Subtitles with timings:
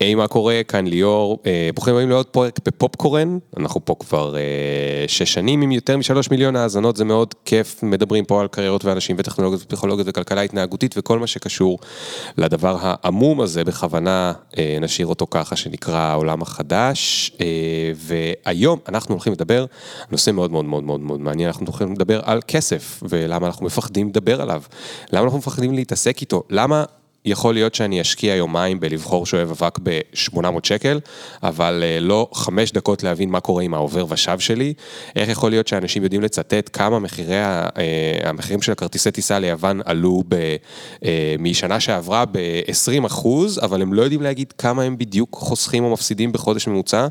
[0.00, 0.60] היי, מה קורה?
[0.68, 1.38] כאן ליאור.
[1.46, 3.38] אה, ברוכים הבאים לעוד פרק בפופקורן.
[3.56, 4.42] אנחנו פה כבר אה,
[5.08, 7.82] שש שנים עם יותר משלוש מיליון האזנות, זה מאוד כיף.
[7.82, 11.78] מדברים פה על קריירות ואנשים וטכנולוגיות ופסיכולוגיות וכלכלה התנהגותית וכל מה שקשור
[12.38, 17.32] לדבר העמום הזה, בכוונה אה, נשאיר אותו ככה, שנקרא העולם החדש.
[17.96, 19.64] והיום אנחנו הולכים לדבר,
[20.10, 24.08] נושא מאוד מאוד מאוד מאוד מאוד מעניין, אנחנו הולכים לדבר על כסף, ולמה אנחנו מפחדים
[24.08, 24.62] לדבר עליו.
[25.12, 26.42] למה אנחנו מפחדים להתעסק איתו?
[26.50, 26.84] למה...
[27.26, 31.00] יכול להיות שאני אשקיע יומיים בלבחור שואב אבק ב-800 שקל,
[31.42, 34.74] אבל אה, לא חמש דקות להבין מה קורה עם העובר ושב שלי.
[35.16, 37.70] איך יכול להיות שאנשים יודעים לצטט כמה מחירי, אה,
[38.24, 40.56] המחירים של הכרטיסי טיסה ליוון עלו ב,
[41.04, 45.92] אה, משנה שעברה ב-20 אחוז, אבל הם לא יודעים להגיד כמה הם בדיוק חוסכים או
[45.92, 47.06] מפסידים בחודש ממוצע.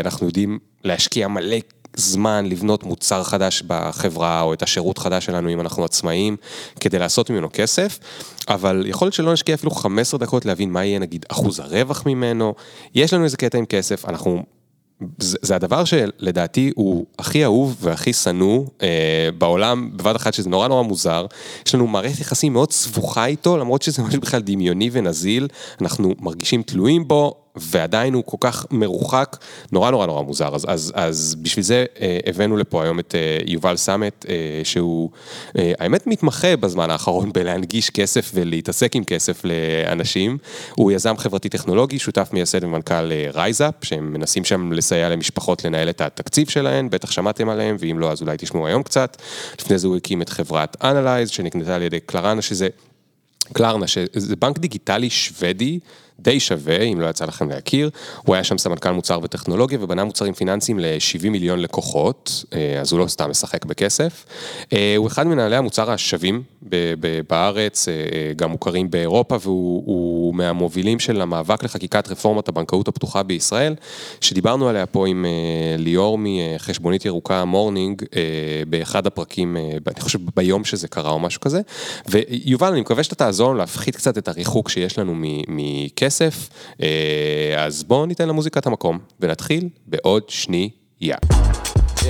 [0.00, 1.56] אנחנו יודעים להשקיע מלא
[1.96, 6.36] זמן לבנות מוצר חדש בחברה, או את השירות חדש שלנו אם אנחנו עצמאים,
[6.80, 7.98] כדי לעשות ממנו כסף,
[8.48, 12.54] אבל יכול להיות שלא נשקיע אפילו 15 דקות להבין מה יהיה נגיד אחוז הרווח ממנו,
[12.94, 14.42] יש לנו איזה קטע עם כסף, אנחנו...
[15.18, 20.68] זה, זה הדבר שלדעתי הוא הכי אהוב והכי שנוא אה, בעולם, בבת אחת שזה נורא
[20.68, 21.26] נורא מוזר.
[21.66, 25.48] יש לנו מערכת יחסים מאוד סבוכה איתו, למרות שזה משהו בכלל דמיוני ונזיל,
[25.80, 29.36] אנחנו מרגישים תלויים בו, ועדיין הוא כל כך מרוחק,
[29.72, 30.54] נורא נורא נורא מוזר.
[30.54, 35.10] אז, אז, אז בשביל זה אה, הבאנו לפה היום את אה, יובל סמט, אה, שהוא
[35.58, 40.38] אה, האמת מתמחה בזמן האחרון בלהנגיש כסף ולהתעסק עם כסף לאנשים.
[40.74, 45.88] הוא יזם חברתי טכנולוגי, שותף מייסד ומנכ"ל אה, RiseUp, שהם מנסים שם לסייע למשפחות לנהל
[45.88, 49.16] את התקציב שלהן, בטח שמעתם עליהם, ואם לא אז אולי תשמעו היום קצת.
[49.60, 52.68] לפני זה הוא הקים את חברת Analyze, שנקנתה על ידי Klarna, שזה...
[53.52, 55.78] Klarna, שזה בנק דיגיטלי שוודי,
[56.20, 57.90] די שווה, אם לא יצא לכם להכיר.
[58.22, 63.00] הוא היה שם סמנכ"ל מוצר וטכנולוגיה ובנה מוצרים פיננסיים ל-70 מיליון לקוחות, אה, אז הוא
[63.00, 64.24] לא סתם משחק בכסף.
[64.72, 66.42] אה, הוא אחד מנהלי המוצר השווים
[67.30, 67.94] בארץ, אה,
[68.36, 73.74] גם מוכרים באירופה, והוא מהמובילים של המאבק לחקיקת רפורמת הבנקאות הפתוחה בישראל,
[74.20, 75.26] שדיברנו עליה פה עם
[75.78, 78.02] ליאור מחשבונית ירוקה מורנינג,
[78.68, 79.56] באחד הפרקים,
[79.86, 81.60] אני חושב ביום שזה קרה או משהו כזה.
[82.08, 85.12] ויובל, אני מקווה שאתה תעזור להפחית קצת את הריחוק שיש לנו
[85.48, 86.03] מכסף.
[86.04, 86.48] כסף,
[86.82, 91.16] אה, אז בואו ניתן למוזיקה את המקום, ונתחיל בעוד שנייה.
[92.00, 92.06] Yeah.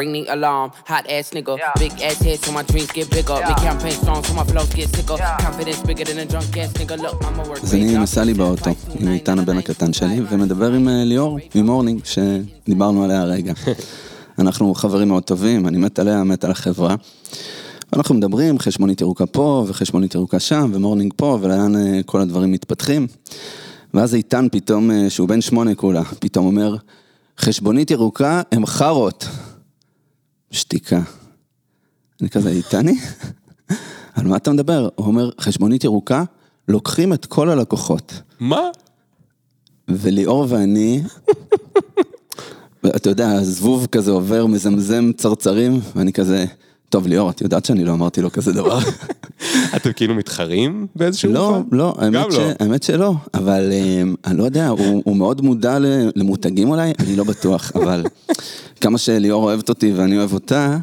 [0.00, 1.54] Ring the alarm, hot ass nigga.
[1.62, 1.82] Yeah.
[1.82, 3.36] Big ass head so my dreams get bigger.
[3.38, 3.48] Yeah.
[3.50, 5.16] Big campaign strong so my flows get sicker.
[5.22, 5.44] Yeah.
[5.46, 6.96] Confidence bigger than a drunk ass nigga.
[7.04, 7.62] Look, I'm a work.
[7.62, 13.20] אז אני נסע באוטו עם איתן הבן הקטן שלי, ומדבר עם ליאור, ממורנינג, שדיברנו עליה
[13.20, 13.52] הרגע.
[14.40, 16.94] אנחנו חברים מאוד טובים, אני מת עליה, מת על החברה.
[17.92, 23.06] אנחנו מדברים, חשבונית ירוקה פה, וחשבונית ירוקה שם, ומורנינג פה, ולאן אה, כל הדברים מתפתחים.
[23.94, 26.76] ואז איתן פתאום, אה, שהוא בן שמונה כולה, פתאום אומר,
[27.38, 29.28] חשבונית ירוקה הם חארות.
[30.50, 31.00] שתיקה.
[32.20, 32.98] אני כזה, איתני?
[34.14, 34.88] על מה אתה מדבר?
[34.94, 36.24] הוא אומר, חשבונית ירוקה,
[36.68, 38.12] לוקחים את כל הלקוחות.
[38.40, 38.62] מה?
[39.88, 41.02] וליאור ואני
[42.86, 46.44] אתה יודע, זבוב כזה עובר, מזמזם צרצרים, ואני כזה,
[46.88, 48.78] טוב ליאור, את יודעת שאני לא אמרתי לו כזה דבר.
[49.76, 51.76] אתם כאילו מתחרים באיזשהו לא, מובן?
[51.76, 52.30] לא, האמת, לא.
[52.30, 52.38] ש...
[52.60, 55.78] האמת שלא, אבל אמ, אני לא יודע, הוא, הוא מאוד מודע
[56.16, 58.04] למותגים אולי, אני לא בטוח, אבל
[58.80, 60.78] כמה שליאור אוהבת אותי ואני אוהב אותה,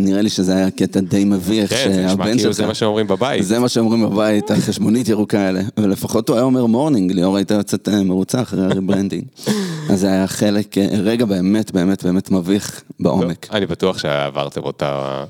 [0.00, 3.44] נראה לי שזה היה קטע די מביך, כן, זה נשמע כאילו זה מה שאומרים בבית.
[3.44, 5.60] זה מה שאומרים בבית, החשבונית ירוקה האלה.
[5.76, 9.24] ולפחות הוא היה אומר מורנינג, ליאור הייתה יוצאת אה, מרוצה אחרי ה rebranding.
[9.90, 13.46] אז זה היה חלק, אה, רגע באמת, באמת, באמת מביך בעומק.
[13.52, 15.24] אני בטוח שעברתם אותה...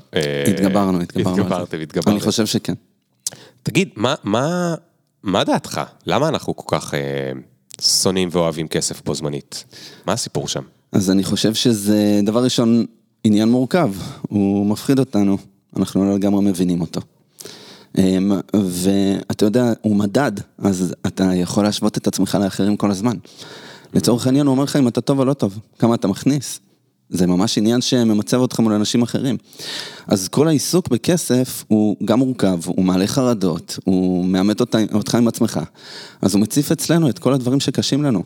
[0.47, 1.41] התגברנו, התגברנו.
[1.41, 2.11] התגברתם, התגברתם.
[2.11, 2.73] אני חושב שכן.
[3.63, 3.89] תגיד,
[5.23, 5.81] מה דעתך?
[6.05, 6.93] למה אנחנו כל כך
[7.81, 9.63] שונאים ואוהבים כסף בו זמנית?
[10.05, 10.61] מה הסיפור שם?
[10.91, 12.85] אז אני חושב שזה, דבר ראשון,
[13.23, 15.37] עניין מורכב, הוא מפחיד אותנו,
[15.77, 17.01] אנחנו לא לגמרי מבינים אותו.
[17.97, 23.17] אמ, ואתה יודע, הוא מדד, אז אתה יכול להשוות את עצמך לאחרים כל הזמן.
[23.93, 26.59] לצורך העניין הוא אומר לך אם אתה טוב או לא טוב, כמה אתה מכניס.
[27.09, 29.37] זה ממש עניין שממצב אותך מול אנשים אחרים.
[30.07, 35.27] אז כל העיסוק בכסף הוא גם מורכב, הוא מעלה חרדות, הוא מאמת אותך, אותך עם
[35.27, 35.59] עצמך.
[36.21, 38.23] אז הוא מציף אצלנו את כל הדברים שקשים לנו.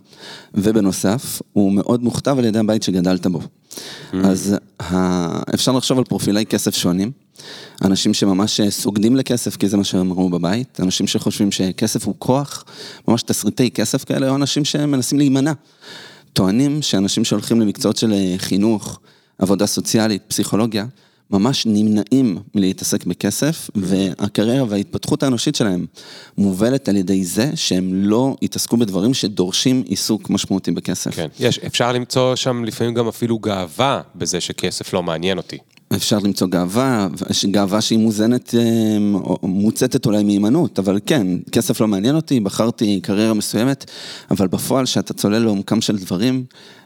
[0.54, 3.40] ובנוסף, הוא מאוד מוכתב על ידי הבית שגדלת בו.
[3.40, 4.16] Mm.
[4.24, 4.56] אז
[5.54, 7.12] אפשר לחשוב על פרופילי כסף שונים.
[7.86, 12.66] אנשים שממש סוגדים לכסף כי זה מה שהם ראו בבית, אנשים שחושבים שכסף הוא כוח,
[13.08, 15.54] ממש תסריטי כסף כאלה, או אנשים שמנסים להימנע.
[16.34, 19.00] טוענים שאנשים שהולכים למקצועות של אה, חינוך,
[19.38, 20.86] עבודה סוציאלית, פסיכולוגיה,
[21.32, 25.86] ממש נמנעים מלהתעסק בכסף, והקריירה וההתפתחות האנושית שלהם
[26.38, 31.16] מובלת על ידי זה שהם לא יתעסקו בדברים שדורשים עיסוק משמעותי בכסף.
[31.16, 35.58] כן, יש, אפשר למצוא שם לפעמים גם אפילו גאווה בזה שכסף לא מעניין אותי.
[35.96, 37.08] אפשר למצוא גאווה,
[37.52, 38.98] גאווה שהיא מוזנת, אה,
[39.44, 43.92] מוצתת אולי מהימנעות, אבל כן, כסף לא מעניין אותי, בחרתי קריירה מסוימת,
[44.32, 46.44] אבל בפועל שאתה צולל לעומקם של דברים,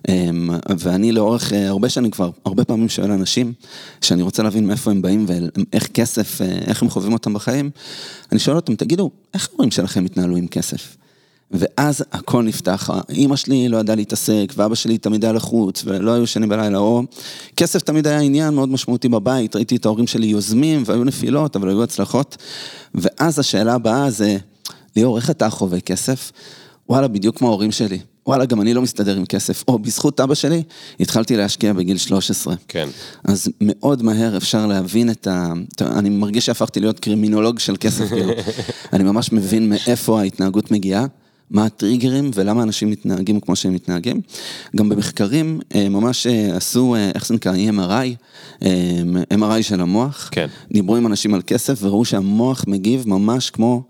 [0.09, 0.29] אה,
[0.77, 3.53] ואני לאורך אה, הרבה שנים כבר, הרבה פעמים שואל אנשים,
[4.01, 7.69] שאני רוצה להבין מאיפה הם באים ואיך כסף, איך הם חווים אותם בחיים,
[8.31, 10.97] אני שואל אותם, תגידו, איך ההורים שלכם התנהלו עם כסף?
[11.51, 16.27] ואז הכל נפתח, אימא שלי לא ידעה להתעסק, ואבא שלי תמיד היה לחוץ, ולא היו
[16.27, 17.03] שנים בלילה, או
[17.55, 21.69] כסף תמיד היה עניין מאוד משמעותי בבית, ראיתי את ההורים שלי יוזמים, והיו נפילות, אבל
[21.69, 22.37] היו הצלחות.
[22.95, 24.37] ואז השאלה הבאה זה,
[24.95, 26.31] ליאור, איך אתה חווה כסף?
[26.89, 27.99] וואלה, בדיוק כמו ההורים שלי.
[28.27, 29.63] וואלה, גם אני לא מסתדר עם כסף.
[29.67, 30.63] או בזכות אבא שלי,
[30.99, 32.55] התחלתי להשקיע בגיל 13.
[32.67, 32.89] כן.
[33.23, 35.53] אז מאוד מהר אפשר להבין את ה...
[35.81, 38.33] אני מרגיש שהפכתי להיות קרימינולוג של כסף, כאילו.
[38.93, 41.05] אני ממש מבין מאיפה ההתנהגות מגיעה.
[41.51, 44.21] מה הטריגרים ולמה אנשים מתנהגים כמו שהם מתנהגים.
[44.75, 48.63] גם במחקרים אה, ממש אה, עשו, אה, איך זה נקרא, EMRI,
[49.33, 50.29] MRI של המוח.
[50.31, 50.47] כן.
[50.71, 53.83] דיברו עם אנשים על כסף וראו שהמוח מגיב ממש כמו...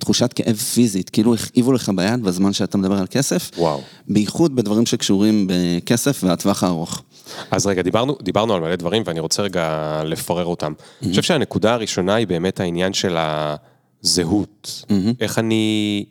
[0.00, 3.50] תחושת כאב פיזית, כאילו הכאיבו לך ביד בזמן שאתה מדבר על כסף.
[3.58, 3.80] וואו.
[4.08, 7.02] בייחוד בדברים שקשורים בכסף והטווח הארוך.
[7.50, 10.72] אז רגע, דיברנו, דיברנו על מלא דברים ואני רוצה רגע לפורר אותם.
[10.76, 11.04] Mm-hmm.
[11.04, 14.84] אני חושב שהנקודה הראשונה היא באמת העניין של הזהות.
[14.88, 14.92] Mm-hmm.
[15.20, 16.04] איך אני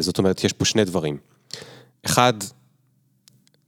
[0.00, 1.16] זאת אומרת, יש פה שני דברים.
[2.06, 2.32] אחד,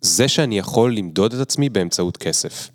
[0.00, 2.70] זה שאני יכול למדוד את עצמי באמצעות כסף.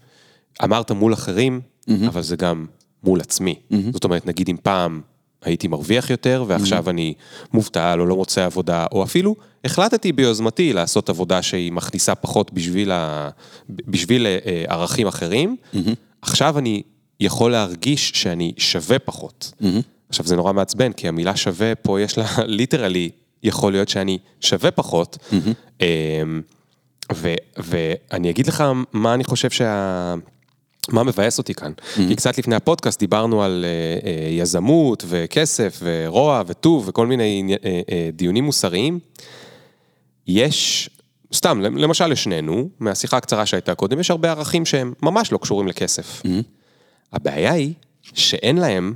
[0.64, 2.08] אמרת מול אחרים, mm-hmm.
[2.08, 2.66] אבל זה גם
[3.04, 3.56] מול עצמי.
[3.56, 3.76] Mm-hmm.
[3.94, 5.02] זאת אומרת, נגיד אם פעם
[5.42, 6.90] הייתי מרוויח יותר, ועכשיו mm-hmm.
[6.90, 7.14] אני
[7.54, 9.36] מובטל או לא מוצא עבודה, או אפילו
[9.66, 13.30] החלטתי ביוזמתי לעשות עבודה שהיא מכניסה פחות בשביל, ה...
[13.70, 15.78] בשביל אה, ערכים אחרים, mm-hmm.
[16.22, 16.82] עכשיו אני
[17.20, 19.54] יכול להרגיש שאני שווה פחות.
[19.62, 19.95] Mm-hmm.
[20.16, 22.26] עכשיו זה נורא מעצבן, כי המילה שווה פה יש לה
[22.58, 23.10] ליטרלי,
[23.44, 25.18] יכול להיות שאני שווה פחות.
[25.32, 25.84] Mm-hmm.
[27.14, 28.64] ו, ואני אגיד לך
[28.94, 30.16] מה אני חושב שה...
[30.90, 31.72] מה מבאס אותי כאן?
[31.78, 32.00] Mm-hmm.
[32.08, 34.08] כי קצת לפני הפודקאסט דיברנו על uh, uh,
[34.42, 37.62] יזמות וכסף ורוע וטוב וכל מיני uh, uh,
[38.14, 39.00] דיונים מוסריים.
[40.28, 40.90] יש,
[41.34, 46.22] סתם, למשל לשנינו, מהשיחה הקצרה שהייתה קודם, יש הרבה ערכים שהם ממש לא קשורים לכסף.
[46.22, 46.44] Mm-hmm.
[47.14, 47.74] הבעיה היא
[48.14, 48.94] שאין להם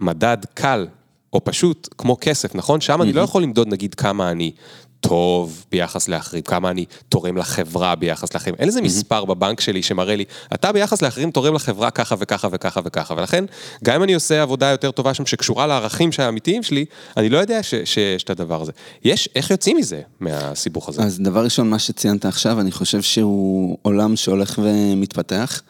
[0.00, 0.86] מדד קל
[1.32, 2.80] או פשוט כמו כסף, נכון?
[2.80, 4.52] שם אני לא יכול למדוד נגיד כמה אני
[5.00, 8.54] טוב ביחס לאחרים, כמה אני תורם לחברה ביחס לאחרים.
[8.58, 10.24] אין איזה מספר בבנק שלי שמראה לי,
[10.54, 13.44] אתה ביחס לאחרים תורם לחברה ככה וככה וככה וככה, ולכן,
[13.84, 16.84] גם אם אני עושה עבודה יותר טובה שם שקשורה לערכים האמיתיים שלי,
[17.16, 18.72] אני לא יודע שיש את הדבר הזה.
[19.04, 21.02] יש, איך יוצאים מזה, מהסיבוך הזה?
[21.02, 25.62] אז דבר ראשון, מה שציינת עכשיו, אני חושב שהוא עולם שהולך ומתפתח,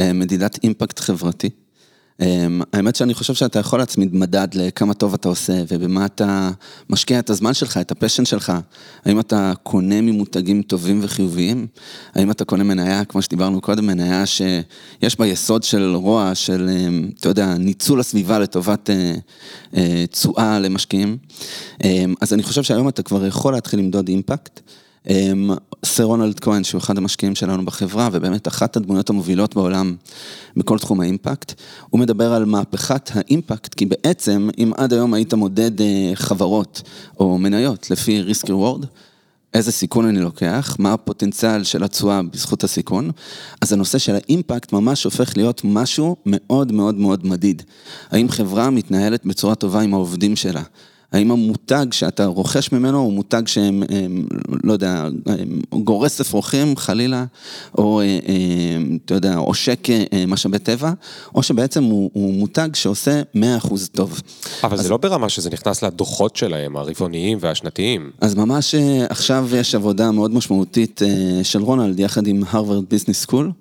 [0.00, 1.50] אה, מדידת אימפקט חברתי.
[2.20, 6.50] אמ, האמת שאני חושב שאתה יכול להצמיד מדד לכמה טוב אתה עושה ובמה אתה
[6.90, 8.52] משקיע את הזמן שלך, את הפשן שלך.
[9.04, 11.66] האם אתה קונה ממותגים טובים וחיוביים?
[12.14, 17.10] האם אתה קונה מניה, כמו שדיברנו קודם, מניה שיש בה יסוד של רוע, של, אמ,
[17.20, 19.14] אתה יודע, ניצול הסביבה לטובת אה,
[19.76, 21.16] אה, תשואה למשקיעים?
[21.84, 24.60] אמ, אז אני חושב שהיום אתה כבר יכול להתחיל למדוד אימפקט.
[25.84, 29.96] סר רונלד כהן, שהוא אחד המשקיעים שלנו בחברה, ובאמת אחת הדמויות המובילות בעולם
[30.56, 31.52] בכל תחום האימפקט,
[31.90, 36.82] הוא מדבר על מהפכת האימפקט, כי בעצם, אם עד היום היית מודד אה, חברות
[37.20, 38.84] או מניות לפי ריסק ריוורד,
[39.54, 43.10] איזה סיכון אני לוקח, מה הפוטנציאל של התשואה בזכות הסיכון,
[43.60, 47.62] אז הנושא של האימפקט ממש הופך להיות משהו מאוד מאוד מאוד מדיד.
[48.10, 50.62] האם חברה מתנהלת בצורה טובה עם העובדים שלה?
[51.12, 53.82] האם המותג שאתה רוכש ממנו הוא מותג שהם,
[54.64, 55.08] לא יודע,
[55.72, 57.24] גורס אפרוחים חלילה,
[57.78, 58.18] או אה, אה,
[59.04, 60.92] אתה יודע, עושק אה, משאבי טבע,
[61.34, 63.38] או שבעצם הוא, הוא מותג שעושה 100%
[63.92, 64.20] טוב.
[64.64, 64.82] אבל אז...
[64.82, 68.10] זה לא ברמה שזה נכנס לדוחות שלהם, הרבעוניים והשנתיים.
[68.20, 68.74] אז ממש
[69.08, 71.02] עכשיו יש עבודה מאוד משמעותית
[71.42, 73.52] של רונלד יחד עם Harvard Business School,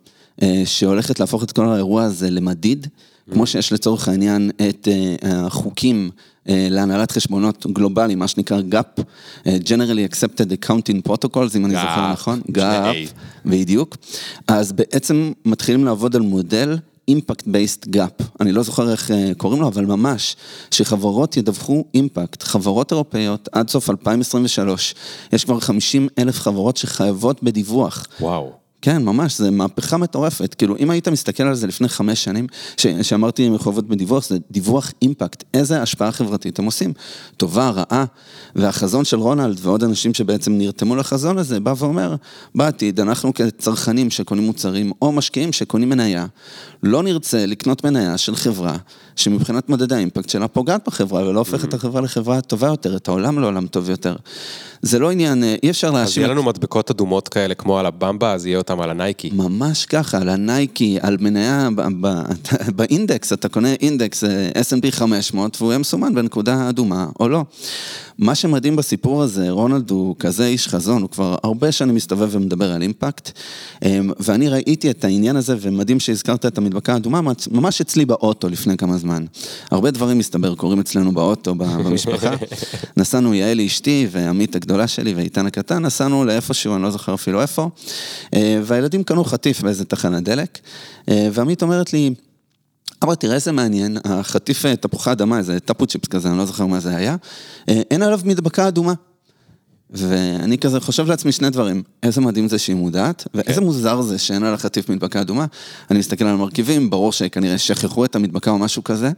[0.66, 2.88] שהולכת להפוך את כל האירוע הזה למדיד.
[3.34, 4.88] כמו שיש לצורך העניין את
[5.22, 6.10] החוקים
[6.48, 9.02] להנהלת חשבונות גלובלי, מה שנקרא GAAP,
[9.48, 13.14] אה, Generally Accepted Accounting Protocols, אם אני זוכר נכון, GAAP,
[13.46, 13.98] בדיוק.
[14.48, 19.62] אז בעצם מתחילים לעבוד על מודל impact based GAAP, אני לא זוכר איך אה, קוראים
[19.62, 20.36] לו, אבל ממש,
[20.72, 24.96] שחברות ידווחו impact, חברות אירופאיות עד סוף 2023,
[25.34, 28.08] יש כבר 50 אלף חברות שחייבות בדיווח.
[28.20, 28.65] וואו.
[28.86, 30.54] כן, ממש, זה מהפכה מטורפת.
[30.54, 34.92] כאילו, אם היית מסתכל על זה לפני חמש שנים, ש- שאמרתי מחויבות בדיווח, זה דיווח
[35.02, 35.44] אימפקט.
[35.54, 36.94] איזה השפעה חברתית הם עושים?
[37.38, 38.06] טובה, רעה.
[38.56, 42.16] והחזון של רונלד ועוד אנשים שבעצם נרתמו לחזון הזה, בא ואומר,
[42.56, 46.26] בעתיד, אנחנו כצרכנים שקונים מוצרים, או משקיעים שקונים מניה,
[46.84, 48.78] לא נרצה לקנות מניה של חברה
[49.16, 53.40] שמבחינת מדדי האימפקט שלה פוגעת בחברה ולא הופכת את החברה לחברה טובה יותר, את העולם
[53.40, 54.16] לעולם טוב יותר.
[54.86, 56.04] זה לא עניין, אה, אי אפשר להאשים...
[56.12, 59.30] אז יהיה לנו מדבקות אדומות כאלה כמו על הבמבה, אז יהיה אותם על הנייקי.
[59.34, 61.70] ממש ככה, על הנייקי, על מניה,
[62.76, 67.44] באינדקס, אתה קונה אינדקס S&P 500 והוא יהיה מסומן בנקודה אדומה או לא.
[68.18, 72.72] מה שמדהים בסיפור הזה, רונלד הוא כזה איש חזון, הוא כבר הרבה שנים מסתובב ומדבר
[72.72, 73.32] על אימפקט,
[73.86, 78.78] אמ, ואני ראיתי את העניין הזה, ומדהים שהזכרת את המדבקה האדומה, ממש אצלי באוטו לפני
[78.78, 79.26] כמה זמן.
[79.72, 82.32] הרבה דברים מסתבר קורים אצלנו באוטו, במשפחה.
[82.98, 87.70] נסענו יעל אשתי ועמית הגדולה שלי ואיתן הקטן, נסענו לאיפשהו, אני לא זוכר אפילו איפה,
[88.34, 90.60] אה, והילדים קנו חטיף באיזה תחנת דלק,
[91.10, 92.14] אה, ועמית אומרת לי,
[93.04, 96.66] אמרתי, תראה איזה מעניין, החטיף אה, תפוחי אדמה, איזה טאפו צ'יפס כזה, אני לא זוכר
[96.66, 97.16] מה זה היה,
[97.68, 98.94] אין עליו מדבקה אדומה.
[99.90, 103.66] ואני כזה חושב לעצמי שני דברים, איזה מדהים זה שהיא מודעת, ואיזה כן.
[103.66, 105.46] מוזר זה שאין על החטיף מדבקה אדומה.
[105.92, 109.12] אני מסתכל על המרכיבים, ברור שכנראה שכחו את המדבקה או משהו כזה.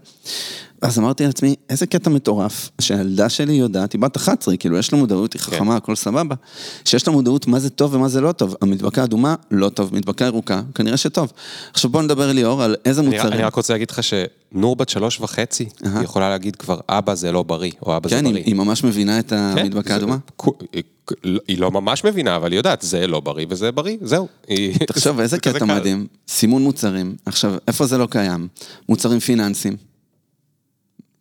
[0.81, 4.99] אז אמרתי לעצמי, איזה קטע מטורף, שהילדה שלי יודעת, היא בת 11, כאילו יש לה
[4.99, 5.77] מודעות, היא חכמה, כן.
[5.77, 6.35] הכל סבבה,
[6.85, 8.55] שיש לה מודעות מה זה טוב ומה זה לא טוב.
[8.61, 11.31] המדבקה אדומה, לא טוב, מדבקה ירוקה, כנראה שטוב.
[11.73, 13.33] עכשיו בוא נדבר ליאור על איזה מוצרים.
[13.33, 17.31] אני רק רוצה להגיד לך שנור בת שלוש וחצי, היא יכולה להגיד כבר, אבא זה
[17.31, 18.33] לא בריא, או אבא זה בריא.
[18.33, 20.17] כן, היא ממש מבינה את כן, המדבקה האדומה?
[21.47, 24.27] היא לא ממש מבינה, אבל היא יודעת, זה לא בריא וזה בריא, זהו.
[24.87, 27.15] תחשוב, איזה קטע מדהים, סימון מוצרים.
[27.25, 28.47] עכשיו, איפה זה לא קיים?
[28.89, 29.86] מוצרים פיננסיים.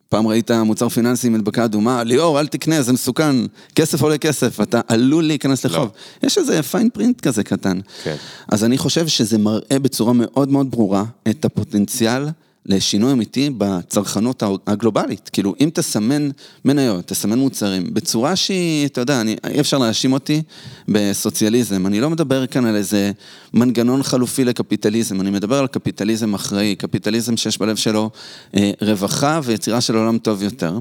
[0.09, 3.35] פעם ראית מוצר פיננסי עם מדבקה אדומה, ליאור, אל תקנה, זה מסוכן,
[3.75, 5.89] כסף עולה כסף, אתה עלול להיכנס לחוב.
[6.23, 6.27] לא.
[6.27, 7.79] יש איזה פיין פרינט כזה קטן.
[8.03, 8.15] כן.
[8.51, 12.25] אז אני חושב שזה מראה בצורה מאוד מאוד ברורה את הפוטנציאל
[12.67, 15.29] לשינוי אמיתי בצרכנות הגלובלית.
[15.33, 16.29] כאילו, אם תסמן
[16.65, 20.41] מניות, תסמן מוצרים, בצורה שהיא, אתה יודע, אני, אי אפשר להאשים אותי
[20.87, 21.87] בסוציאליזם.
[21.87, 23.11] אני לא מדבר כאן על איזה
[23.53, 28.09] מנגנון חלופי לקפיטליזם, אני מדבר על קפיטליזם אחראי, קפיטליזם שיש בלב שלו
[28.55, 30.79] אה, רווחה ויצירה של עולם טוב יותר.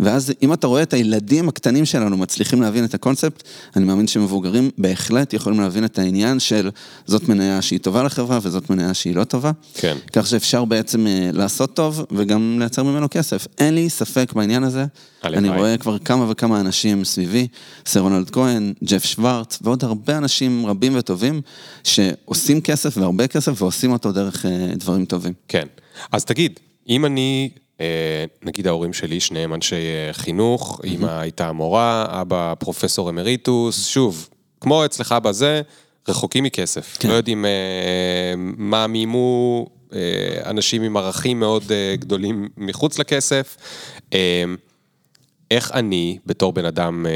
[0.00, 3.42] ואז אם אתה רואה את הילדים הקטנים שלנו מצליחים להבין את הקונספט,
[3.76, 6.70] אני מאמין שמבוגרים בהחלט יכולים להבין את העניין של
[7.06, 9.50] זאת מניה שהיא טובה לחברה וזאת מניה שהיא לא טובה.
[9.74, 9.96] כן.
[10.12, 11.06] כך שאפשר בעצם...
[11.18, 13.46] אה, לעשות טוב וגם לייצר ממנו כסף.
[13.58, 14.84] אין לי ספק בעניין הזה.
[15.24, 17.48] אני רואה כבר כמה וכמה אנשים סביבי,
[17.86, 21.40] סר רונלד כהן, ג'ף שוורץ, ועוד הרבה אנשים רבים וטובים,
[21.84, 25.32] שעושים כסף והרבה כסף ועושים אותו דרך אה, דברים טובים.
[25.48, 25.66] כן.
[26.12, 32.06] אז תגיד, אם אני, אה, נגיד ההורים שלי, שניהם אנשי אה, חינוך, אמא הייתה מורה,
[32.08, 34.28] אבא פרופסור אמריטוס, שוב,
[34.60, 35.62] כמו אצלך בזה,
[36.08, 36.96] רחוקים מכסף.
[37.00, 37.08] כן.
[37.08, 37.44] לא יודעים
[38.56, 39.77] מה מימו אה,
[40.44, 43.56] אנשים עם ערכים מאוד אה, גדולים מחוץ לכסף.
[44.12, 44.44] אה,
[45.50, 47.06] איך אני, בתור בן אדם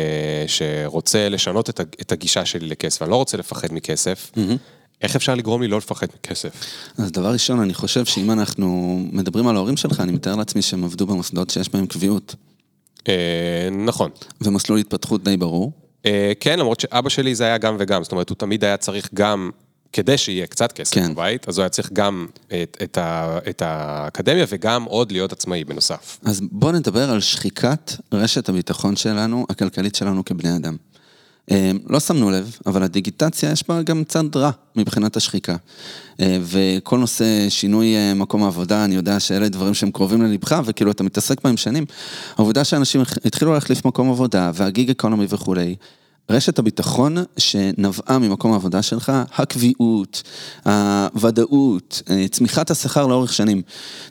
[0.47, 4.57] שרוצה לשנות את הגישה שלי לכסף, אני לא רוצה לפחד מכסף, mm-hmm.
[5.03, 6.53] איך אפשר לגרום לי לא לפחד מכסף?
[6.99, 10.85] אז דבר ראשון, אני חושב שאם אנחנו מדברים על ההורים שלך, אני מתאר לעצמי שהם
[10.85, 12.35] עבדו במוסדות שיש בהם קביעות.
[13.73, 14.11] נכון.
[14.41, 15.73] ומסלול התפתחות די ברור.
[16.41, 19.51] כן, למרות שאבא שלי זה היה גם וגם, זאת אומרת, הוא תמיד היה צריך גם
[19.93, 21.13] כדי שיהיה קצת כסף כן.
[21.13, 25.65] בבית, אז הוא היה צריך גם את, את, ה, את האקדמיה וגם עוד להיות עצמאי
[25.65, 26.19] בנוסף.
[26.25, 30.77] אז בואו נדבר על שחיקת רשת הביטחון שלנו, הכלכלית שלנו כבני אדם.
[31.51, 35.57] אה, לא שמנו לב, אבל הדיגיטציה יש בה גם צד רע מבחינת השחיקה.
[36.21, 40.91] אה, וכל נושא שינוי אה, מקום העבודה, אני יודע שאלה דברים שהם קרובים ללבך, וכאילו
[40.91, 41.85] אתה מתעסק בהם שנים.
[42.37, 45.75] העובדה שאנשים התחילו להחליף מקום עבודה, והגיג אקונומי וכולי,
[46.33, 50.23] רשת הביטחון שנבעה ממקום העבודה שלך, הקביעות,
[50.65, 53.63] הוודאות, אה, צמיחת השכר לאורך שנים.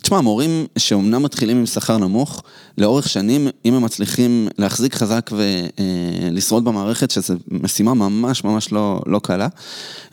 [0.01, 2.43] תשמע, מורים שאומנם מתחילים עם שכר נמוך,
[2.77, 9.19] לאורך שנים, אם הם מצליחים להחזיק חזק ולשרוד במערכת, שזו משימה ממש ממש לא, לא
[9.23, 9.47] קלה,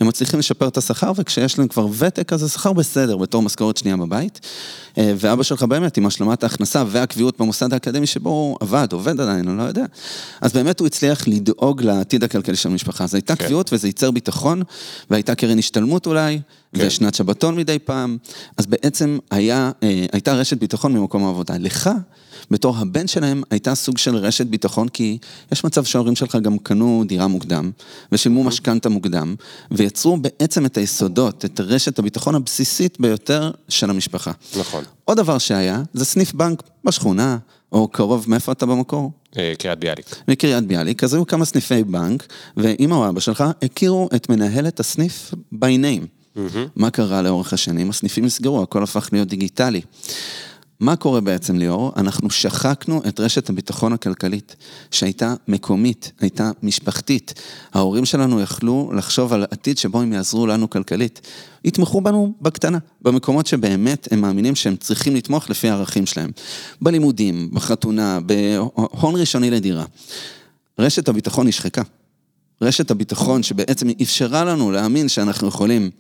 [0.00, 3.96] הם מצליחים לשפר את השכר, וכשיש להם כבר ותק, אז השכר בסדר, בתור משכורת שנייה
[3.96, 4.40] בבית.
[4.98, 9.48] אה, ואבא שלך באמת, עם השלמת ההכנסה והקביעות במוסד האקדמי שבו הוא עבד, עובד עדיין,
[9.48, 9.84] אני לא יודע.
[10.40, 13.04] אז באמת הוא הצליח לדאוג לעתיד הכלכלי של המשפחה.
[13.04, 13.44] אז הייתה כן.
[13.44, 14.62] קביעות וזה ייצר ביטחון,
[15.10, 16.40] והייתה קרן השתלמות אולי,
[16.74, 16.86] כן.
[16.86, 18.16] ושנת שבתון מדי פעם.
[18.56, 21.54] אז בעצם היה, אה, הייתה רשת ביטחון ממקום העבודה.
[21.58, 21.90] לך,
[22.50, 25.18] בתור הבן שלהם, הייתה סוג של רשת ביטחון, כי
[25.52, 27.70] יש מצב שההורים שלך גם קנו דירה מוקדם,
[28.12, 28.48] ושילמו אוקיי.
[28.48, 29.34] משכנתה מוקדם,
[29.70, 34.32] ויצרו בעצם את היסודות, את רשת הביטחון הבסיסית ביותר של המשפחה.
[34.58, 34.84] נכון.
[35.04, 37.38] עוד דבר שהיה, זה סניף בנק בשכונה,
[37.72, 39.12] או קרוב, מאיפה אתה במקור?
[39.38, 40.16] אה, קריית ביאליק.
[40.28, 42.26] מקריית ביאליק, אז היו כמה סניפי בנק,
[42.56, 46.06] ואמא או אבא שלך הכירו את מנהלת הסניף by name.
[46.36, 46.58] Mm-hmm.
[46.76, 47.90] מה קרה לאורך השנים?
[47.90, 49.80] הסניפים נסגרו, הכל הפך להיות דיגיטלי.
[50.80, 51.92] מה קורה בעצם, ליאור?
[51.96, 54.56] אנחנו שחקנו את רשת הביטחון הכלכלית,
[54.90, 57.34] שהייתה מקומית, הייתה משפחתית.
[57.72, 61.20] ההורים שלנו יכלו לחשוב על עתיד שבו הם יעזרו לנו כלכלית.
[61.64, 66.30] יתמכו בנו בקטנה, במקומות שבאמת הם מאמינים שהם צריכים לתמוך לפי הערכים שלהם.
[66.82, 69.84] בלימודים, בחתונה, בהון ראשוני לדירה.
[70.78, 71.82] רשת הביטחון נשחקה.
[72.62, 75.90] רשת הביטחון שבעצם אפשרה לנו להאמין שאנחנו יכולים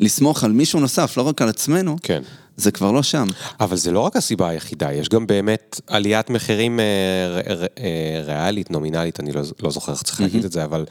[0.00, 2.22] לסמוך על מישהו נוסף, לא רק על עצמנו, כן.
[2.56, 3.26] זה כבר לא שם.
[3.60, 6.84] אבל זה לא רק הסיבה היחידה, יש גם באמת עליית מחירים אה,
[7.30, 10.84] ר, ר, אה, ריאלית, נומינלית, אני לא, לא זוכר איך צריך להגיד את זה, אבל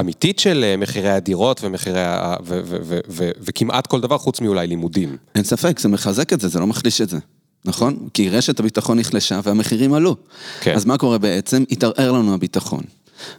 [0.00, 4.40] אמיתית של אה, מחירי הדירות ומחירי, ה- ו, ו, ו, ו, וכמעט כל דבר חוץ
[4.40, 5.16] מאולי לימודים.
[5.34, 7.18] אין ספק, זה מחזק את זה, זה לא מחליש את זה.
[7.64, 8.08] נכון?
[8.14, 10.16] כי רשת הביטחון נחלשה והמחירים עלו.
[10.60, 10.74] כן.
[10.74, 11.64] אז מה קורה בעצם?
[11.70, 12.82] התערער לנו הביטחון.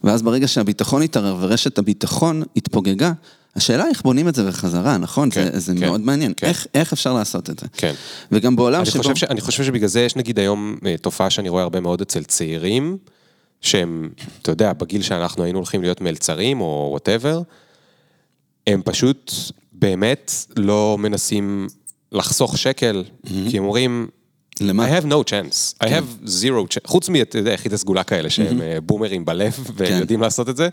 [0.04, 3.12] ואז ברגע שהביטחון התערער ורשת הביטחון התפוגגה,
[3.56, 5.30] השאלה איך בונים את זה בחזרה, נכון?
[5.32, 6.34] כן, זה, זה כן, מאוד מעניין.
[6.38, 6.48] כן.
[6.48, 7.66] איך, איך אפשר לעשות את זה?
[7.74, 7.94] כן.
[8.32, 9.04] וגם בעולם אני שבו...
[9.04, 12.02] חושב, ש, אני חושב שבגלל זה יש נגיד היום אה, תופעה שאני רואה הרבה מאוד
[12.02, 12.98] אצל צעירים,
[13.62, 14.10] שהם,
[14.42, 17.42] אתה יודע, בגיל שאנחנו היינו הולכים להיות מלצרים או וואטאבר,
[18.68, 19.32] הם פשוט
[19.74, 21.68] באמת לא מנסים
[22.12, 23.04] לחסוך שקל,
[23.50, 24.08] כי הם אומרים,
[24.62, 24.88] למה?
[24.88, 28.62] I have no chance, I have zero chance, חוץ מאתה יודע, יחידי סגולה כאלה שהם
[28.62, 30.70] אה, בומרים בלב והם יודעים לעשות את זה,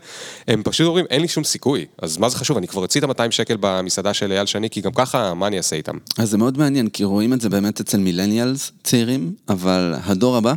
[0.47, 3.19] הם פשוט אומרים, אין לי שום סיכוי, אז מה זה חשוב, אני כבר אוציא את
[3.19, 5.97] ה-200 שקל במסעדה של אייל שני, כי גם ככה, מה אני אעשה איתם?
[6.17, 10.53] אז זה מאוד מעניין, כי רואים את זה באמת אצל מילניאלס צעירים, אבל הדור הבא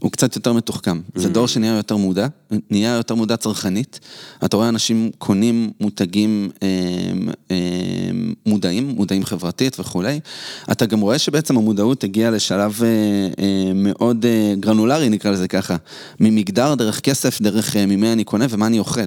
[0.00, 1.00] הוא קצת יותר מתוחכם.
[1.14, 2.26] זה דור שנהיה יותר מודע,
[2.70, 4.00] נהיה יותר מודע צרכנית.
[4.44, 6.68] אתה רואה אנשים קונים מותגים אה,
[7.50, 7.56] אה,
[8.46, 10.20] מודעים, מודעים חברתית וכולי.
[10.72, 12.88] אתה גם רואה שבעצם המודעות הגיעה לשלב אה,
[13.44, 15.76] אה, מאוד אה, גרנולרי, נקרא לזה ככה.
[16.20, 19.00] ממגדר, דרך כסף, דרך אה, ממי אני קונה ומה אני אוכל.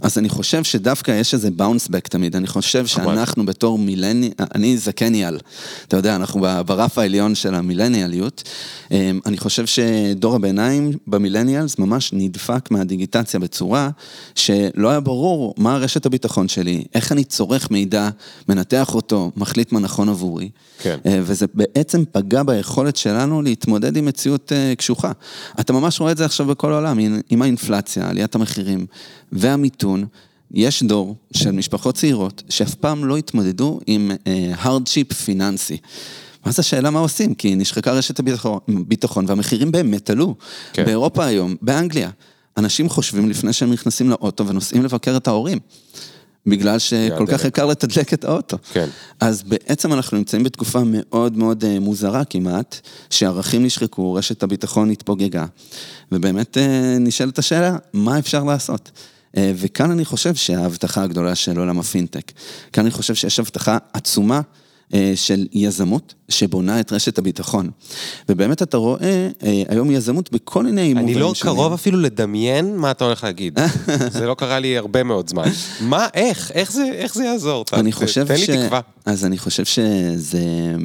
[0.00, 2.36] אז אני חושב שדווקא יש איזה באונס בק תמיד.
[2.36, 4.30] אני חושב שאנחנו בתור מילני...
[4.54, 5.38] אני זקניאל.
[5.88, 8.42] אתה יודע, אנחנו ברף העליון של המילניאליות.
[8.92, 9.66] אה, אני חושב
[10.08, 13.90] שדור הביניים במילניאלס ממש נדפק מהדיגיטציה בצורה
[14.34, 18.08] שלא היה ברור מה רשת הביטחון שלי, איך אני צורך מידע,
[18.48, 20.50] מנתח אותו, מחליט מה נכון עבורי.
[20.82, 20.98] כן.
[21.06, 25.12] אה, וזה בעצם פגע ביכולת שלנו להתמודד עם מציאות אה, קשוחה.
[25.60, 28.86] אתה ממש רואה את זה עכשיו בכל העולם, עם- עם האינפלציה, עליית המחירים
[29.32, 30.04] והמיתון.
[30.54, 34.10] יש דור של משפחות צעירות שאף פעם לא התמודדו עם
[34.58, 35.76] הרדשיפ פיננסי.
[36.44, 40.34] ואז השאלה מה עושים, כי נשחקה רשת הביטחון ביטחון, והמחירים באמת עלו.
[40.72, 40.84] כן.
[40.84, 42.10] באירופה היום, באנגליה,
[42.56, 45.58] אנשים חושבים לפני שהם נכנסים לאוטו ונוסעים לבקר את ההורים.
[46.46, 47.44] בגלל שכל כך.
[47.44, 48.56] יקר לתדלק את האוטו.
[48.72, 48.88] כן.
[49.20, 55.46] אז בעצם אנחנו נמצאים בתקופה מאוד מאוד אה, מוזרה כמעט, שערכים נשחקו, רשת הביטחון התפוגגה,
[56.12, 58.90] ובאמת אה, נשאלת השאלה, מה אפשר לעשות?
[59.36, 62.32] אה, וכאן אני חושב שההבטחה הגדולה של עולם הפינטק.
[62.72, 64.40] כאן אני חושב שיש הבטחה עצומה
[65.14, 67.70] של יזמות שבונה את רשת הביטחון.
[68.28, 69.00] ובאמת אתה רואה
[69.42, 71.54] אה, היום יזמות בכל מיני אני מובנים לא שונים.
[71.56, 73.58] קרוב אפילו לדמיין מה אתה הולך להגיד.
[74.12, 75.48] זה לא קרה לי הרבה מאוד זמן.
[75.80, 76.50] מה, איך?
[76.54, 77.64] איך זה, איך זה יעזור?
[77.64, 78.50] ת- אני ת- חושב תן ש...
[78.50, 78.80] לי תקווה.
[79.06, 80.40] אז אני חושב שזה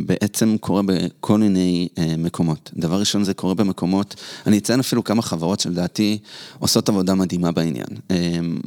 [0.05, 2.71] בעצם קורה בכל מיני אה, מקומות.
[2.77, 4.15] דבר ראשון, זה קורה במקומות,
[4.47, 6.17] אני אציין אפילו כמה חברות שלדעתי
[6.59, 7.87] עושות עבודה מדהימה בעניין.
[8.11, 8.15] אה,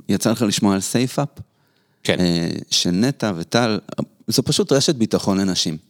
[0.08, 1.28] יצא לך לשמוע על SafeUp?
[2.04, 2.16] כן.
[2.20, 3.78] אה, של נטע וטל,
[4.28, 5.87] זו פשוט רשת ביטחון לנשים.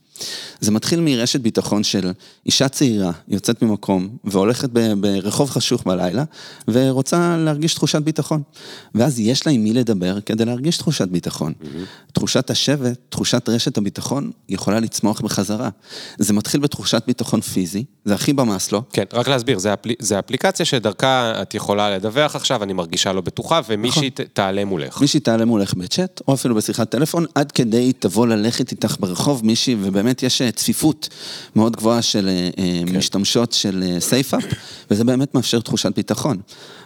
[0.61, 2.11] זה מתחיל מרשת ביטחון של
[2.47, 6.25] אישה צעירה יוצאת ממקום והולכת ברחוב חשוך בלילה
[6.69, 8.43] ורוצה להרגיש תחושת ביטחון.
[8.95, 11.53] ואז יש לה עם מי לדבר כדי להרגיש תחושת ביטחון.
[12.13, 15.69] תחושת השבט, תחושת רשת הביטחון יכולה לצמוח בחזרה.
[16.19, 18.83] זה מתחיל בתחושת ביטחון פיזי, זה הכי במאסלו.
[18.93, 19.91] כן, רק להסביר, זה, אפל...
[19.99, 24.21] זה אפליקציה שדרכה את יכולה לדווח עכשיו, אני מרגישה לא בטוחה, ומישהי ת...
[24.21, 25.01] תעלה מולך.
[25.01, 29.77] מישהי תעלה מולך בצ'אט, או אפילו בשיחת טלפון, עד כדי תבוא ללכת איתך ברחוב מישהי,
[29.81, 31.09] ובאמת יש אה, צפיפות
[31.57, 34.45] מאוד גבוהה של אה, אה, משתמשות של SafeUp,
[34.91, 36.37] וזה באמת מאפשר תחושת ביטחון.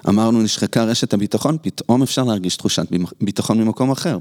[0.08, 2.86] אמרנו, נשחקה רשת הביטחון, פתאום אפשר להרגיש תחושת
[3.20, 4.18] ביטחון ממקום אחר.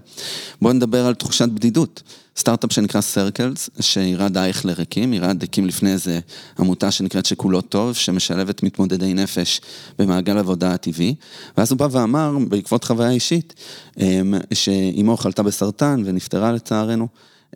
[0.61, 2.03] בואו נדבר על תחושת בדידות.
[2.37, 6.19] סטארט-אפ שנקרא Circles, שעירד אייכלר הקים, עירד הקים לפני איזה
[6.59, 9.61] עמותה שנקראת שכולו טוב, שמשלבת מתמודדי נפש
[9.99, 11.15] במעגל עבודה הטבעי,
[11.57, 13.53] ואז הוא בא ואמר, בעקבות חוויה אישית,
[13.99, 17.07] אמ, שאימו חלתה בסרטן ונפטרה לצערנו.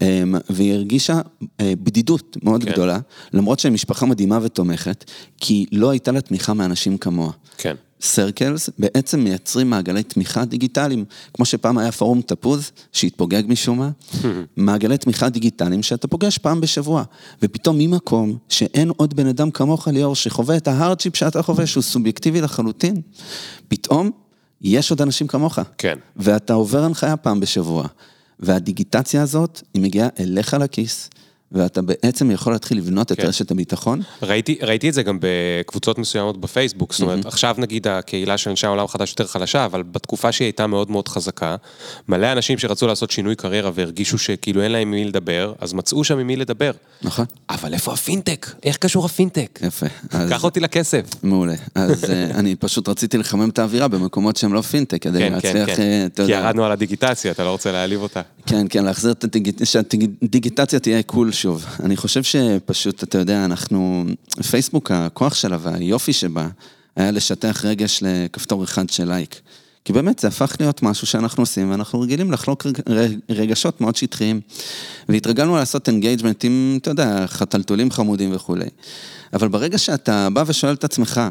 [0.02, 1.22] אמ, והיא הרגישה
[1.60, 2.72] אה, בדידות מאוד כן.
[2.72, 3.00] גדולה,
[3.34, 7.32] למרות שהיא משפחה מדהימה ותומכת, כי לא הייתה לה תמיכה מאנשים כמוה.
[7.58, 7.76] כן.
[8.02, 13.90] Circles בעצם מייצרים מעגלי תמיכה דיגיטליים, כמו שפעם היה פורום תפוז, שהתפוגג משום מה,
[14.58, 17.04] מעגלי תמיכה דיגיטליים שאתה פוגש פעם בשבוע,
[17.42, 21.84] ופתאום ממקום שאין עוד בן אדם כמוך ליאור שחווה את ה hardship שאתה חווה, שהוא
[21.84, 23.02] סובייקטיבי לחלוטין,
[23.68, 24.12] פתאום
[24.62, 25.60] יש עוד אנשים כמוך.
[25.78, 25.98] כן.
[26.16, 27.88] ואתה עובר הנחיה פעם בשבוע,
[28.40, 31.10] והדיגיטציה הזאת, היא מגיעה אליך לכיס,
[31.56, 33.28] ואתה בעצם יכול להתחיל לבנות את כן.
[33.28, 34.02] רשת הביטחון.
[34.22, 38.68] ראיתי, ראיתי את זה גם בקבוצות מסוימות בפייסבוק, זאת אומרת, עכשיו נגיד הקהילה של אנשי
[38.68, 41.56] העולם החדש יותר חלשה, אבל בתקופה שהיא הייתה מאוד מאוד חזקה,
[42.08, 46.04] מלא אנשים שרצו לעשות שינוי קריירה והרגישו שכאילו אין להם עם מי לדבר, אז מצאו
[46.04, 46.72] שם עם מי לדבר.
[47.02, 47.26] נכון.
[47.50, 48.48] אבל איפה הפינטק?
[48.64, 49.60] איך קשור הפינטק?
[49.64, 49.86] יפה.
[50.30, 51.06] קח אותי לכסף.
[51.24, 51.56] מעולה.
[51.76, 55.70] אז אה, אני פשוט רציתי לחמם את האווירה במקומות שהם לא פינטק, כדי כן, להצליח,
[55.76, 55.82] כן.
[55.82, 58.22] אה, אתה כי יודע, ירדנו על הדיגיטציה, אתה לא רוצה להעליב אותה.
[58.46, 61.66] כן, כן, להחזיר את הדיגיטציה, שהדיגיטציה תהיה cool שוב.
[61.84, 64.06] אני חושב שפשוט, אתה יודע, אנחנו,
[64.50, 66.48] פייסבוק, הכוח שלה והיופי שבה,
[66.96, 69.42] היה לשטח רגש לכפתור אחד של לייק.
[69.86, 72.66] כי באמת זה הפך להיות משהו שאנחנו עושים, ואנחנו רגילים לחלוק
[73.30, 74.42] רגשות מאוד שטחיים.
[75.10, 78.70] והתרגלנו לעשות engagement עם, אתה יודע, חתלתולים חמודים וכולי.
[79.34, 81.22] אבל ברגע שאתה בא ושואל את עצמך,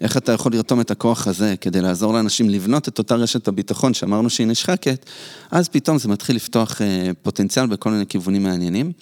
[0.00, 3.94] איך אתה יכול לרתום את הכוח הזה כדי לעזור לאנשים לבנות את אותה רשת הביטחון
[3.94, 5.06] שאמרנו שהיא נשחקת,
[5.50, 8.92] אז פתאום זה מתחיל לפתוח אה, פוטנציאל בכל מיני כיוונים מעניינים.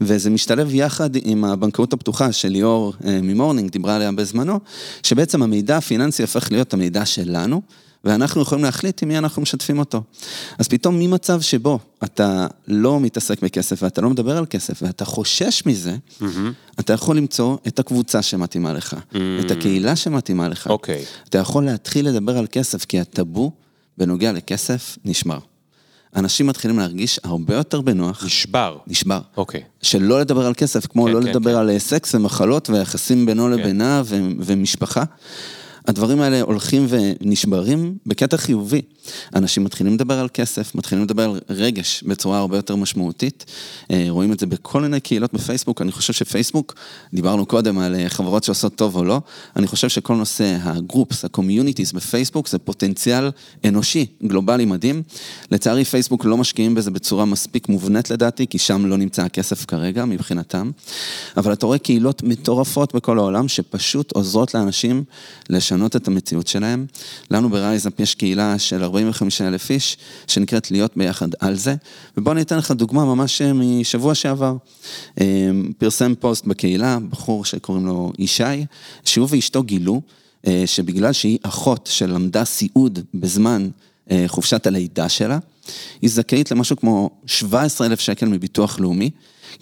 [0.00, 4.60] וזה משתלב יחד עם הבנקאות הפתוחה של ליאור אה, ממורנינג, דיברה עליה בזמנו,
[5.02, 7.62] שבעצם המידע הפיננסי הופך להיות המידע שלנו.
[8.06, 10.02] ואנחנו יכולים להחליט עם מי אנחנו משתפים אותו.
[10.58, 15.62] אז פתאום ממצב שבו אתה לא מתעסק בכסף ואתה לא מדבר על כסף ואתה חושש
[15.66, 15.96] מזה,
[16.80, 18.96] אתה יכול למצוא את הקבוצה שמתאימה לך,
[19.40, 20.66] את הקהילה שמתאימה לך.
[20.66, 21.04] אוקיי.
[21.28, 23.52] אתה יכול להתחיל לדבר על כסף, כי הטאבו
[23.98, 25.38] בנוגע לכסף נשמר.
[26.16, 28.24] אנשים מתחילים להרגיש הרבה יותר בנוח.
[28.24, 28.78] נשבר.
[28.86, 29.20] נשבר.
[29.36, 29.62] אוקיי.
[29.82, 31.58] שלא לדבר על כסף, כמו כן, לא כן, לדבר כן.
[31.58, 35.04] על סקס ומחלות ויחסים בינו לבינה ו- ומשפחה.
[35.86, 38.82] הדברים האלה הולכים ונשברים בקטע חיובי.
[39.34, 43.44] אנשים מתחילים לדבר על כסף, מתחילים לדבר על רגש בצורה הרבה יותר משמעותית.
[43.90, 45.82] אה, רואים את זה בכל מיני קהילות בפייסבוק.
[45.82, 46.74] אני חושב שפייסבוק,
[47.14, 49.20] דיברנו קודם על אה, חברות שעושות טוב או לא,
[49.56, 53.30] אני חושב שכל נושא ה groups, ה communities בפייסבוק זה פוטנציאל
[53.64, 55.02] אנושי, גלובלי מדהים.
[55.50, 60.04] לצערי פייסבוק לא משקיעים בזה בצורה מספיק מובנית לדעתי, כי שם לא נמצא הכסף כרגע
[60.04, 60.70] מבחינתם.
[61.36, 65.04] אבל אתה רואה קהילות מטורפות בכל העולם שפשוט עוזרות לאנשים
[65.50, 66.86] לשנות את המציאות שלהם.
[67.30, 71.74] לנו ב RiseUp יש קהילה של 45 אלף איש, שנקראת להיות ביחד על זה.
[72.16, 74.56] ובוא אני אתן לך דוגמה ממש אה, משבוע שעבר.
[75.20, 78.64] אה, פרסם פוסט בקהילה, בחור שקוראים לו ישי,
[79.04, 80.00] שהוא ואשתו גילו
[80.46, 83.68] אה, שבגלל שהיא אחות שלמדה סיעוד בזמן
[84.26, 85.38] חופשת הלידה שלה,
[86.02, 89.10] היא זכאית למשהו כמו 17 אלף שקל מביטוח לאומי,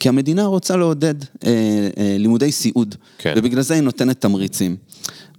[0.01, 1.51] כי המדינה רוצה לעודד אה,
[1.99, 3.35] אה, לימודי סיעוד, כן.
[3.37, 4.77] ובגלל זה היא נותנת תמריצים.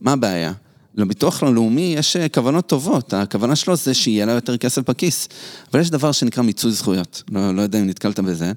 [0.02, 0.52] מה הבעיה?
[0.98, 5.28] לביטוח הלאומי יש אה, כוונות טובות, הכוונה שלו זה שיהיה לה יותר כסף בכיס,
[5.72, 8.52] אבל יש דבר שנקרא מיצוי זכויות, לא, לא יודע אם נתקלת בזה.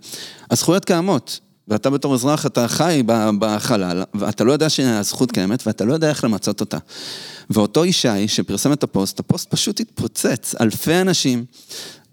[0.50, 3.02] הזכויות קיימות, ואתה בתור אזרח, אתה חי
[3.38, 6.78] בחלל, ואתה לא יודע שהזכות קיימת, ואתה לא יודע איך למצות אותה.
[7.50, 11.44] ואותו ישי שפרסם את הפוסט, הפוסט פשוט התפוצץ, אלפי אנשים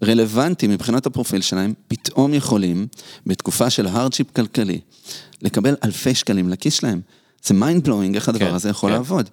[0.04, 2.86] רלוונטיים מבחינת הפרופיל שלהם, פתאום יכולים,
[3.26, 4.80] בתקופה של hardship כלכלי,
[5.42, 7.00] לקבל אלפי שקלים לכיס שלהם.
[7.46, 8.96] זה mind blowing, איך הדבר כן, הזה יכול כן.
[8.96, 9.28] לעבוד.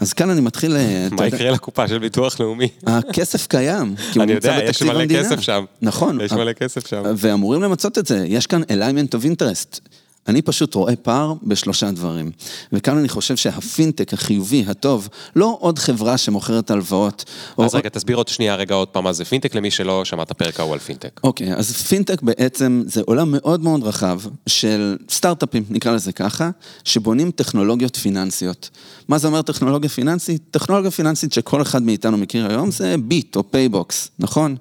[0.00, 0.76] אז כאן אני מתחיל...
[0.76, 2.68] אה, מה יקרה לקופה של ביטוח לאומי?
[2.86, 5.22] הכסף קיים, כי הוא אני נמצא יודע, יש בתקציב מלא המדינה.
[5.22, 5.64] כסף שם.
[5.82, 6.20] נכון.
[6.20, 7.02] יש מלא כסף שם.
[7.16, 9.80] ואמורים למצות את זה, יש כאן alignment of interest.
[10.28, 12.30] אני פשוט רואה פער בשלושה דברים.
[12.72, 17.24] וכאן אני חושב שהפינטק החיובי, הטוב, לא עוד חברה שמוכרת הלוואות.
[17.58, 20.22] או- אז רגע, תסביר עוד שנייה רגע עוד פעם מה זה פינטק למי שלא שמע
[20.22, 21.20] את הפרק ההוא על פינטק.
[21.24, 26.50] אוקיי, אז פינטק בעצם זה עולם מאוד מאוד רחב של סטארט-אפים, נקרא לזה ככה,
[26.84, 28.70] שבונים טכנולוגיות פיננסיות.
[29.08, 30.42] מה זה אומר טכנולוגיה פיננסית?
[30.50, 34.56] טכנולוגיה פיננסית שכל אחד מאיתנו מכיר היום זה ביט או פייבוקס, נכון?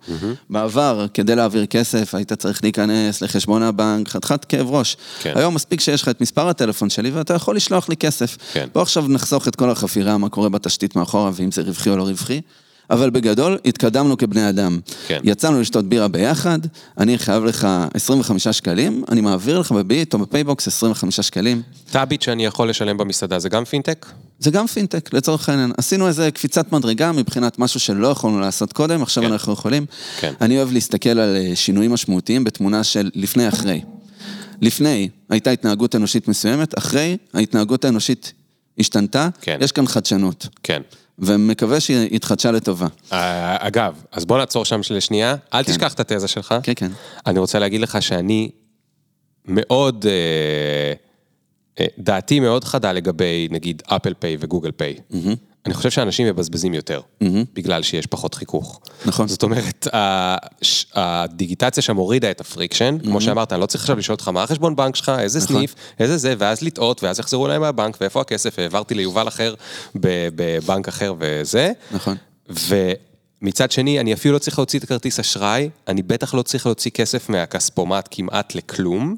[0.50, 4.98] בעבר, כדי להעביר כסף, היית צריך להיכנס לחשבון הבנק, חתיכת כאב ראש.
[5.22, 5.32] כן.
[5.36, 8.38] היום מספיק שיש לך את מספר הטלפון שלי ואתה יכול לשלוח לי כסף.
[8.54, 8.68] כן.
[8.74, 12.04] בוא עכשיו נחסוך את כל החפירה, מה קורה בתשתית מאחורה, ואם זה רווחי או לא
[12.04, 12.42] רווחי.
[12.90, 14.80] אבל בגדול, התקדמנו כבני אדם.
[15.08, 15.20] כן.
[15.24, 16.60] יצאנו לשתות בירה ביחד,
[16.98, 21.62] אני חייב לך 25 שקלים, אני מעביר לך בביט או בפייבוקס 25 שקלים.
[21.92, 24.06] טאביט שאני יכול לשלם במסעדה זה גם פינטק?
[24.40, 25.72] זה גם פינטק, לצורך העניין.
[25.78, 29.32] עשינו איזה קפיצת מדרגה מבחינת משהו שלא יכולנו לעשות קודם, עכשיו כן.
[29.32, 29.86] אנחנו יכולים.
[30.20, 30.34] כן.
[30.42, 33.82] אני אוהב להסתכל על אה, שינויים משמעותיים בתמונה של לפני-אחרי.
[34.62, 38.34] לפני הייתה התנהגות אנושית מסוימת, אחרי ההתנהגות האנושית
[38.80, 39.58] השתנתה, כן.
[39.62, 40.48] יש כאן חדשנות.
[40.64, 40.82] כן.
[41.20, 42.88] ומקווה שהיא התחדשה לטובה.
[43.12, 45.72] אה, אגב, אז בוא נעצור שם לשנייה, אל כן.
[45.72, 46.56] תשכח את התזה שלך.
[46.64, 46.92] כן, כן.
[47.26, 48.50] אני רוצה להגיד לך שאני
[49.46, 50.94] מאוד, אה,
[51.80, 54.96] אה, דעתי מאוד חדה לגבי נגיד Apple Pay ו Google Pay.
[55.66, 57.02] אני חושב שאנשים מבזבזים יותר,
[57.54, 58.80] בגלל שיש פחות חיכוך.
[59.06, 59.28] נכון.
[59.28, 59.88] זאת אומרת,
[60.96, 64.44] הדיגיטציה שם הורידה את ה friction, כמו שאמרת, אני לא צריך עכשיו לשאול אותך מה
[64.44, 65.56] החשבון בנק שלך, איזה נכון.
[65.56, 69.54] סניף, איזה זה, ואז לטעות, ואז יחזרו אליי מהבנק, ואיפה הכסף, העברתי ליובל אחר
[69.96, 71.72] בבנק אחר וזה.
[71.92, 72.16] נכון.
[73.42, 76.92] ומצד שני, אני אפילו לא צריך להוציא את הכרטיס אשראי, אני בטח לא צריך להוציא
[76.92, 79.16] כסף מהכספומט כמעט לכלום.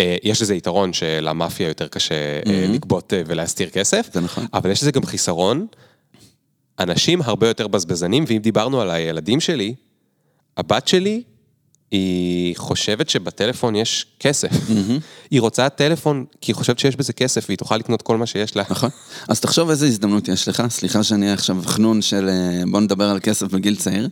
[0.00, 2.14] אה, יש לזה יתרון שלמאפיה יותר קשה
[2.46, 4.08] אה, לגבות אה, ולהסתיר כסף.
[4.12, 4.46] זה נכון.
[4.54, 5.66] אבל יש לזה גם חיסרון.
[6.78, 9.74] אנשים הרבה יותר בזבזנים, ואם דיברנו על הילדים שלי,
[10.56, 11.22] הבת שלי,
[11.90, 14.50] היא חושבת שבטלפון יש כסף.
[15.30, 18.56] היא רוצה טלפון כי היא חושבת שיש בזה כסף והיא תוכל לקנות כל מה שיש
[18.56, 18.62] לה.
[18.70, 18.90] נכון.
[19.28, 22.30] אז תחשוב איזה הזדמנות יש לך, סליחה שאני עכשיו חנון של
[22.70, 24.08] בוא נדבר על כסף בגיל צעיר,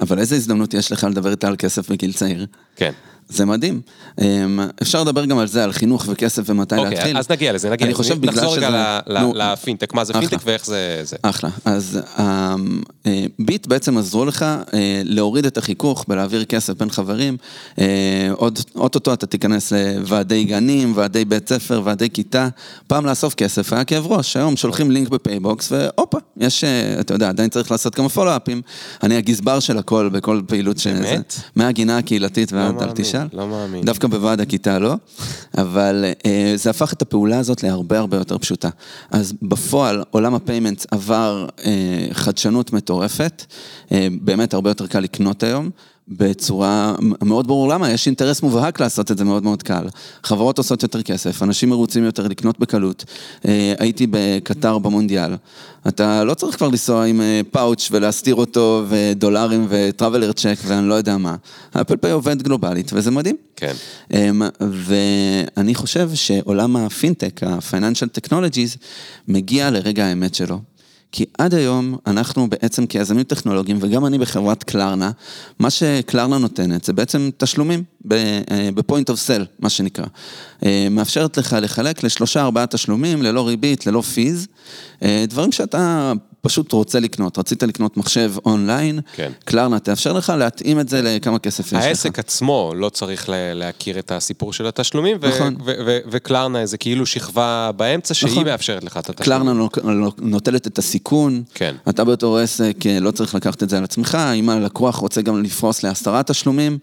[0.00, 2.46] אבל איזה הזדמנות יש לך לדבר איתה על כסף בגיל צעיר?
[2.76, 2.92] כן.
[3.28, 3.80] זה מדהים.
[4.20, 6.98] אמ, אפשר לדבר גם על זה, על חינוך וכסף ומתי להתחיל.
[6.98, 7.94] אוקיי, אז נגיע לזה, נגיע אני.
[7.94, 10.28] חושב בגלל נחזור רגע שזה- ל- נו, לפינטק, מה זה אחלה.
[10.28, 11.00] פינטק ואיך זה...
[11.02, 11.16] זה.
[11.22, 11.50] אחלה.
[11.64, 14.58] אז אמ, אה, ביט בעצם עזרו לך אה,
[15.04, 17.36] להוריד את החיכוך בלהעביר כסף בין חברים.
[17.78, 17.84] אה,
[18.32, 22.48] עוד, אוטוטו אתה תיכנס לוועדי גנים, ועדי בית ספר, ועדי כיתה.
[22.86, 26.64] פעם לאסוף כסף היה כאב ראש, היום שולחים לינק בפייבוקס, והופה, יש,
[27.00, 28.62] אתה יודע, עדיין צריך לעשות כמה פולו-אפים.
[29.02, 30.86] אני הגזבר של הכל בכל פעילות ש...
[30.86, 31.34] באמת?
[31.56, 33.38] מהגינה הקהילתית ועד לא מאמין, תשאל.
[33.38, 33.84] לא מאמין.
[33.84, 34.94] דווקא בוועד הכיתה לא,
[35.58, 38.68] אבל אה, זה הפך את הפעולה הזאת להרבה הרבה יותר פשוטה.
[39.10, 43.44] אז בפועל עולם ה payments עבר אה, חדשנות מטורפת,
[43.92, 45.70] אה, באמת הרבה יותר קל לקנות היום.
[46.08, 49.88] בצורה מאוד ברור למה, יש אינטרס מובהק לעשות את זה מאוד מאוד קל.
[50.22, 53.04] חברות עושות יותר כסף, אנשים מרוצים יותר לקנות בקלות.
[53.48, 55.34] אה, הייתי בקטר במונדיאל,
[55.88, 60.88] אתה לא צריך כבר לנסוע עם אה, פאוץ' ולהסתיר אותו ודולרים ו traveler check ואני
[60.88, 61.36] לא יודע מה.
[61.72, 63.36] Apple Pay עובד גלובלית וזה מדהים.
[63.56, 63.74] כן.
[64.12, 68.78] אמ, ואני חושב שעולם הפינטק, ה-Financial Technologies,
[69.28, 70.73] מגיע לרגע האמת שלו.
[71.16, 75.10] כי עד היום אנחנו בעצם כיזמים טכנולוגיים, וגם אני בחברת קלרנה,
[75.58, 80.04] מה שקלרנה נותנת זה בעצם תשלומים ב-point of sale, מה שנקרא.
[80.64, 84.46] אה, מאפשרת לך לחלק לשלושה ארבעה תשלומים, ללא ריבית, ללא פיז,
[85.02, 86.12] אה, דברים שאתה
[86.44, 87.38] פשוט רוצה לקנות.
[87.38, 89.32] רצית לקנות מחשב אונליין, כן.
[89.44, 91.82] קלרנה תאפשר לך להתאים את זה לכמה כסף יש לך.
[91.82, 95.56] העסק עצמו לא צריך להכיר את הסיפור של התשלומים, נכון.
[96.10, 98.44] ו Klarna זה כאילו שכבה באמצע שהיא נכון.
[98.44, 99.42] מאפשרת לך את התשלומים.
[99.44, 99.52] Klarna
[99.92, 101.74] נו- נוטלת את הסיכון, כן.
[101.88, 105.42] אתה בתור עסק אה, לא צריך לקחת את זה על עצמך, אם הלקוח רוצה גם
[105.42, 106.78] לפרוס לעשרה תשלומים,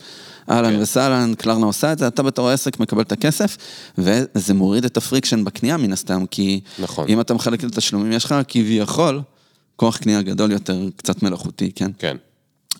[0.52, 0.82] אהלן כן.
[0.82, 3.58] וסהלן, Klarna עושה את זה, אתה בתור עסק מקבל את הכסף,
[3.97, 7.06] וזה מוריד את ה friction בקנייה מן הסתם, כי נכון.
[7.10, 9.21] אם אתה מחלק לתשלומים, יש לך כביכול
[9.75, 11.91] כוח קנייה גדול יותר, קצת מלאכותי, כן?
[11.99, 12.17] כן.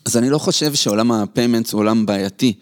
[0.04, 2.52] אז אני לא חושב שעולם ה payments הוא עולם בעייתי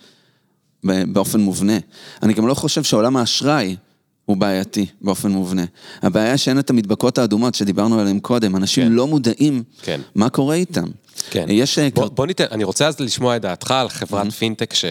[0.84, 1.78] באופן מובנה.
[2.22, 3.76] אני גם לא חושב שעולם האשראי
[4.24, 5.64] הוא בעייתי באופן מובנה.
[6.02, 8.92] הבעיה שאין את המדבקות האדומות שדיברנו עליהן קודם, אנשים כן.
[8.92, 10.00] לא מודעים כן.
[10.14, 10.86] מה קורה איתם.
[11.30, 11.46] כן.
[11.48, 11.78] יש...
[11.78, 14.30] אה, בוא, בוא ניתן, אני רוצה אז לשמוע את דעתך על חברת Mm-hmm.
[14.30, 14.84] פינטק ש...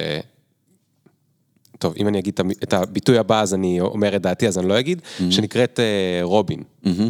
[1.80, 4.80] טוב, אם אני אגיד את הביטוי הבא, אז אני אומר את דעתי, אז אני לא
[4.80, 6.63] אגיד, שנקראת אה, Robin,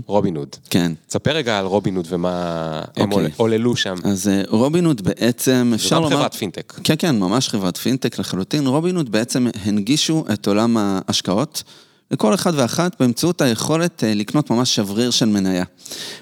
[0.05, 0.49] Robinhood.
[0.53, 0.69] Mm-hmm.
[0.69, 0.91] כן.
[1.07, 3.29] תספר רגע על רובין הוד ומה הם אוקיי.
[3.37, 3.95] עוללו שם.
[4.03, 6.15] אז אה, רובינוד בעצם, אפשר גם לומר...
[6.15, 6.73] חברת פינטק.
[6.83, 8.67] כן, כן, ממש חברת פינטק לחלוטין.
[8.67, 11.63] רובינוד בעצם הנגישו את עולם ההשקעות
[12.11, 15.63] לכל אחד ואחת באמצעות היכולת אה, לקנות ממש שבריר של מניה.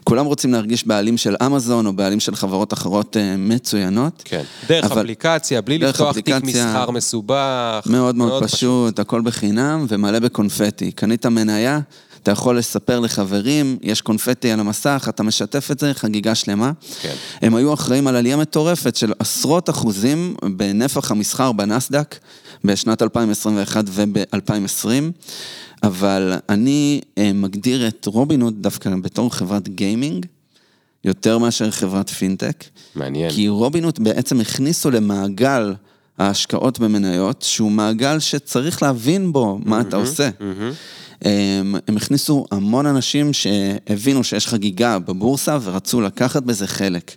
[0.04, 4.22] כולם רוצים להרגיש בעלים של אמזון או בעלים של חברות אחרות אה, מצוינות.
[4.26, 4.44] כן.
[4.68, 6.66] דרך אבל- אפליקציה, בלי דרך לפתוח תיק אפליקציה.
[6.66, 7.82] מסחר מסובך.
[7.86, 10.92] מאוד מאוד פשוט, הכל בחינם ומלא בקונפטי.
[10.92, 11.80] קנית מניה,
[12.24, 16.72] אתה יכול לספר לחברים, יש קונפטי על המסך, אתה משתף את זה, חגיגה שלמה.
[17.02, 17.14] כן.
[17.42, 22.16] הם היו אחראים על עלייה מטורפת של עשרות אחוזים בנפח המסחר בנסדק
[22.64, 24.88] בשנת 2021 וב-2020,
[25.84, 30.26] אבל אני אה, מגדיר את רובינוד דווקא בתור חברת גיימינג,
[31.04, 32.64] יותר מאשר חברת פינטק.
[32.96, 33.32] מעניין.
[33.32, 35.74] כי רובינוד בעצם הכניסו למעגל
[36.18, 40.30] ההשקעות במניות, שהוא מעגל שצריך להבין בו מה אתה עושה.
[41.22, 47.12] הם, הם הכניסו המון אנשים שהבינו שיש חגיגה בבורסה ורצו לקחת בזה חלק.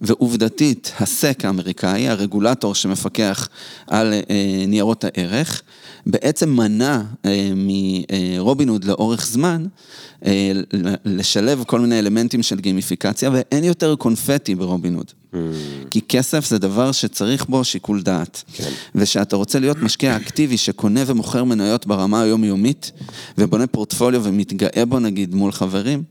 [0.00, 3.48] ועובדתית, הסק האמריקאי, הרגולטור שמפקח
[3.86, 5.62] על אה, ניירות הערך,
[6.06, 9.66] בעצם מנע אה, מרובינוד לאורך זמן
[10.26, 10.52] אה,
[11.04, 15.12] לשלב כל מיני אלמנטים של גימיפיקציה, ואין יותר קונפטי ברובינוד.
[15.90, 18.42] כי כסף זה דבר שצריך בו שיקול דעת.
[18.52, 18.70] כן.
[18.94, 22.92] ושאתה רוצה להיות משקיע אקטיבי שקונה ומוכר מניות ברמה היומיומית,
[23.38, 26.02] ובונה פורטפוליו ומתגאה בו נגיד מול חברים,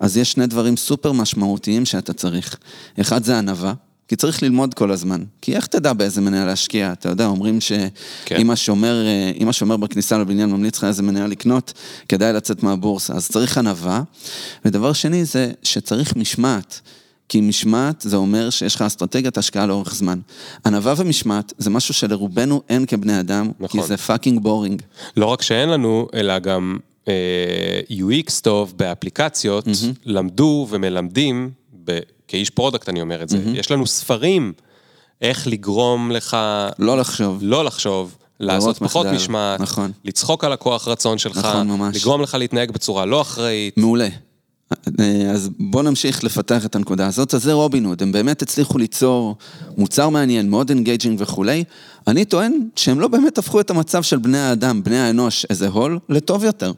[0.00, 2.56] אז יש שני דברים סופר משמעותיים שאתה צריך.
[3.00, 3.74] אחד זה ענווה.
[4.08, 5.24] כי צריך ללמוד כל הזמן.
[5.40, 6.92] כי איך תדע באיזה מניה להשקיע?
[6.92, 7.88] אתה יודע, אומרים שאם
[8.24, 8.50] כן.
[8.50, 11.72] השומר, אה, השומר בכניסה לבניין ממליץ לך איזה מניה לקנות,
[12.08, 13.14] כדאי לצאת מהבורסה.
[13.14, 14.02] אז צריך ענווה.
[14.64, 16.80] ודבר שני זה שצריך משמעת.
[17.28, 20.18] כי משמעת זה אומר שיש לך אסטרטגיית השקעה לאורך זמן.
[20.66, 23.80] ענווה ומשמעת זה משהו שלרובנו אין כבני אדם, נכון.
[23.80, 24.82] כי זה fucking boring.
[25.16, 29.68] לא רק שאין לנו, אלא גם אה, UX טוב באפליקציות,
[30.04, 31.50] למדו ומלמדים,
[31.84, 31.98] ב,
[32.32, 34.52] כאיש product אני אומר את זה, יש לנו ספרים
[35.20, 36.36] איך לגרום לך
[36.78, 37.38] לא לחשוב.
[37.42, 39.92] לא לחשוב, לעשות פחות מחדל, משמעת, נכון.
[40.04, 41.96] לצחוק על הכוח רצון שלך, נכון, ממש.
[41.96, 43.76] לגרום לך להתנהג בצורה לא אחראית.
[43.78, 44.08] מעולה.
[45.00, 47.34] אה, אז בואו נמשיך לפתח את הנקודה הזאת.
[47.34, 49.36] אז זה רובין הוד, הם באמת הצליחו ליצור
[49.76, 51.64] מוצר מעניין, מאוד engaging וכולי.
[52.06, 55.98] אני טוען שהם לא באמת הפכו את המצב של בני האדם, בני האנוש, איזה הול,
[56.08, 56.72] לטוב יותר.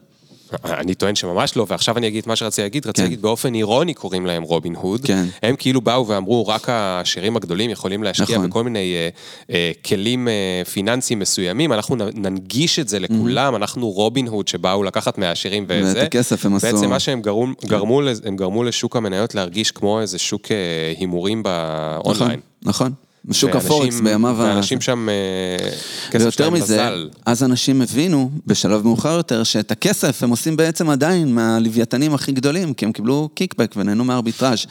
[0.65, 3.03] אני טוען שממש לא, ועכשיו אני אגיד מה שרציתי להגיד, רציתי כן.
[3.03, 5.01] להגיד באופן אירוני קוראים להם רובין הוד.
[5.05, 5.25] כן.
[5.43, 8.49] הם כאילו באו ואמרו, רק העשירים הגדולים יכולים להשקיע נכון.
[8.49, 9.09] בכל מיני אה,
[9.55, 10.33] אה, כלים אה,
[10.73, 15.93] פיננסיים מסוימים, אנחנו ננגיש את זה לכולם, אנחנו רובין הוד שבאו לקחת מהעשירים וזה.
[15.99, 19.71] ואת הכסף הם עשו- בעצם מה שהם גרמו, גרמו, לז- הם גרמו לשוק המניות להרגיש
[19.71, 20.57] כמו איזה שוק אה,
[20.97, 22.39] הימורים באונליין.
[22.63, 23.04] נכון, נכון.
[23.31, 24.45] שוק הפורקס בימיו ה...
[24.45, 25.69] ואנשים שם, אה,
[26.11, 27.09] כסף ויותר שלהם מזה, נזל.
[27.25, 32.73] אז אנשים הבינו בשלב מאוחר יותר שאת הכסף הם עושים בעצם עדיין מהלוויתנים הכי גדולים,
[32.73, 34.65] כי הם קיבלו קיקבק ונהנו מארביטראז'.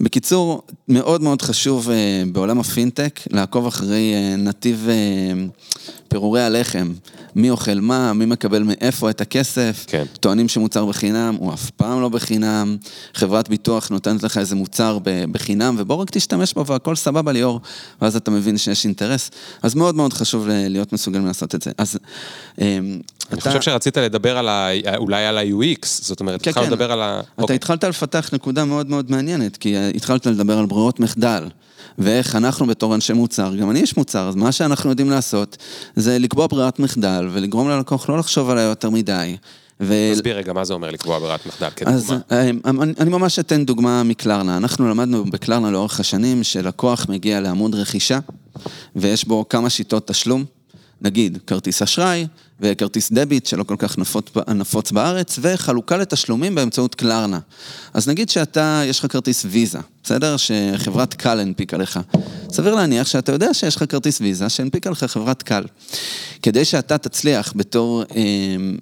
[0.00, 4.88] בקיצור, מאוד מאוד חשוב אה, בעולם הפינטק לעקוב אחרי אה, נתיב
[6.08, 6.92] פירורי הלחם.
[7.38, 9.84] מי אוכל מה, מי מקבל מאיפה את הכסף.
[9.86, 10.04] כן.
[10.20, 12.76] טוענים שמוצר בחינם, הוא אף פעם לא בחינם.
[13.14, 14.98] חברת ביטוח נותנת לך איזה מוצר
[15.32, 17.60] בחינם, ובוא רק תשתמש בו והכל סבבה ליאור,
[18.02, 19.30] ואז אתה מבין שיש אינטרס.
[19.62, 21.70] אז מאוד מאוד חשוב ל- להיות מסוגלים לעשות את זה.
[21.78, 21.98] אז...
[22.60, 24.68] אה, אני אתה- חושב שרצית לדבר על ה...
[24.96, 26.72] אולי על ה-UX, זאת אומרת, כן, התחלנו כן.
[26.72, 27.20] לדבר על ה...
[27.20, 27.56] אתה אוקיי.
[27.56, 31.44] התחלת לפתח נקודה מאוד מאוד מעניינת, כי אה, התחלת לדבר על ברירות מחדל,
[31.98, 35.56] ואיך אנחנו בתור אנשי מוצר, גם אני איש מוצר, אז מה שאנחנו יודעים לעשות,
[35.96, 39.36] זה לקבוע ברירת מחדל, ולגרום ללקוח לא לחשוב עליה יותר מדי.
[39.80, 39.94] ו...
[40.12, 42.20] תסביר רגע מה זה אומר לקבוע ברירת מחדל אז כדוגמה.
[42.32, 44.56] אה, אני אני ממש אתן דוגמה מקלרנה.
[44.56, 48.18] אנחנו למדנו בקלרנה לאורך השנים שלקוח מגיע לעמוד רכישה,
[48.96, 50.44] ויש בו כמה שיטות תשלום.
[51.02, 52.26] נגיד, כרטיס אשראי
[52.60, 57.38] וכרטיס דביט שלא כל כך נפוץ, נפוץ בארץ, וחלוקה לתשלומים באמצעות קלרנה.
[57.94, 60.36] אז נגיד שאתה, יש לך כרטיס ויזה, בסדר?
[60.36, 62.00] שחברת קל הנפיקה לך.
[62.52, 65.64] סביר להניח שאתה יודע שיש לך כרטיס ויזה שהנפיקה לך חברת קל.
[66.42, 68.06] כדי שאתה תצליח בתור אה,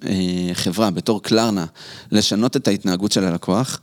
[0.09, 1.65] אה, חברה, בתור קלרנה,
[2.11, 3.79] לשנות את ההתנהגות של הלקוח,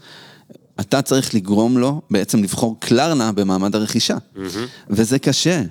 [0.80, 4.16] אתה צריך לגרום לו בעצם לבחור קלרנה במעמד הרכישה.
[4.90, 5.62] וזה קשה.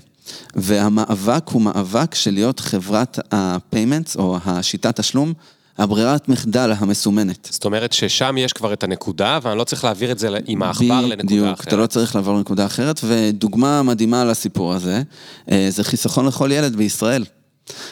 [0.56, 5.34] והמאבק הוא מאבק של להיות חברת ה-payments או השיטת תשלום,
[5.78, 7.48] הברירת מחדל המסומנת.
[7.52, 11.02] זאת אומרת ששם יש כבר את הנקודה, ואני לא צריך להעביר את זה עם העכבר
[11.02, 11.68] לנקודה בדיוק, אחרת.
[11.68, 15.02] אתה לא צריך לעבור לנקודה אחרת, ודוגמה מדהימה לסיפור הזה,
[15.52, 17.24] אה, זה חיסכון לכל ילד בישראל.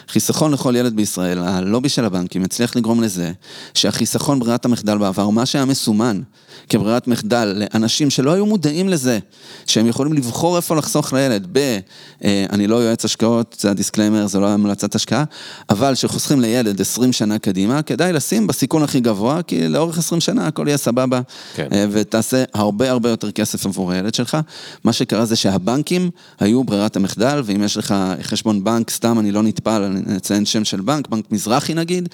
[0.08, 3.32] חיסכון לכל ילד בישראל, הלובי של הבנקים הצליח לגרום לזה
[3.74, 6.22] שהחיסכון ברירת המחדל בעבר, מה שהיה מסומן
[6.70, 9.20] כברירת מחדל לאנשים שלא היו מודעים לזה,
[9.66, 11.80] שהם יכולים לבחור איפה לחסוך לילד ב...
[12.24, 15.24] אה, אני לא יועץ השקעות, זה ה disclaimer, זה לא המלצת השקעה,
[15.70, 20.48] אבל שחוסכים לילד 20 שנה קדימה, כדאי לשים בסיכון הכי גבוה, כי לאורך 20 שנה
[20.48, 21.22] הכל יהיה סבבה,
[21.56, 21.68] כן.
[21.72, 24.38] אה, ותעשה הרבה הרבה יותר כסף עבור הילד שלך.
[24.84, 29.44] מה שקרה זה שהבנקים היו ברירת המחדל, ואם יש לך חשבון בנק, סתם אני לא
[29.44, 32.10] נטפל, אני אציין שם של בנק, בנק מזרחי נגיד,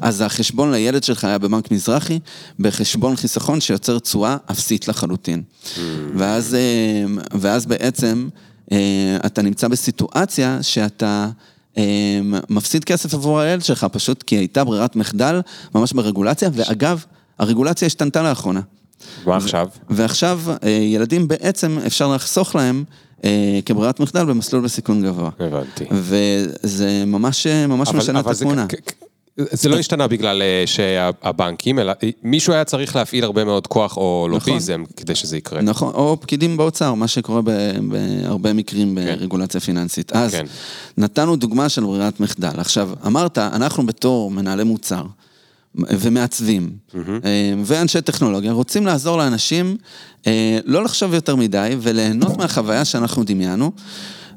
[0.00, 2.18] אז החשבון לילד שלך היה בבנק מזרחי,
[2.60, 3.60] בחשבון חיסכון
[3.90, 5.42] שיוצר תשואה אפסית לחלוטין.
[6.14, 7.04] ואז, אה,
[7.40, 8.28] ואז בעצם
[8.72, 8.78] אה,
[9.26, 11.28] אתה נמצא בסיטואציה שאתה...
[11.78, 15.40] אה, מפסיד כסף עבור הילד שלך, פשוט כי הייתה ברירת מחדל
[15.74, 17.04] ממש ברגולציה, ואגב,
[17.38, 18.60] הרגולציה השתנתה לאחרונה.
[19.26, 19.68] מה עכשיו?
[19.90, 22.84] ועכשיו אה, ילדים בעצם אפשר לחסוך להם
[23.24, 25.30] אה, כברירת מחדל במסלול בסיכון גבוה.
[25.40, 25.84] הבנתי.
[25.92, 28.66] וזה ממש, ממש משנה את אבל זה התמונה.
[28.68, 28.74] כ-
[29.36, 33.96] זה לא השתנה בגלל אה, שהבנקים, אלא אה, מישהו היה צריך להפעיל הרבה מאוד כוח
[33.96, 35.60] או לוביזם כדי שזה יקרה.
[35.60, 40.12] נכון, או פקידים באוצר, מה שקורה בהרבה מקרים ברגולציה פיננסית.
[40.12, 40.46] אז כן.
[40.98, 42.52] נתנו דוגמה של ברירת מחדל.
[42.58, 45.02] עכשיו, אמרת, אנחנו בתור מנהלי מוצר
[45.74, 49.76] ומעצבים אה, ואנשי טכנולוגיה רוצים לעזור לאנשים
[50.64, 53.72] לא לחשוב יותר מדי וליהנות מהחוויה שאנחנו דמיינו.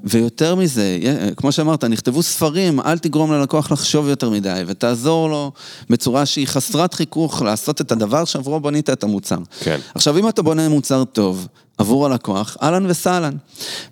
[0.04, 1.00] ויותר מזה,
[1.38, 5.52] כמו שאמרת, נכתבו ספרים, אל תגרום ללקוח לחשוב יותר מדי, ותעזור לו
[5.90, 9.38] בצורה שהיא חסרת חיכוך לעשות את הדבר שעבורו בנית את המוצר.
[9.60, 9.80] כן.
[9.96, 13.34] עכשיו, אם אתה בונה מוצר טוב עבור הלקוח, אהלן וסהלן.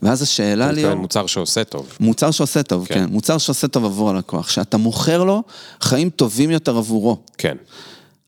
[0.01, 0.95] ואז השאלה לי...
[0.95, 1.87] מוצר שעושה טוב.
[1.99, 2.85] מוצר שעושה טוב.
[2.85, 2.93] כן.
[2.93, 3.05] כן.
[3.05, 5.43] מוצר שעושה טוב עבור הלקוח, שאתה מוכר לו
[5.81, 7.17] חיים טובים יותר עבורו.
[7.37, 7.57] כן.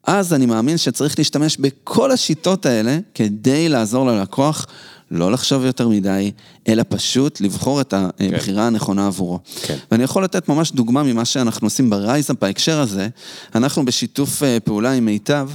[0.04, 4.66] אז אני מאמין שצריך להשתמש בכל השיטות האלה כדי לעזור ללקוח
[5.14, 6.32] לא לחשוב יותר מדי,
[6.68, 9.40] אלא פשוט לבחור את הבחירה הנכונה עבורו.
[9.62, 9.78] כן.
[9.92, 13.08] ואני יכול לתת ממש דוגמה ממה שאנחנו עושים ב RiseUp בהקשר הזה.
[13.56, 15.50] אנחנו בשיתוף אה, פעולה עם מיטב,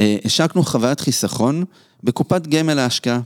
[0.00, 1.64] אה, השקנו חוויית חיסכון
[2.04, 3.20] בקופת גמל להשקעה.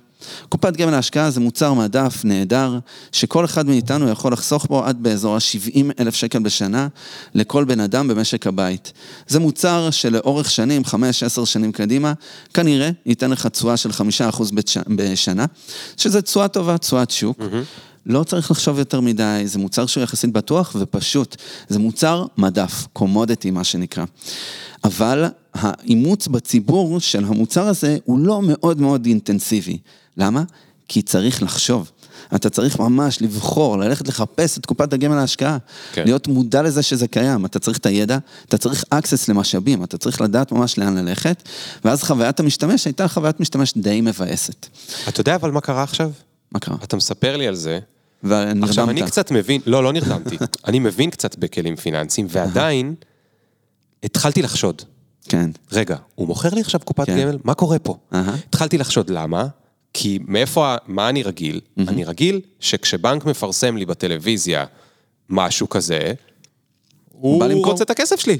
[0.49, 2.79] קופת גמל להשקעה זה מוצר מדף נהדר,
[3.13, 6.89] שכל אחד מאיתנו יכול לחסוך בו עד באזור ה-70 אלף שקל בשנה
[7.35, 8.93] לכל בן אדם במשק הבית.
[9.29, 12.13] זה מוצר שלאורך שנים, 5-10 שנים קדימה,
[12.55, 14.79] כנראה ייתן לך תשואה של 5% בתש...
[14.97, 15.47] בשנה,
[15.97, 17.41] שזה תשואה טובה, תשואת שוק.
[17.41, 17.89] Mm-hmm.
[18.07, 21.37] לא צריך לחשוב יותר מדי, זה מוצר שהוא יחסית בטוח ופשוט.
[21.69, 24.05] זה מוצר מדף, קומודיטי מה שנקרא.
[24.85, 25.25] אבל
[25.55, 29.79] האימוץ בציבור של המוצר הזה הוא לא מאוד מאוד אינטנסיבי.
[30.19, 30.43] למה?
[30.89, 31.91] כי צריך לחשוב.
[32.35, 35.59] אתה צריך ממש לבחור, ללכת לחפש את קופת הגמל להשקעה,
[35.93, 36.05] כן.
[36.05, 40.21] להיות מודע לזה שזה קיים, אתה צריך את הידע, אתה צריך access למשאבים, אתה צריך
[40.21, 41.43] לדעת ממש לאן ללכת,
[41.85, 44.67] ואז חוויית המשתמש הייתה חוויית משתמש די מבאסת.
[45.09, 46.11] אתה יודע אבל מה קרה עכשיו?
[46.53, 46.77] מה קרה?
[46.85, 47.79] אתה מספר לי על זה.
[48.25, 48.69] ונרדמת.
[48.69, 50.39] עכשיו, אני קצת מבין, לא, לא נרדמתי.
[50.69, 52.95] אני מבין קצת בכלים פיננסיים, ועדיין
[54.03, 54.83] התחלתי לחשוד.
[55.29, 55.51] כן.
[55.73, 57.21] רגע, הוא מוכר לי עכשיו קופת כן.
[57.21, 57.39] גמל?
[57.45, 57.97] מה קורה פה?
[58.13, 59.47] התחלתי לחשוד, למה?
[59.93, 61.61] כי מאיפה, מה אני רגיל?
[61.61, 61.89] Mm-hmm.
[61.89, 64.65] אני רגיל שכשבנק מפרסם לי בטלוויזיה
[65.29, 66.13] משהו כזה,
[67.11, 68.39] הוא רוצה את הכסף שלי.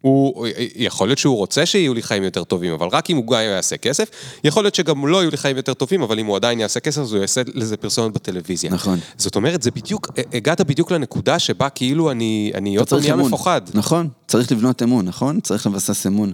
[0.00, 3.40] הוא, יכול להיות שהוא רוצה שיהיו לי חיים יותר טובים, אבל רק אם הוא גם
[3.40, 4.10] יעשה כסף,
[4.44, 7.00] יכול להיות שגם לא יהיו לי חיים יותר טובים, אבל אם הוא עדיין יעשה כסף,
[7.00, 8.70] אז הוא יעשה לזה פרסומת בטלוויזיה.
[8.70, 8.98] נכון.
[9.16, 13.60] זאת אומרת, זה בדיוק, הגעת בדיוק לנקודה שבה כאילו אני, אני עוד פעם נהיה מפוחד.
[13.74, 15.40] נכון, צריך לבנות אמון, נכון?
[15.40, 16.32] צריך לבסס אמון.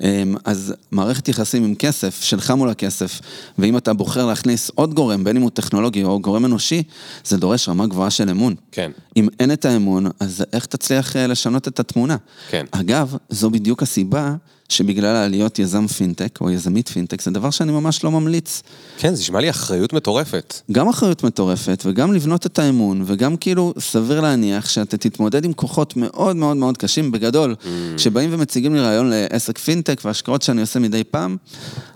[0.00, 3.20] אמ, אז מערכת יחסים עם כסף, שלך מול הכסף,
[3.58, 6.82] ואם אתה בוחר להכניס עוד גורם, בין אם הוא טכנולוגי או גורם אנושי,
[7.24, 8.54] זה דורש רמה גבוהה של אמון.
[8.72, 8.90] כן.
[9.16, 12.16] אם אין את האמון, אז איך תצליח אה, לשנות את התמונה?
[12.50, 12.66] כן.
[12.70, 14.34] אגב, זו בדיוק הסיבה
[14.68, 18.62] שבגלל העליות יזם פינטק או יזמית פינטק זה דבר שאני ממש לא ממליץ.
[18.98, 20.54] כן, זה נשמע לי אחריות מטורפת.
[20.72, 25.96] גם אחריות מטורפת וגם לבנות את האמון וגם כאילו סביר להניח שאתה תתמודד עם כוחות
[25.96, 27.66] מאוד מאוד מאוד קשים בגדול, mm.
[27.98, 31.36] שבאים ומציגים לי רעיון לעסק פינטק והשקעות שאני עושה מדי פעם.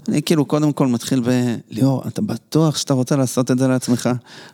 [0.09, 1.31] אני כאילו קודם כל מתחיל ב...
[1.71, 4.11] ליאור, אתה בטוח שאתה רוצה לעשות את זה לעצמך?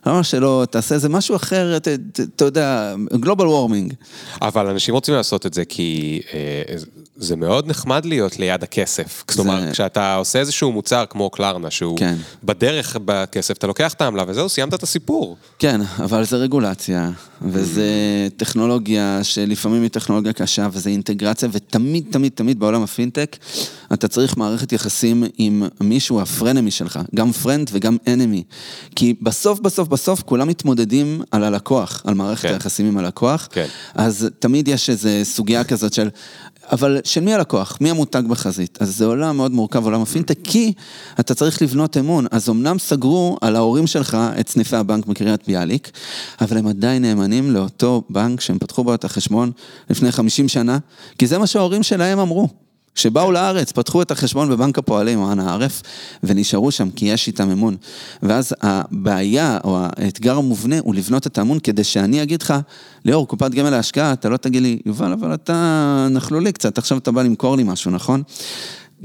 [0.06, 3.94] למה שלא, תעשה איזה משהו אחר, אתה יודע, גלובל וורמינג.
[4.42, 6.76] אבל אנשים רוצים לעשות את זה כי אה,
[7.16, 9.24] זה מאוד נחמד להיות ליד הכסף.
[9.26, 9.70] כלומר, זה...
[9.72, 12.14] כשאתה עושה איזשהו מוצר כמו קלרנה, שהוא כן.
[12.44, 15.36] בדרך בכסף, אתה לוקח את העמלה וזהו, סיימת את הסיפור.
[15.58, 17.10] כן, אבל זה רגולציה,
[17.42, 17.84] וזה
[18.36, 23.36] טכנולוגיה שלפעמים היא טכנולוגיה קשה, וזה אינטגרציה, ותמיד, תמיד, תמיד בעולם הפינטק,
[23.92, 28.42] אתה צריך מערכת יחסים עם מישהו, ה frenemy שלך, גם friend וגם enemy.
[28.96, 32.52] כי בסוף, בסוף, בסוף, כולם מתמודדים על הלקוח, על מערכת כן.
[32.52, 33.48] היחסים עם הלקוח.
[33.50, 33.66] כן.
[33.94, 36.08] אז תמיד יש איזו סוגיה כזאת של...
[36.72, 37.78] אבל של מי הלקוח?
[37.80, 38.78] מי המותג בחזית?
[38.80, 40.72] אז זה עולם מאוד מורכב, עולם הפינטק, כי
[41.20, 42.26] אתה צריך לבנות אמון.
[42.30, 45.90] אז אמנם סגרו על ההורים שלך את סניפי הבנק בקריית ביאליק,
[46.40, 49.52] אבל הם עדיין נאמנים לאותו בנק שהם פתחו בו את החשבון
[49.90, 50.78] לפני 50 שנה,
[51.18, 52.48] כי זה מה שההורים שלהם אמרו.
[52.98, 55.82] שבאו לארץ, פתחו את החשבון בבנק הפועלים אנא ערף,
[56.22, 57.76] ונשארו שם כי יש איתם אמון.
[58.22, 62.54] ואז הבעיה או האתגר המובנה הוא לבנות את האמון כדי שאני אגיד לך,
[63.04, 67.10] ליאור, קופת גמל להשקעה, אתה לא תגיד לי, יובל, אבל אתה נכלולי קצת, עכשיו אתה
[67.10, 68.22] בא למכור לי משהו, נכון?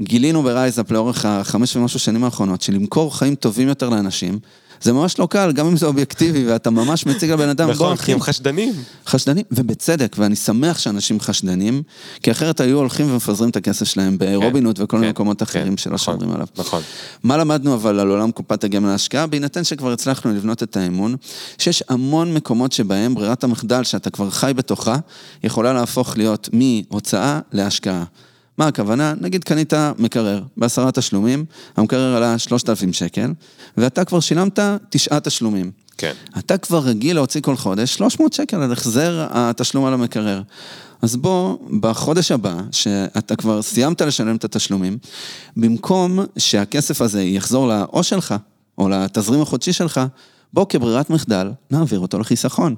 [0.00, 4.38] גילינו ב RiseUp לאורך החמש ומשהו שנים האחרונות, שלמכור חיים טובים יותר לאנשים,
[4.84, 8.04] זה ממש לא קל, גם אם זה אובייקטיבי, ואתה ממש מציג לבן אדם, בוא אחי.
[8.04, 8.72] כי הם חשדנים.
[9.06, 11.82] חשדנים, ובצדק, ואני שמח שאנשים חשדנים,
[12.22, 15.44] כי אחרת היו הולכים ומפזרים את הכסף שלהם ברובינות כן, וכל מיני כן, מקומות כן,
[15.44, 16.46] אחרים שלא נכון, שומרים עליו.
[16.58, 16.82] נכון.
[17.22, 19.26] מה למדנו אבל על עולם קופת הגמל להשקעה?
[19.26, 21.16] בהינתן שכבר הצלחנו לבנות את האמון,
[21.58, 24.96] שיש המון מקומות שבהם ברירת המחדל, שאתה כבר חי בתוכה,
[25.44, 28.04] יכולה להפוך להיות מהוצאה להשקעה.
[28.58, 29.14] מה הכוונה?
[29.20, 31.44] נגיד קנית מקרר בעשרה תשלומים,
[31.76, 33.32] המקרר עלה 3,000 שקל,
[33.76, 34.58] ואתה כבר שילמת
[34.90, 35.70] תשעה תשלומים.
[35.98, 36.12] כן.
[36.38, 40.42] אתה כבר רגיל להוציא כל חודש 300 שקל על החזר התשלום על המקרר.
[41.02, 44.98] אז בוא, בחודש הבא, שאתה כבר סיימת לשלם את התשלומים,
[45.56, 48.34] במקום שהכסף הזה יחזור לאו שלך,
[48.78, 50.00] או לתזרים החודשי שלך,
[50.52, 52.74] בוא כברירת מחדל, נעביר אותו לחיסכון.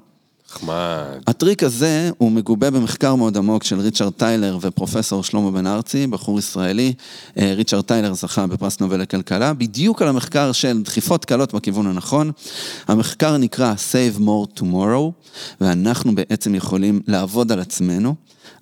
[0.51, 1.23] נחמד.
[1.27, 6.39] הטריק הזה הוא מגובה במחקר מאוד עמוק של ריצ'רד טיילר ופרופסור שלמה בן ארצי, בחור
[6.39, 6.93] ישראלי.
[7.39, 12.31] אה, ריצ'רד טיילר זכה בפרס נובל לכלכלה, בדיוק על המחקר של דחיפות קלות בכיוון הנכון.
[12.89, 15.11] המחקר נקרא Save More Tomorrow,
[15.61, 18.15] ואנחנו בעצם יכולים לעבוד על עצמנו,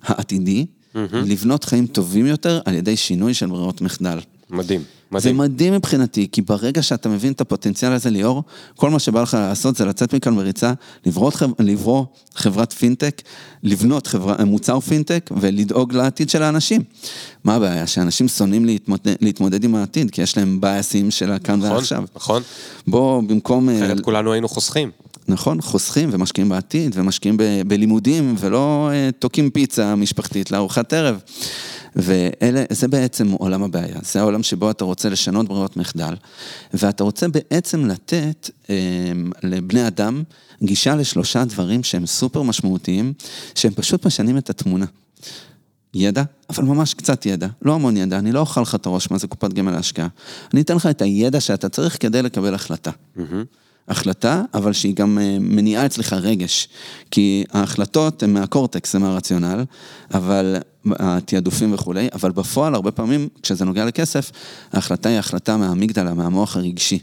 [0.03, 0.97] העתידי, mm-hmm.
[1.13, 4.19] לבנות חיים טובים יותר על ידי שינוי של ברירות מחדל.
[4.49, 4.81] מדהים.
[5.11, 5.35] מדהים.
[5.35, 8.43] זה מדהים מבחינתי, כי ברגע שאתה מבין את הפוטנציאל הזה, ליאור,
[8.75, 10.73] כל מה שבא לך לעשות זה לצאת מכאן בריצה,
[11.05, 13.21] לברוא, לברוא חברת פינטק,
[13.63, 16.81] לבנות חברה, מוצר פינטק ולדאוג לעתיד של האנשים.
[17.43, 17.87] מה הבעיה?
[17.87, 22.03] שאנשים שונאים להתמודד, להתמודד עם העתיד, כי יש להם בייסים של הכאן נכון, ועכשיו.
[22.15, 22.41] נכון.
[22.87, 23.69] בוא, במקום...
[23.69, 24.91] אחרת כולנו היינו חוסכים.
[25.27, 31.19] נכון, חוסכים ומשקיעים בעתיד ומשקיעים ב, בלימודים ולא uh, תוקעים פיצה משפחתית לארוחת ערב.
[31.95, 36.13] וזה בעצם עולם הבעיה, זה העולם שבו אתה רוצה לשנות ברירות מחדל,
[36.73, 38.75] ואתה רוצה בעצם לתת אה,
[39.43, 40.23] לבני אדם
[40.63, 43.13] גישה לשלושה דברים שהם סופר משמעותיים,
[43.55, 44.85] שהם פשוט משנים את התמונה.
[45.93, 49.17] ידע, אבל ממש קצת ידע, לא המון ידע, אני לא אוכל לך את הראש מה
[49.17, 50.07] זה קופת גמל להשקעה.
[50.53, 52.91] אני אתן לך את הידע שאתה צריך כדי לקבל החלטה.
[52.91, 53.21] Mm-hmm.
[53.87, 56.67] החלטה, אבל שהיא גם אה, מניעה אצלך רגש.
[57.11, 59.63] כי ההחלטות הן מהקורטקס, הן מהרציונל,
[60.13, 60.55] אבל
[60.99, 64.31] התעדופים וכולי, אבל בפועל, הרבה פעמים, כשזה נוגע לכסף,
[64.73, 66.99] ההחלטה היא החלטה מהאמיגדלה, מהמוח הרגשי.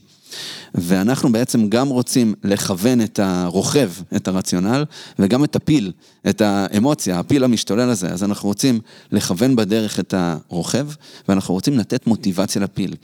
[0.74, 4.84] ואנחנו בעצם גם רוצים לכוון את הרוכב, את הרציונל,
[5.18, 5.92] וגם את הפיל,
[6.28, 8.08] את האמוציה, הפיל המשתולל הזה.
[8.08, 8.80] אז אנחנו רוצים
[9.12, 10.88] לכוון בדרך את הרוכב,
[11.28, 12.94] ואנחנו רוצים לתת מוטיבציה לפיל.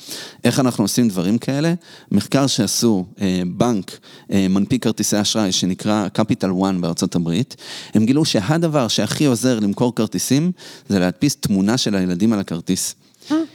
[0.45, 1.75] איך אנחנו עושים דברים כאלה?
[2.13, 3.99] מחקר שעשו אה, בנק,
[4.33, 7.57] אה, מנפיק כרטיסי אשראי, שנקרא Capital One בארצות הברית,
[7.95, 10.53] הם גילו שהדבר שהכי עוזר למכור כרטיסים,
[10.89, 12.95] זה להדפיס תמונה של הילדים על הכרטיס.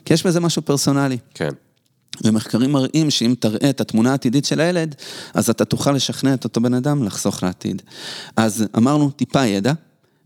[0.05, 1.17] כי יש בזה משהו פרסונלי.
[1.34, 1.49] כן.
[2.24, 4.95] ומחקרים מראים שאם תראה את התמונה העתידית של הילד,
[5.34, 7.82] אז אתה תוכל לשכנע את אותו בן אדם לחסוך לעתיד.
[8.36, 9.74] אז אמרנו, טיפה ידע,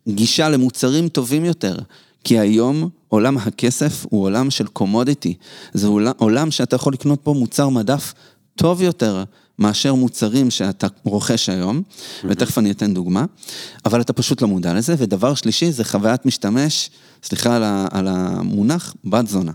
[0.08, 1.78] גישה למוצרים טובים יותר,
[2.24, 5.34] כי היום עולם הכסף הוא עולם של קומודיטי.
[5.74, 8.14] זה עולם, עולם שאתה יכול לקנות בו מוצר מדף
[8.56, 9.24] טוב יותר
[9.60, 12.26] מאשר מוצרים שאתה רוכש היום, mm-hmm.
[12.30, 13.26] ותכף אני אתן דוגמה,
[13.86, 14.96] אבל אתה פשוט לא מודע לזה.
[14.98, 16.90] ודבר שלישי זה חוויית משתמש,
[17.24, 17.56] סליחה
[17.92, 19.52] על המונח, בת זונה.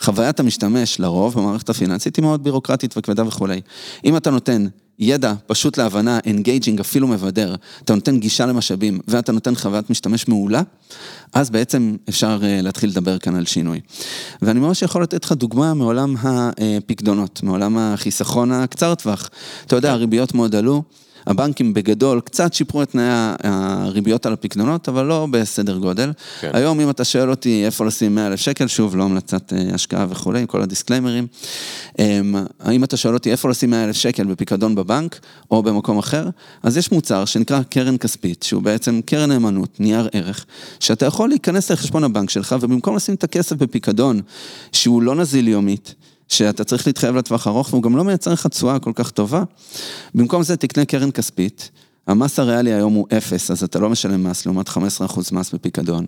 [0.00, 3.60] חוויית המשתמש לרוב במערכת הפיננסית היא מאוד בירוקרטית וכבדה וכולי.
[4.04, 4.66] אם אתה נותן
[4.98, 10.62] ידע פשוט להבנה, engaging, אפילו מבדר, אתה נותן גישה למשאבים ואתה נותן חוויית משתמש מעולה,
[11.32, 13.80] אז בעצם אפשר אה, להתחיל לדבר כאן על שינוי.
[14.42, 19.30] ואני ממש יכול לתת לך דוגמה מעולם הפקדונות, מעולם החיסכון הקצר טווח.
[19.66, 20.82] אתה יודע, הריביות מאוד עלו.
[21.26, 23.04] הבנקים בגדול קצת שיפרו את תנאי
[23.42, 26.12] הריביות על הפקדונות, אבל לא בסדר גודל.
[26.40, 26.50] כן.
[26.52, 30.06] היום אם אתה שואל אותי איפה לשים 100 אלף שקל, שוב, לא המלצת אה, השקעה
[30.08, 31.26] וכולי, כל ה disclaimerים.
[31.98, 32.34] אמ,
[32.72, 35.20] אם אתה שואל אותי איפה לשים 100 אלף שקל בפיקדון בבנק,
[35.50, 36.28] או במקום אחר,
[36.62, 40.46] אז יש מוצר שנקרא קרן כספית, שהוא בעצם קרן נאמנות, נייר ערך,
[40.80, 44.20] שאתה יכול להיכנס לחשבון הבנק שלך, ובמקום לשים את הכסף בפיקדון,
[44.72, 45.94] שהוא לא נזיל יומית,
[46.28, 49.42] שאתה צריך להתחייב לטווח ארוך, והוא גם לא מייצר לך תשואה כל כך טובה.
[50.14, 51.70] במקום זה תקנה קרן כספית,
[52.06, 54.72] המס הריאלי היום הוא אפס, אז אתה לא משלם מס לעומת 15%
[55.32, 56.06] מס בפיקדון.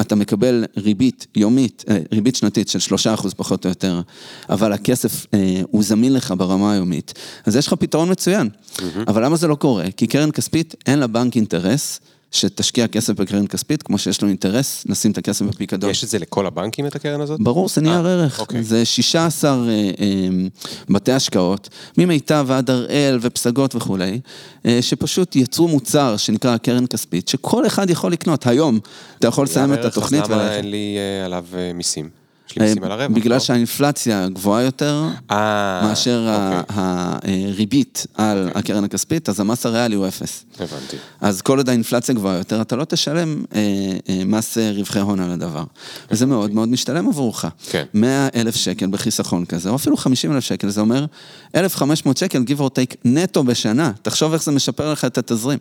[0.00, 4.00] אתה מקבל ריבית יומית, אה, ריבית שנתית של 3% פחות או יותר,
[4.48, 7.14] אבל הכסף אה, הוא זמין לך ברמה היומית,
[7.46, 8.48] אז יש לך פתרון מצוין.
[8.48, 8.82] Mm-hmm.
[9.08, 9.84] אבל למה זה לא קורה?
[9.96, 12.00] כי קרן כספית אין לה בנק אינטרס
[12.32, 15.90] שתשקיע כסף בקרן כספית, כמו שיש לו אינטרס, לשים את הכסף בפיקדון.
[15.90, 17.40] יש את זה לכל הבנקים, את הקרן הזאת?
[17.40, 18.40] ברור, זה נייר אה, ערך.
[18.40, 18.62] אוקיי.
[18.62, 20.28] זה 16 אה, אה,
[20.88, 21.68] בתי השקעות,
[21.98, 24.20] ממיטב ועד הראל ופסגות וכולי,
[24.66, 28.46] אה, שפשוט יצרו מוצר שנקרא קרן כספית, שכל אחד יכול לקנות.
[28.46, 28.78] היום
[29.18, 30.22] אתה יכול לסיים את התוכנית.
[30.22, 32.21] אז למה אין לי אה, עליו אה, מיסים?
[32.52, 33.38] יש לי מיסים על הרווח, בגלל לא?
[33.38, 36.28] שהאינפלציה גבוהה יותר אה, מאשר
[36.68, 36.74] אוקיי.
[37.48, 40.44] הריבית על הקרן הכספית, אז המס הריאלי הוא אפס.
[40.60, 40.96] הבנתי.
[41.20, 43.60] אז כל עוד האינפלציה גבוהה יותר, אתה לא תשלם אה,
[44.08, 45.64] אה, מס רווחי הון על הדבר.
[46.10, 47.44] וזה מאוד מאוד משתלם עבורך.
[47.70, 47.84] כן.
[47.94, 51.06] 100 אלף שקל בחיסכון כזה, או אפילו 50 אלף שקל, זה אומר
[51.54, 53.92] 1,500 שקל, give or take, נטו בשנה.
[54.02, 55.58] תחשוב איך זה משפר לך את התזרים.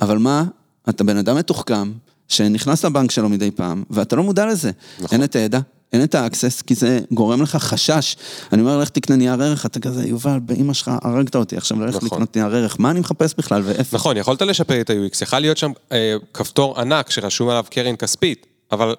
[0.00, 0.44] אבל מה,
[0.88, 1.92] אתה בן אדם מתוחכם,
[2.28, 4.70] שנכנס לבנק שלו מדי פעם, ואתה לא מודע לזה.
[4.98, 5.08] נכון.
[5.12, 5.60] אין את הידע,
[5.92, 8.16] אין את ה access, כי זה גורם לך חשש.
[8.52, 12.02] אני אומר, לך תקנה נייר ערך, אתה כזה, יובל, באמא שלך הרגת אותי, עכשיו ללכת
[12.02, 12.08] נכון.
[12.08, 13.96] לקנות נייר ערך, מה אני מחפש בכלל ואיפה?
[13.96, 18.46] נכון, יכולת לשפר את ה-UX, יכול להיות שם אה, כפתור ענק שרשום עליו קרן כספית,
[18.72, 18.94] אבל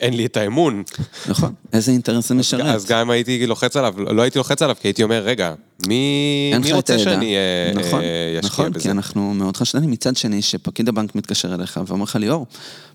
[0.00, 0.82] אין לי את האמון.
[1.28, 2.66] נכון, איזה אינטרס זה משרת.
[2.66, 5.54] אז גם אם הייתי לוחץ עליו, לא הייתי לוחץ עליו, כי הייתי אומר, רגע,
[5.86, 8.70] מי, מי רוצה שאני אה, נכון, אה, אשקיע נכון, בזה?
[8.70, 9.90] נכון, כי אנחנו מאוד חשדנים.
[9.90, 12.46] מצד שני, שפקיד הבנק מתקשר אליך ואומר לך, ליאור,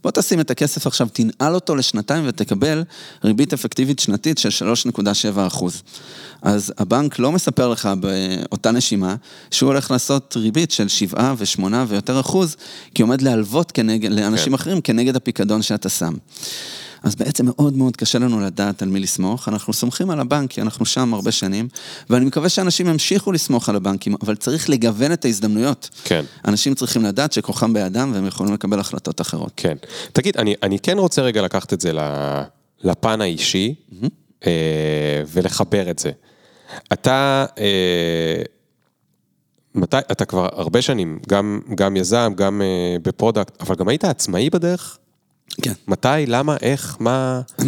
[0.03, 2.83] בוא תשים את הכסף עכשיו, תנעל אותו לשנתיים ותקבל
[3.23, 5.03] ריבית אפקטיבית שנתית של 3.7
[5.47, 5.83] אחוז.
[6.41, 9.15] אז הבנק לא מספר לך באותה נשימה
[9.51, 12.55] שהוא הולך לעשות ריבית של 7 ו-8 ויותר אחוז,
[12.95, 14.53] כי עומד להלוות כנגד, לאנשים כן.
[14.53, 16.13] אחרים כנגד הפיקדון שאתה שם.
[17.03, 20.61] אז בעצם מאוד מאוד קשה לנו לדעת על מי לסמוך, אנחנו סומכים על הבנק, כי
[20.61, 21.67] אנחנו שם הרבה שנים,
[22.09, 25.89] ואני מקווה שאנשים ימשיכו לסמוך על הבנקים, אבל צריך לגוון את ההזדמנויות.
[26.03, 26.25] כן.
[26.45, 29.51] אנשים צריכים לדעת שכוחם בידם והם יכולים לקבל החלטות אחרות.
[29.57, 29.77] כן.
[30.13, 31.91] תגיד, אני, אני כן רוצה רגע לקחת את זה
[32.83, 34.45] לפן האישי, mm-hmm.
[35.27, 36.11] ולחבר את זה.
[36.93, 37.45] אתה...
[37.59, 38.43] אה,
[39.75, 44.03] מתי, אתה כבר הרבה שנים, גם, גם יזם, גם uh, ב product, אבל גם היית
[44.03, 44.97] עצמאי בדרך?
[45.61, 45.73] כן.
[45.87, 47.41] מתי, למה, איך, מה?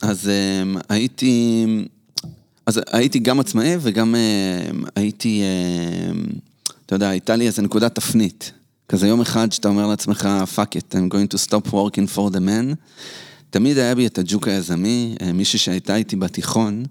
[0.00, 1.66] אז אמ, הייתי...
[2.66, 6.24] אז הייתי גם עצמאי וגם אמ, הייתי, אמ,
[6.86, 8.52] אתה יודע, הייתה לי איזה נקודת תפנית.
[8.88, 12.38] כזה יום אחד שאתה אומר לעצמך, fuck it, I'm going to stop working for the
[12.38, 12.74] man.
[13.50, 16.84] תמיד היה בי את הג'וק היזמי, אה, מישהי שהייתה איתי בתיכון,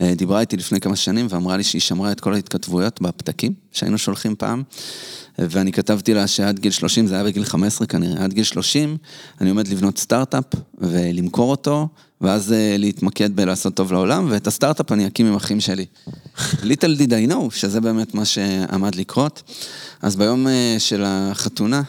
[0.00, 3.98] אה, דיברה איתי לפני כמה שנים ואמרה לי שהיא שמרה את כל ההתכתבויות בפתקים שהיינו
[3.98, 4.62] שולחים פעם.
[5.38, 8.96] ואני כתבתי לה שעד גיל 30, זה היה בגיל 15 כנראה, עד גיל 30,
[9.40, 10.44] אני עומד לבנות סטארט-אפ
[10.78, 11.88] ולמכור אותו,
[12.20, 15.86] ואז אה, להתמקד בלעשות טוב לעולם, ואת הסטארט-אפ אני אקים עם אחים שלי.
[16.40, 19.42] Little did I know, שזה באמת מה שעמד לקרות.
[20.02, 21.82] אז ביום אה, של החתונה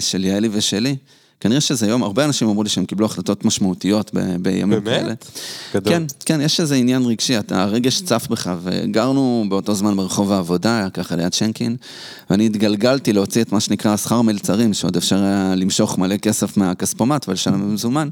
[0.00, 0.96] של יעלי ושלי,
[1.42, 4.84] כנראה שזה יום, הרבה אנשים אמרו לי שהם קיבלו החלטות משמעותיות ב- בימים באמת?
[4.84, 5.14] כאלה.
[5.74, 5.92] גדול.
[5.92, 10.88] כן, כן, יש איזה עניין רגשי, אתה, הרגש צף בך, וגרנו באותו זמן ברחוב העבודה,
[10.94, 11.76] ככה ליד שנקין,
[12.30, 17.28] ואני התגלגלתי להוציא את מה שנקרא שכר מלצרים, שעוד אפשר היה למשוך מלא כסף מהכספומט
[17.28, 18.08] ולשלם במזומן.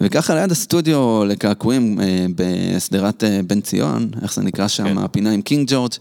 [0.00, 4.98] וככה ליד הסטודיו לקעקועים אה, בשדרת אה, בן ציון, איך זה נקרא שם, כן.
[4.98, 5.92] הפינה עם קינג ג'ורג',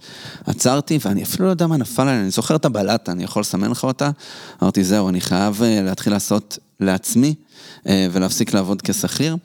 [0.45, 3.71] עצרתי ואני אפילו לא יודע מה נפל עליי, אני זוכר את הבלטה, אני יכול לסמן
[3.71, 4.09] לך אותה?
[4.63, 7.35] אמרתי, זהו, אני חייב אה, להתחיל לעשות לעצמי.
[7.87, 9.35] אה, ולהפסיק לעבוד כשכיר.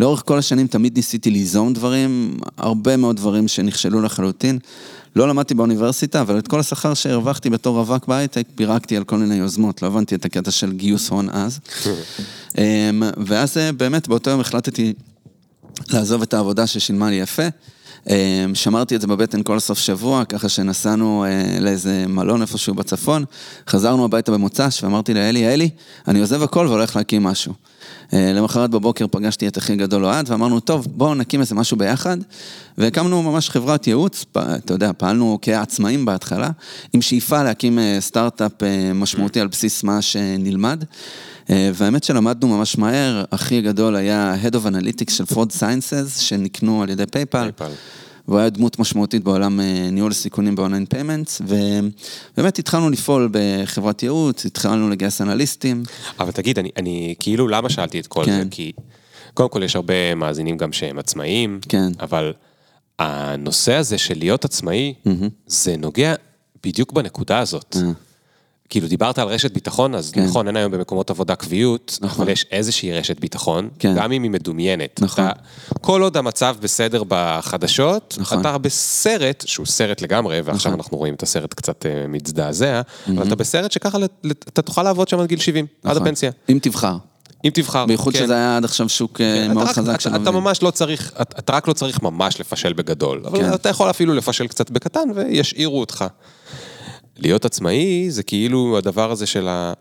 [0.00, 4.58] לאורך כל השנים תמיד ניסיתי ליזום דברים, הרבה מאוד דברים שנכשלו לחלוטין.
[5.16, 9.34] לא למדתי באוניברסיטה, אבל את כל השכר שהרווחתי בתור רווק בהייטק, פירקתי על כל מיני
[9.34, 11.60] יוזמות, לא הבנתי את הקטע של גיוס הון אז.
[12.58, 14.92] אמ, ואז אה, באמת באותו יום החלטתי
[15.88, 17.42] לעזוב את העבודה ששילמה לי יפה.
[18.10, 18.14] אמ,
[18.54, 23.24] שמרתי את זה בבטן כל סוף שבוע, ככה שנסענו אה, לאיזה מלון איפשהו בצפון,
[23.68, 25.70] חזרנו הביתה במוצ"ש ואמרתי לאלי, אלי,
[26.08, 27.52] אני עוזב הכל והולך להקים משהו.
[28.12, 32.16] אה, למחרת בבוקר פגשתי את אחי גדול אוהד ואמרנו, טוב, בואו נקים איזה משהו ביחד.
[32.78, 36.50] והקמנו ממש חברת ייעוץ, פ- אתה יודע, פעלנו כעצמאים בהתחלה,
[36.92, 40.84] עם שאיפה להקים אה, סטארט-אפ אה, משמעותי על בסיס מה שנלמד.
[41.74, 46.90] והאמת שלמדנו ממש מהר, אחי הגדול היה Head of Analytics של Fraud Sciences, שנקנו על
[46.90, 47.50] ידי PayPal.
[47.58, 47.64] PayPal.
[48.28, 51.42] והוא היה דמות משמעותית בעולם אה, ניהול סיכונים ב online payments,
[52.36, 55.82] ובאמת התחלנו לפעול בחברת ייעוץ, התחלנו לגייס אנליסטים.
[56.20, 58.38] אבל תגיד, אני, אני כאילו, למה שאלתי את כל כן.
[58.38, 58.44] זה?
[58.50, 58.72] כי
[59.34, 61.92] קודם כל יש הרבה מאזינים גם שהם עצמאים, כן.
[62.00, 62.32] אבל
[62.98, 64.94] הנושא הזה של להיות עצמאי,
[65.46, 66.14] זה נוגע
[66.64, 67.76] בדיוק בנקודה הזאת.
[67.76, 67.92] אה.
[68.68, 70.24] כאילו, דיברת על רשת ביטחון, אז כן.
[70.24, 72.22] נכון, אין היום במקומות עבודה קביעות, נכון.
[72.24, 73.94] אבל יש איזושהי רשת ביטחון, כן.
[73.96, 75.00] גם אם היא מדומיינת.
[75.02, 75.24] נכון.
[75.24, 75.32] אתה,
[75.80, 78.40] כל עוד המצב בסדר בחדשות, נכון.
[78.40, 80.80] אתה בסרט, שהוא סרט לגמרי, ועכשיו נכון.
[80.80, 85.08] אנחנו רואים את הסרט קצת אה, מזדעזע, אבל אתה בסרט שככה לת- אתה תוכל לעבוד
[85.08, 86.02] שם עד גיל 70, עד נכון.
[86.02, 86.30] הפנסיה.
[86.48, 86.96] אם תבחר.
[87.44, 87.86] אם תבחר.
[87.86, 88.24] בייחוד כן.
[88.24, 90.30] שזה היה עד עכשיו שוק אה, אתה מאוד רק- חזק אתה- של אתה.
[90.30, 93.54] ממש לא צריך, אתה אתה רק לא צריך ממש לפשל בגדול, אבל כן.
[93.54, 96.04] אתה יכול אפילו לפשל קצת בקטן וישאירו אותך.
[97.16, 99.72] להיות עצמאי זה כאילו הדבר הזה של ה...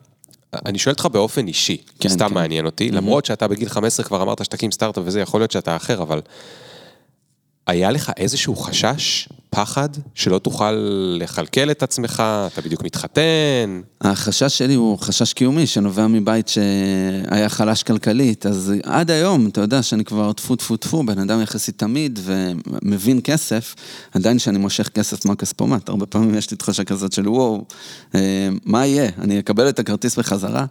[0.66, 2.34] אני שואל אותך באופן אישי, כן, סתם כן.
[2.34, 6.02] מעניין אותי, למרות שאתה בגיל 15 כבר אמרת שתקים סטארט-אפ וזה, יכול להיות שאתה אחר,
[6.02, 6.22] אבל
[7.68, 10.72] היה לך איזשהו חשש, פחד, שלא תוכל
[11.20, 12.24] לכלכל את עצמך,
[12.54, 19.12] אתה בדיוק מתחתן, החשש שלי הוא חשש קיומי, שנובע מבית שהיה חלש כלכלית, אז עד
[19.12, 23.76] היום, אתה יודע שאני כבר טפו טפו טפו, בן אדם יחסית תמיד ומבין כסף,
[24.14, 27.66] עדיין שאני מושך כסף מהכספומט, הרבה פעמים יש לי תחושה כזאת של וואו,
[28.16, 29.10] אה, מה יהיה?
[29.22, 30.66] אני אקבל את הכרטיס בחזרה?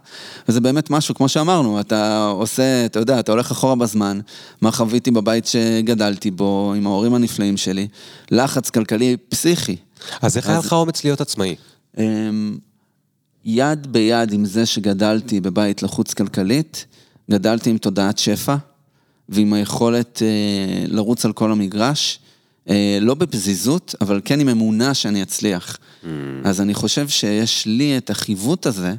[0.49, 4.19] וזה באמת משהו, כמו שאמרנו, אתה עושה, אתה יודע, אתה הולך אחורה בזמן,
[4.61, 7.87] מה חוויתי בבית שגדלתי בו, עם ההורים הנפלאים שלי,
[8.31, 9.75] לחץ כלכלי פסיכי.
[10.21, 11.55] אז איך היה לך אומץ להיות עצמאי?
[11.97, 12.57] אמ,
[13.45, 16.85] יד ביד עם זה שגדלתי בבית לחוץ כלכלית,
[17.31, 18.55] גדלתי עם תודעת שפע
[19.29, 22.19] ועם היכולת אה, לרוץ על כל המגרש,
[22.69, 25.77] אה, לא בפזיזות, אבל כן עם אמונה שאני אצליח.
[26.43, 28.93] אז אני חושב שיש לי את החיווט הזה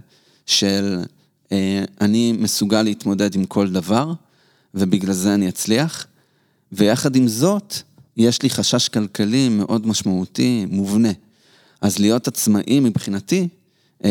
[0.46, 1.00] של
[1.52, 4.12] אה, אני מסוגל להתמודד עם כל דבר,
[4.74, 6.06] ובגלל זה אני אצליח.
[6.72, 7.74] ויחד עם זאת,
[8.16, 11.12] יש לי חשש כלכלי מאוד משמעותי, מובנה.
[11.80, 13.48] אז להיות עצמאי מבחינתי,
[14.04, 14.10] אה,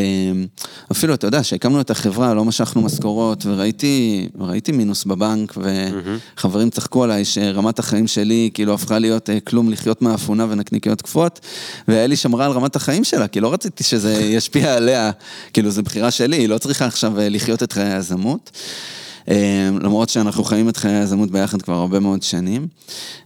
[0.92, 5.54] אפילו, אתה יודע, כשהקמנו את החברה, לא משכנו משכורות, וראיתי ראיתי מינוס בבנק,
[6.38, 11.40] וחברים צחקו עליי שרמת החיים שלי כאילו הפכה להיות אה, כלום לחיות מאפונה ונקניקיות קפואות,
[11.88, 15.12] ואלי שמרה על רמת החיים שלה, כי לא רציתי שזה ישפיע עליה,
[15.54, 18.52] כאילו, זו בחירה שלי, היא לא צריכה עכשיו אה, לחיות את חיי היזמות.
[19.30, 19.36] אה,
[19.82, 22.68] למרות שאנחנו חיים את חיי היזמות ביחד כבר הרבה מאוד שנים.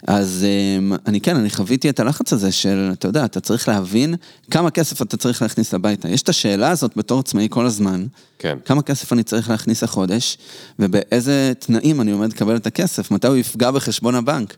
[0.07, 4.15] אז אה, אני כן, אני חוויתי את הלחץ הזה של, אתה יודע, אתה צריך להבין
[4.51, 6.09] כמה כסף אתה צריך להכניס הביתה.
[6.09, 8.05] יש את השאלה הזאת בתור עצמאי כל הזמן,
[8.39, 8.57] כן.
[8.65, 10.37] כמה כסף אני צריך להכניס החודש,
[10.79, 14.55] ובאיזה תנאים אני עומד לקבל את הכסף, מתי הוא יפגע בחשבון הבנק.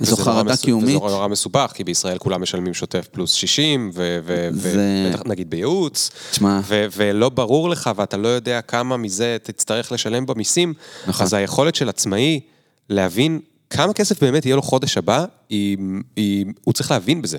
[0.00, 0.96] זו חרדה מס- קיומית.
[0.96, 6.60] וזה נורא מסובך, כי בישראל כולם משלמים שוטף פלוס 60, זה- ובטח נגיד בייעוץ, תשמע.
[6.68, 10.69] ו- ולא ברור לך ואתה לא יודע כמה מזה תצטרך לשלם במיסים,
[11.06, 11.26] נכון.
[11.26, 12.40] אז היכולת של עצמאי
[12.88, 13.40] להבין
[13.70, 15.78] כמה כסף באמת יהיה לו חודש הבא, היא,
[16.16, 17.38] היא, הוא צריך להבין בזה.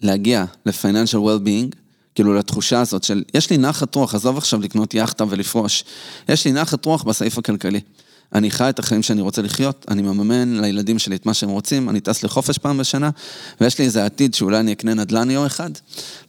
[0.00, 1.76] להגיע ל-financial well-being,
[2.14, 5.84] כאילו לתחושה הזאת של, יש לי נחת רוח, עזוב עכשיו לקנות יאכטה ולפרוש,
[6.28, 7.80] יש לי נחת רוח בסעיף הכלכלי.
[8.34, 11.88] אני חי את החיים שאני רוצה לחיות, אני מממן לילדים שלי את מה שהם רוצים,
[11.88, 13.10] אני טס לחופש פעם בשנה,
[13.60, 15.70] ויש לי איזה עתיד שאולי אני אקנה נדל"ן יום אחד.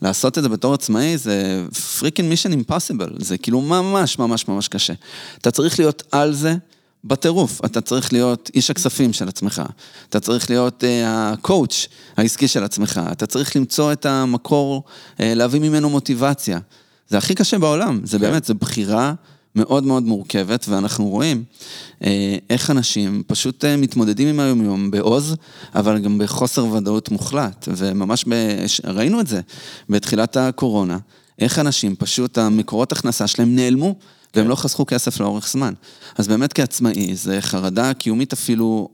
[0.01, 1.65] לעשות את זה בתור עצמאי זה
[1.99, 4.93] freaking mission impossible, זה כאילו ממש ממש ממש קשה.
[5.37, 6.55] אתה צריך להיות על זה
[7.03, 9.61] בטירוף, אתה צריך להיות איש הכספים של עצמך,
[10.09, 11.87] אתה צריך להיות הקואוץ'
[12.17, 14.83] העסקי של עצמך, אתה צריך למצוא את המקור,
[15.19, 16.59] להביא ממנו מוטיבציה.
[17.09, 18.25] זה הכי קשה בעולם, זה כן.
[18.25, 19.13] באמת, זו בחירה
[19.55, 21.43] מאוד מאוד מורכבת, ואנחנו רואים
[22.03, 25.35] אה, איך אנשים פשוט אה, מתמודדים עם היום-יום בעוז,
[25.75, 28.33] אבל גם בחוסר ודאות מוחלט, וממש ב...
[28.83, 29.41] ראינו את זה
[29.89, 30.97] בתחילת הקורונה,
[31.39, 33.95] איך אנשים פשוט, המקורות הכנסה שלהם נעלמו.
[34.35, 34.49] והם כן.
[34.49, 35.73] לא חסכו כסף לאורך זמן.
[36.17, 38.89] אז באמת כעצמאי, זה חרדה קיומית אפילו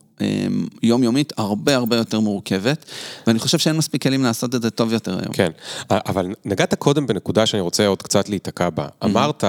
[0.83, 2.85] יומיומית הרבה הרבה יותר מורכבת,
[3.27, 5.33] ואני חושב שאין מספיק כלים לעשות את זה טוב יותר היום.
[5.33, 5.51] כן,
[5.89, 8.87] אבל נגעת קודם בנקודה שאני רוצה עוד קצת להיתקע בה.
[9.03, 9.43] אמרת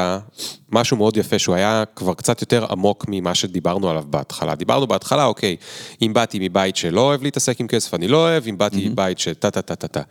[0.73, 4.55] משהו מאוד יפה שהוא היה כבר קצת יותר עמוק ממה שדיברנו עליו בהתחלה.
[4.55, 5.57] דיברנו בהתחלה, אוקיי,
[6.03, 9.35] אם באתי מבית שלא אוהב להתעסק עם כסף, אני לא אוהב, אם באתי מבית של
[9.35, 10.03] טה טה טה טה טה.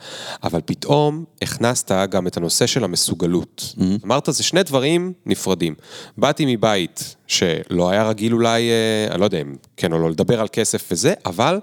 [0.44, 3.76] אבל פתאום הכנסת גם את הנושא של המסוגלות.
[4.06, 5.76] אמרת, זה שני דברים נפרדים.
[6.18, 10.40] באתי מבית שלא היה רגיל אולי, אה, אני לא יודע אם כן או לא לדבר
[10.42, 11.60] על כסף וזה, אבל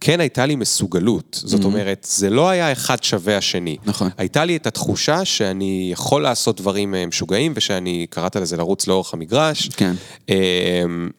[0.00, 1.40] כן הייתה לי מסוגלות.
[1.44, 1.64] זאת mm-hmm.
[1.64, 3.76] אומרת, זה לא היה אחד שווה השני.
[3.84, 4.08] נכון.
[4.18, 9.14] הייתה לי את התחושה שאני יכול לעשות דברים אה, משוגעים, ושאני, קראת לזה לרוץ לאורך
[9.14, 9.68] המגרש.
[9.68, 9.92] כן.
[10.28, 11.10] אמ,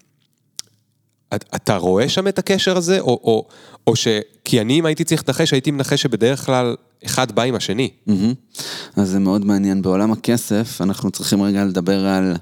[1.34, 3.48] אתה רואה שם את הקשר הזה, או, או,
[3.88, 4.08] או ש...
[4.44, 6.76] כי אני, אם הייתי צריך לנחש, הייתי מנחש שבדרך כלל
[7.06, 7.90] אחד בא עם השני.
[8.08, 8.62] Mm-hmm.
[8.96, 9.82] אז זה מאוד מעניין.
[9.82, 12.38] בעולם הכסף, אנחנו צריכים רגע לדבר על אה,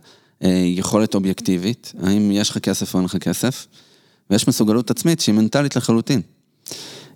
[0.66, 1.94] יכולת אובייקטיבית.
[2.04, 3.68] האם יש לך כסף או אין לך כסף?
[4.30, 6.22] ויש מסוגלות עצמית שהיא מנטלית לחלוטין.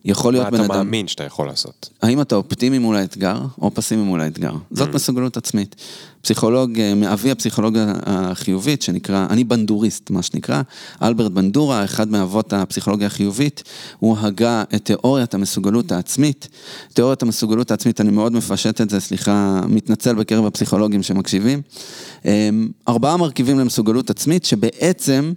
[0.05, 0.67] יכול להיות בן אדם...
[0.67, 1.89] מה אתה מאמין שאתה יכול לעשות?
[2.01, 4.53] האם אתה אופטימי מול האתגר, או פסימי מול האתגר?
[4.71, 4.95] זאת mm.
[4.95, 5.75] מסוגלות עצמית.
[6.23, 10.61] פסיכולוג, אה, מאבי הפסיכולוגיה החיובית, שנקרא, אני בנדוריסט, מה שנקרא,
[11.01, 13.63] אלברט בנדורה, אחד מאבות הפסיכולוגיה החיובית,
[13.99, 16.47] הוא הגה את תיאוריית המסוגלות העצמית.
[16.93, 21.61] תיאוריית המסוגלות העצמית, אני מאוד מפשט את זה, סליחה, מתנצל בקרב הפסיכולוגים שמקשיבים.
[22.25, 25.33] אמ, ארבעה מרכיבים למסוגלות עצמית, שבעצם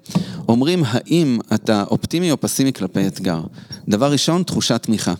[0.48, 3.40] אומרים האם אתה אופטימי או פסימי כלפי אתגר.
[3.88, 5.14] דבר ראשון, תחושת תמיכה.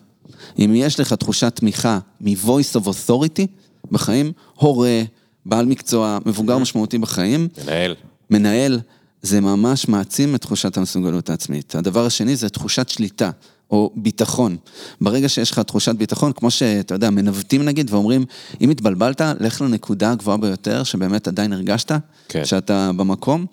[0.58, 3.46] אם יש לך תחושת תמיכה מ-voice of authority
[3.90, 5.02] בחיים, הורה,
[5.46, 7.48] בעל מקצוע, מבוגר משמעותי בחיים.
[7.64, 7.94] מנהל.
[8.30, 8.80] מנהל,
[9.22, 11.74] זה ממש מעצים את תחושת המסוגלות העצמית.
[11.74, 13.30] הדבר השני זה תחושת שליטה.
[13.70, 14.56] או ביטחון.
[15.00, 18.24] ברגע שיש לך תחושת ביטחון, כמו שאתה יודע, מנווטים נגיד ואומרים,
[18.60, 21.92] אם התבלבלת, לך לנקודה הגבוהה ביותר, שבאמת עדיין הרגשת,
[22.28, 22.44] כן.
[22.44, 23.46] שאתה במקום.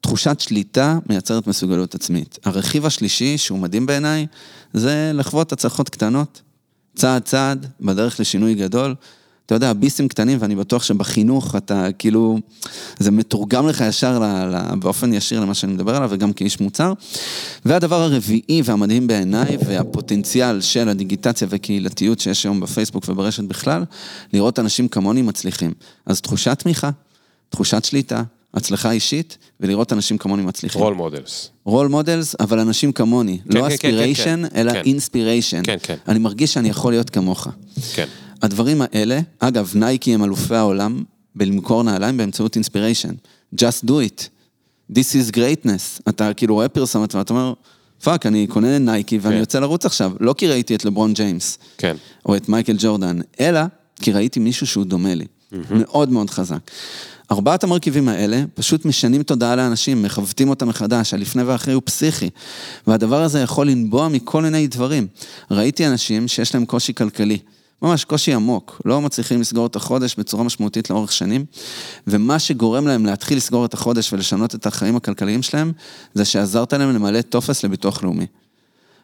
[0.00, 2.38] תחושת שליטה מייצרת מסוגלות עצמית.
[2.44, 4.26] הרכיב השלישי, שהוא מדהים בעיניי,
[4.72, 6.42] זה לחוות הצלחות קטנות,
[6.96, 8.94] צעד צעד, בדרך לשינוי גדול.
[9.46, 12.38] אתה יודע, ביסים קטנים, ואני בטוח שבחינוך אתה כאילו,
[12.98, 16.92] זה מתורגם לך ישר ל, ל, באופן ישיר למה שאני מדבר עליו, וגם כאיש מוצר.
[17.64, 23.84] והדבר הרביעי והמדהים בעיניי, והפוטנציאל של הדיגיטציה וקהילתיות שיש היום בפייסבוק וברשת בכלל,
[24.32, 25.72] לראות אנשים כמוני מצליחים.
[26.06, 26.90] אז תחושת תמיכה,
[27.50, 28.22] תחושת שליטה,
[28.54, 30.82] הצלחה אישית, ולראות אנשים כמוני מצליחים.
[30.82, 31.50] Role models.
[31.64, 33.38] Role models, אבל אנשים כמוני.
[33.38, 35.62] כן, לא אספיריישן, כן, כן, כן, אלא inspiration.
[35.64, 35.96] כן, כן.
[36.08, 37.48] אני מרגיש שאני יכול להיות כמוך.
[37.94, 38.06] כן.
[38.42, 41.02] הדברים האלה, אגב, נייקי הם אלופי העולם
[41.34, 43.14] בלמכור נעליים באמצעות inspiration.
[43.56, 44.28] Just do it.
[44.92, 46.02] This is greatness.
[46.08, 47.52] אתה כאילו רואה פרסומת ואתה אומר,
[48.04, 49.40] fuck, אני קונה נייקי ואני כן.
[49.40, 50.12] יוצא לרוץ עכשיו.
[50.20, 51.58] לא כי ראיתי את לברון ג'יימס.
[51.78, 51.96] כן.
[52.26, 53.60] או את מייקל ג'ורדן, אלא
[54.00, 55.24] כי ראיתי מישהו שהוא דומה לי.
[55.24, 55.56] Mm-hmm.
[55.70, 56.70] מאוד מאוד חזק.
[57.32, 62.30] ארבעת המרכיבים האלה פשוט משנים תודעה לאנשים, מחווטים אותם מחדש, הלפני ואחרי הוא פסיכי.
[62.86, 65.06] והדבר הזה יכול לנבוע מכל מיני דברים.
[65.50, 67.38] ראיתי אנשים שיש להם קושי כלכלי.
[67.82, 71.44] ממש קושי עמוק, לא מצליחים לסגור את החודש בצורה משמעותית לאורך שנים,
[72.06, 75.72] ומה שגורם להם להתחיל לסגור את החודש ולשנות את החיים הכלכליים שלהם,
[76.14, 78.26] זה שעזרת להם למלא טופס לביטוח לאומי.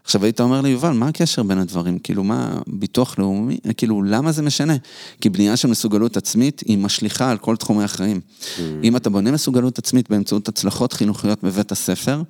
[0.08, 1.98] עכשיו היית אומר לי, יובל, מה הקשר בין הדברים?
[1.98, 3.58] כאילו, מה, ביטוח לאומי?
[3.76, 4.76] כאילו, למה זה משנה?
[5.20, 8.20] כי בנייה של מסוגלות עצמית היא משליכה על כל תחומי החיים.
[8.20, 8.60] Mm.
[8.84, 12.22] אם אתה בונה מסוגלות עצמית באמצעות הצלחות חינוכיות בבית הספר,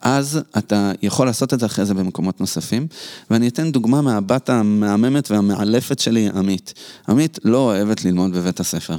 [0.00, 2.86] אז אתה יכול לעשות את זה אחרי זה במקומות נוספים.
[3.30, 6.74] ואני אתן דוגמה מהבת המהממת והמעלפת שלי, עמית.
[7.08, 8.98] עמית לא אוהבת ללמוד בבית הספר.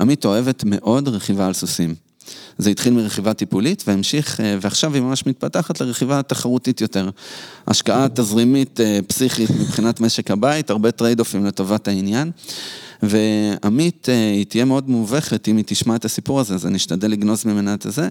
[0.00, 2.09] עמית אוהבת מאוד רכיבה על סוסים.
[2.58, 7.10] זה התחיל מרכיבה טיפולית והמשיך, אה, ועכשיו היא ממש מתפתחת לרכיבה תחרותית יותר.
[7.66, 12.30] השקעה תזרימית אה, פסיכית מבחינת משק הבית, הרבה trade-off ים לטובת העניין.
[13.02, 17.10] ועמית, אה, היא תהיה מאוד מובכת אם היא תשמע את הסיפור הזה, אז אני אשתדל
[17.10, 18.08] לגנוז ממנה את זה.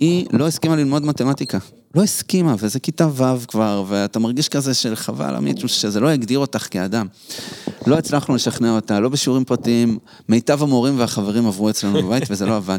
[0.00, 1.58] היא לא הסכימה ללמוד מתמטיקה.
[1.94, 6.38] לא הסכימה, וזה כיתה ו' כבר, ואתה מרגיש כזה של חבל, עמית, שזה לא יגדיר
[6.38, 7.06] אותך כאדם.
[7.86, 12.56] לא הצלחנו לשכנע אותה, לא בשיעורים פרטיים, מיטב המורים והחברים עברו אצלנו בבית וזה לא
[12.56, 12.78] עבד.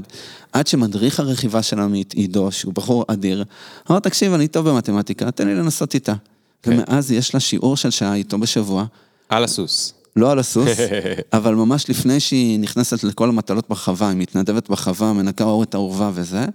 [0.53, 3.43] עד שמדריך הרכיבה של עמית, עידו, שהוא בחור אדיר,
[3.91, 6.14] אמר, תקשיב, אני טוב במתמטיקה, תן לי לנסות איתה.
[6.14, 6.16] Okay.
[6.64, 6.72] כן.
[6.74, 8.86] ומאז יש לה שיעור של שעה איתו בשבוע.
[9.30, 9.93] על הסוס.
[10.16, 10.78] לא על הסוס,
[11.34, 16.12] אבל ממש לפני שהיא נכנסת לכל המטלות בחווה, היא מתנדבת בחווה, מנקה אור את האורווה
[16.14, 16.45] וזה.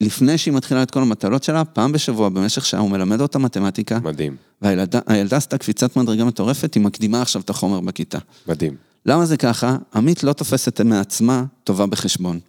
[0.00, 3.98] לפני שהיא מתחילה את כל המטלות שלה, פעם בשבוע, במשך שעה, הוא מלמד אותה מתמטיקה.
[3.98, 4.36] מדהים.
[4.62, 8.18] והילדה עשתה קפיצת מדרגה מטורפת, היא מקדימה עכשיו את החומר בכיתה.
[8.46, 8.74] מדהים.
[9.06, 9.76] למה זה ככה?
[9.94, 12.40] עמית לא תופסת מעצמה טובה בחשבון.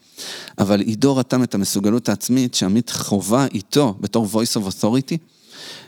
[0.58, 5.18] אבל עידו רתם את המסוגלות העצמית שעמית חווה איתו בתור voice of authority,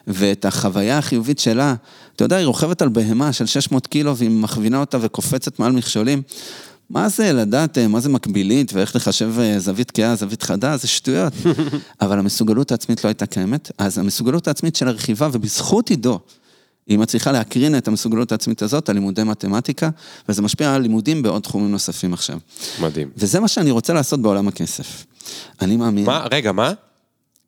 [0.07, 1.75] ואת החוויה החיובית שלה,
[2.15, 6.21] אתה יודע, היא רוכבת על בהמה של 600 קילו והיא מכווינה אותה וקופצת מעל מכשולים.
[6.91, 11.33] מה זה לדעת, מה זה מקבילית ואיך לחשב אה, זווית קהה, זווית חדה, זה שטויות.
[12.01, 16.19] אבל המסוגלות העצמית לא הייתה קיימת, אז המסוגלות העצמית של הרכיבה, ובזכות עידו,
[16.87, 19.89] היא מצליחה להקרין את המסוגלות העצמית הזאת על לימודי מתמטיקה,
[20.29, 22.37] וזה משפיע על לימודים בעוד תחומים נוספים עכשיו.
[22.81, 23.09] מדהים.
[23.17, 25.05] וזה מה שאני רוצה לעשות בעולם הכסף.
[25.61, 26.05] אני מאמין...
[26.05, 26.27] מה?
[26.31, 26.73] רגע, מה?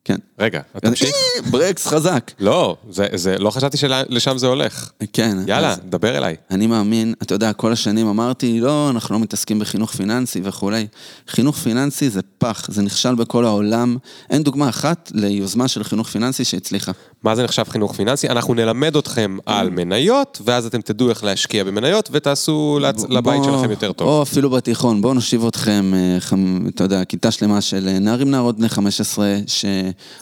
[0.04, 0.16] כן.
[0.38, 1.08] רגע, תמשיך.
[1.08, 2.30] אה, ברקס חזק.
[2.40, 4.90] לא, זה, זה, לא חשבתי שלשם זה הולך.
[5.12, 5.36] כן.
[5.46, 6.36] יאללה, אז דבר אליי.
[6.50, 10.86] אני מאמין, אתה יודע, כל השנים אמרתי, לא, אנחנו לא מתעסקים בחינוך פיננסי וכולי.
[11.28, 13.96] חינוך פיננסי זה פח, זה נכשל בכל העולם.
[14.30, 16.92] אין דוגמה אחת ליוזמה של חינוך פיננסי שהצליחה.
[17.22, 18.28] מה זה נחשב חינוך פיננסי?
[18.28, 22.78] אנחנו נלמד אתכם על מניות, ואז אתם תדעו איך להשקיע במניות, ותעשו.
[23.08, 24.08] לבית בוא- שלכם יותר טוב.
[24.08, 26.18] או אפילו בתיכון, בואו נושיב אתכם, אה,
[26.68, 29.36] אתה יודע, כיתה שלמה של אה, נערים נערות בני 15,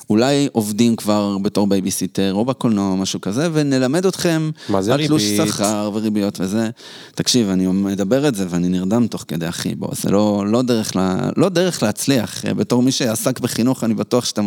[0.07, 4.51] שאולי עובדים כבר בתור בייביסיטר, או בקולנוע או משהו כזה, ונלמד אתכם
[4.93, 5.23] על תלוש?
[5.23, 6.70] שכר וריביות וזה.
[7.14, 10.97] תקשיב, אני מדבר את זה ואני נרדם תוך כדי, אחי, בוא, זה לא, לא, דרך,
[10.97, 12.45] לה, לא דרך להצליח.
[12.57, 14.43] בתור מי שעסק בחינוך, אני בטוח שאתה...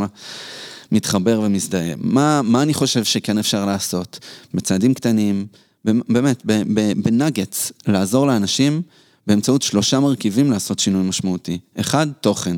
[0.91, 1.93] מתחבר ומזדהה.
[1.97, 4.19] מה, מה אני חושב שכן אפשר לעשות?
[4.53, 5.45] בצעדים קטנים,
[5.86, 8.82] באמת, ב- ב- בנגץ, לעזור לאנשים
[9.28, 11.59] באמצעות שלושה מרכיבים לעשות שינוי משמעותי.
[11.80, 12.57] אחד, תוכן.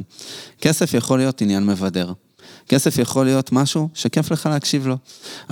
[0.61, 2.13] כסף יכול להיות עניין מבדר.
[2.67, 4.97] כסף יכול להיות משהו שכיף לך להקשיב לו.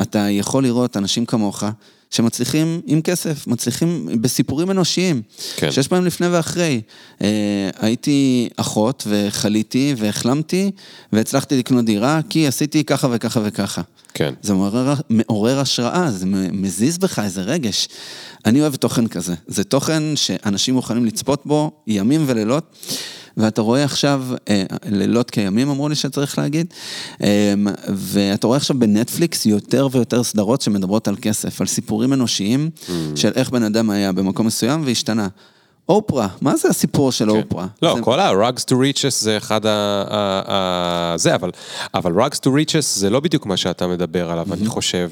[0.01, 1.63] אתה יכול לראות אנשים כמוך
[2.11, 5.21] שמצליחים עם כסף, מצליחים בסיפורים אנושיים,
[5.55, 5.71] כן.
[5.71, 6.81] שיש בהם לפני ואחרי.
[7.21, 10.71] אה, הייתי אחות וחליתי והחלמתי
[11.13, 13.81] והצלחתי לקנות דירה כי עשיתי ככה וככה וככה.
[14.13, 14.33] כן.
[14.41, 17.87] זה מעורר, מעורר השראה, זה מזיז בך איזה רגש.
[18.45, 19.33] אני אוהב תוכן כזה.
[19.47, 22.75] זה תוכן שאנשים מוכנים לצפות בו ימים ולילות.
[23.37, 26.73] ואתה רואה עכשיו, אה, לילות כימים אמרו לי שצריך להגיד,
[27.23, 27.53] אה,
[27.95, 32.69] ואתה רואה עכשיו בנטפליקס יותר ויותר סדרות שמדברות על כסף, על סיפורים אנושיים
[33.15, 35.27] של איך בן אדם היה במקום מסוים והשתנה.
[35.89, 37.67] אופרה, מה זה הסיפור של אופרה?
[37.81, 39.69] לא, זה- כל ה-rugs to riches זה אחד ה...
[40.09, 41.51] ה- ה- זה, אבל,
[41.93, 45.09] אבל rugs to riches זה לא בדיוק מה שאתה מדבר עליו, אני חושב,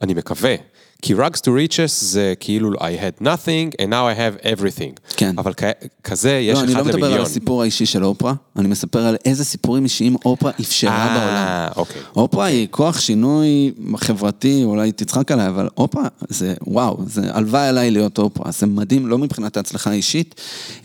[0.00, 0.54] אני מקווה.
[1.02, 5.00] כי rugs to riches זה כאילו I had nothing and now I have everything.
[5.16, 5.34] כן.
[5.38, 5.64] אבל כ-
[6.04, 7.26] כזה יש לא, אני אחד לא מדבר על למיליון.
[7.26, 11.68] הסיפור האישי של אופרה, אני מספר על איזה סיפורים אישיים אופרה אפשרה אה, בעולם.
[11.76, 12.02] אוקיי.
[12.16, 17.90] אופרה היא כוח שינוי חברתי, אולי תצחק עליי, אבל אופרה זה וואו, זה הלוואי עליי
[17.90, 20.34] להיות אופרה, זה מדהים, לא מבחינת ההצלחה האישית,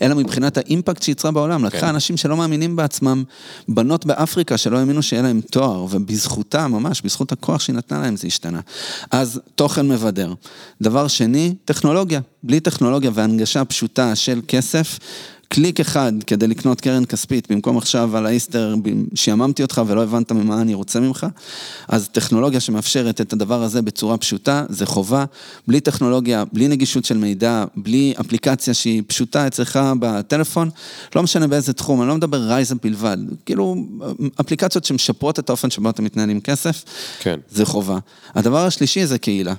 [0.02, 1.64] אלא מבחינת האימפקט שיצרה בעולם.
[1.64, 1.86] לקחה כן.
[1.88, 3.24] אנשים שלא מאמינים בעצמם,
[3.68, 8.26] בנות באפריקה שלא האמינו שיהיה להם תואר, ובזכותה ממש, בזכות הכוח שהיא נתנה להם זה
[8.26, 8.60] השתנה.
[9.10, 10.34] אז תוכן מבדר.
[10.80, 12.20] דבר שני, טכנולוגיה.
[12.42, 14.98] בלי טכנולוגיה והנגשה פשוטה של כסף,
[15.48, 18.74] קליק אחד כדי לקנות קרן כספית, במקום עכשיו על האיסטר,
[19.14, 21.26] שיממתי אותך ולא הבנת ממה אני רוצה ממך,
[21.88, 25.24] אז טכנולוגיה שמאפשרת את הדבר הזה בצורה פשוטה, זה חובה.
[25.66, 30.70] בלי טכנולוגיה, בלי נגישות של מידע, בלי אפליקציה שהיא פשוטה אצלך בטלפון,
[31.16, 33.76] לא משנה באיזה תחום, אני לא מדבר RiseUp בלבד, כאילו
[34.40, 36.84] אפליקציות שמשפרות את האופן שבו אתה מתנהל עם כסף,
[37.20, 37.40] כן.
[37.50, 37.98] זה חובה.
[38.34, 39.54] הדבר השלישי זה קהילה.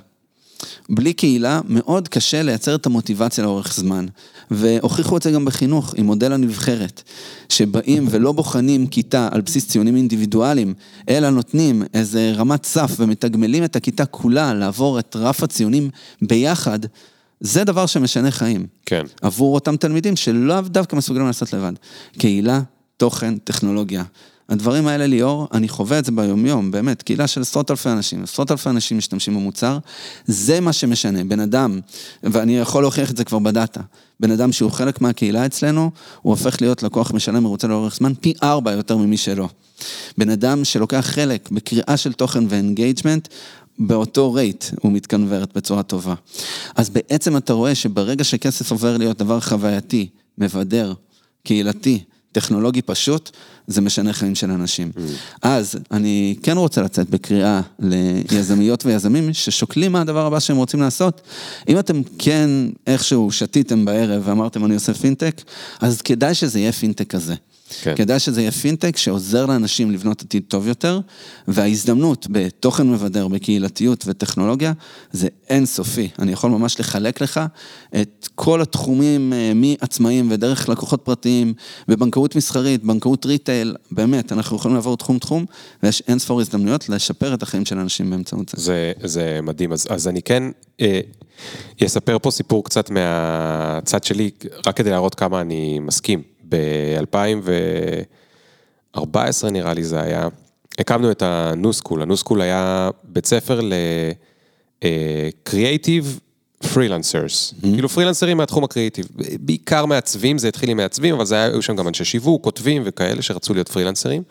[0.88, 4.06] בלי קהילה מאוד קשה לייצר את המוטיבציה לאורך זמן.
[4.50, 7.02] והוכיחו את זה גם בחינוך, עם מודל הנבחרת,
[7.48, 10.74] שבאים ולא בוחנים כיתה על בסיס ציונים אינדיבידואליים,
[11.08, 15.90] אלא נותנים איזה רמת סף ומתגמלים את הכיתה כולה לעבור את רף הציונים
[16.22, 16.78] ביחד,
[17.40, 18.66] זה דבר שמשנה חיים.
[18.86, 19.02] כן.
[19.22, 21.72] עבור אותם תלמידים שלאו דווקא מסוגלים לעשות לבד.
[22.18, 22.60] קהילה,
[22.96, 24.04] תוכן, טכנולוגיה.
[24.50, 28.50] הדברים האלה, ליאור, אני חווה את זה ביומיום, באמת, קהילה של עשרות אלפי אנשים, עשרות
[28.50, 29.78] אלפי אנשים משתמשים במוצר,
[30.26, 31.24] זה מה שמשנה.
[31.24, 31.80] בן אדם,
[32.22, 33.80] ואני יכול להוכיח את זה כבר בדאטה,
[34.20, 35.90] בן אדם שהוא חלק מהקהילה אצלנו,
[36.22, 39.48] הוא הופך להיות לקוח משלם מרוצה לאורך זמן פי ארבע יותר ממי שלא.
[40.18, 43.28] בן אדם שלוקח חלק בקריאה של תוכן ו engagement,
[43.78, 46.14] באותו rate הוא מתקנוורט בצורה טובה.
[46.76, 50.92] אז בעצם אתה רואה שברגע שכסף עובר להיות דבר חווייתי, מבדר,
[51.44, 53.30] קהילתי, טכנולוגי פשוט,
[53.66, 54.92] זה משנה חיים של אנשים.
[55.42, 61.20] אז אני כן רוצה לצאת בקריאה ליזמיות ויזמים ששוקלים מה הדבר הבא שהם רוצים לעשות.
[61.68, 62.50] אם אתם כן
[62.86, 65.42] איכשהו שתיתם בערב ואמרתם אני עושה פינטק,
[65.80, 67.34] אז כדאי שזה יהיה פינטק כזה.
[67.82, 67.94] כן.
[67.96, 71.00] כדאי שזה יהיה פינטק שעוזר לאנשים לבנות עתיד טוב יותר,
[71.48, 74.72] וההזדמנות בתוכן מבדר, בקהילתיות וטכנולוגיה,
[75.12, 76.08] זה אינסופי.
[76.18, 77.40] אני יכול ממש לחלק לך
[78.00, 81.54] את כל התחומים אה, מעצמאים ודרך לקוחות פרטיים,
[81.88, 85.44] בבנקאות מסחרית, בנקאות retail, באמת, אנחנו יכולים לעבור תחום-תחום,
[85.82, 88.62] ויש אין ספור הזדמנויות לשפר את החיים של אנשים באמצעות זה.
[88.62, 90.42] זה, זה מדהים, אז, אז אני כן
[90.80, 91.00] אה,
[91.86, 94.30] אספר פה סיפור קצת מהצד שלי,
[94.66, 96.22] רק כדי להראות כמה אני מסכים.
[96.50, 100.28] ב-2014 נראה לי זה היה,
[100.78, 103.60] הקמנו את ה New School, ה New School היה בית ספר
[104.82, 106.20] ל creative
[106.74, 107.62] freelancers, mm-hmm.
[107.62, 109.06] כאילו פרילנסרים מהתחום הקריאיטיב,
[109.40, 112.82] בעיקר מעצבים, זה התחיל עם מעצבים, אבל זה היה, היו שם גם אנשי שיווק, כותבים
[112.84, 114.22] וכאלה שרצו להיות פרילנסרים,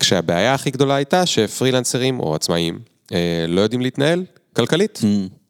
[0.00, 2.78] כשהבעיה הכי גדולה הייתה שפרילנסרים או עצמאים
[3.12, 4.98] אה, לא יודעים להתנהל כלכלית.
[5.02, 5.43] Mm-hmm.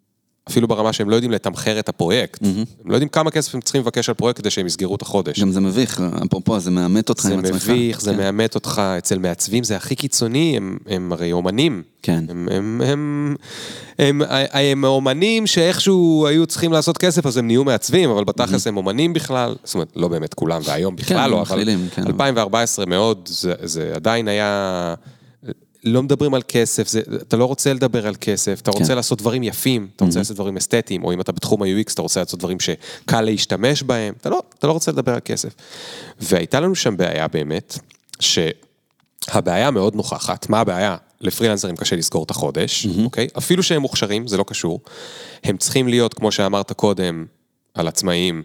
[0.49, 2.43] אפילו ברמה שהם לא יודעים לתמחר את הפרויקט.
[2.43, 2.85] Mm-hmm.
[2.85, 5.41] הם לא יודעים כמה כסף הם צריכים לבקש על פרויקט כדי שהם יסגרו את החודש.
[5.41, 7.63] גם זה מביך, אפרופו, זה מאמת אותך עם עצמך.
[7.63, 8.17] זה מביך, זה כן.
[8.17, 8.83] מאמת אותך.
[8.99, 11.83] אצל מעצבים זה הכי קיצוני, הם, הם הרי אומנים.
[12.03, 12.25] כן.
[12.29, 13.37] הם, הם, הם,
[13.99, 18.67] הם, הם, הם אומנים שאיכשהו היו צריכים לעשות כסף, אז הם נהיו מעצבים, אבל בתכלס
[18.67, 18.69] mm-hmm.
[18.69, 19.55] הם אומנים בכלל.
[19.65, 21.65] זאת אומרת, לא באמת כולם, והיום בכלל כן, לא, אבל
[21.95, 22.07] כן.
[22.07, 24.95] 2014 מאוד, זה, זה עדיין היה...
[25.85, 28.95] לא מדברים על כסף, זה, אתה לא רוצה לדבר על כסף, אתה רוצה כן.
[28.97, 30.21] לעשות דברים יפים, אתה רוצה mm-hmm.
[30.21, 34.15] לעשות דברים אסתטיים, או אם אתה בתחום ה-UX, אתה רוצה לעשות דברים שקל להשתמש בהם,
[34.21, 35.55] אתה לא, אתה לא רוצה לדבר על כסף.
[36.21, 37.79] והייתה לנו שם בעיה באמת,
[38.21, 40.97] שהבעיה מאוד נוכחת, מה הבעיה?
[41.21, 43.05] לפרילנסרים קשה לסגור את החודש, mm-hmm.
[43.05, 43.29] אוקיי?
[43.39, 44.81] אפילו שהם מוכשרים, זה לא קשור.
[45.45, 47.27] הם צריכים להיות, כמו שאמרת קודם,
[47.75, 48.43] על עצמאים,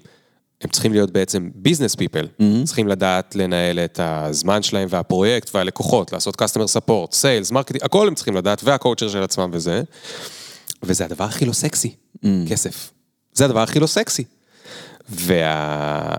[0.61, 2.65] הם צריכים להיות בעצם ביזנס פיפל, mm-hmm.
[2.65, 8.15] צריכים לדעת לנהל את הזמן שלהם והפרויקט והלקוחות, לעשות customer support, sales, marketing, הכל הם
[8.15, 9.81] צריכים לדעת, והקואוצ'ר של עצמם וזה.
[10.83, 12.49] וזה הדבר הכי לא סקסי, mm-hmm.
[12.49, 12.91] כסף.
[13.33, 14.23] זה הדבר הכי לא סקסי.
[15.09, 16.15] וה...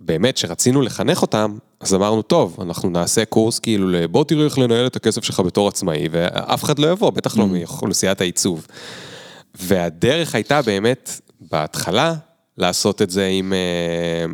[0.00, 4.86] באמת, כשרצינו לחנך אותם, אז אמרנו, טוב, אנחנו נעשה קורס כאילו, בוא תראו איך לנהל
[4.86, 7.46] את הכסף שלך בתור עצמאי, ואף אחד לא יבוא, בטח לא mm-hmm.
[7.46, 8.66] מאוכלוסיית העיצוב.
[9.54, 12.14] והדרך הייתה באמת, בהתחלה,
[12.60, 14.26] לעשות את זה עם אה,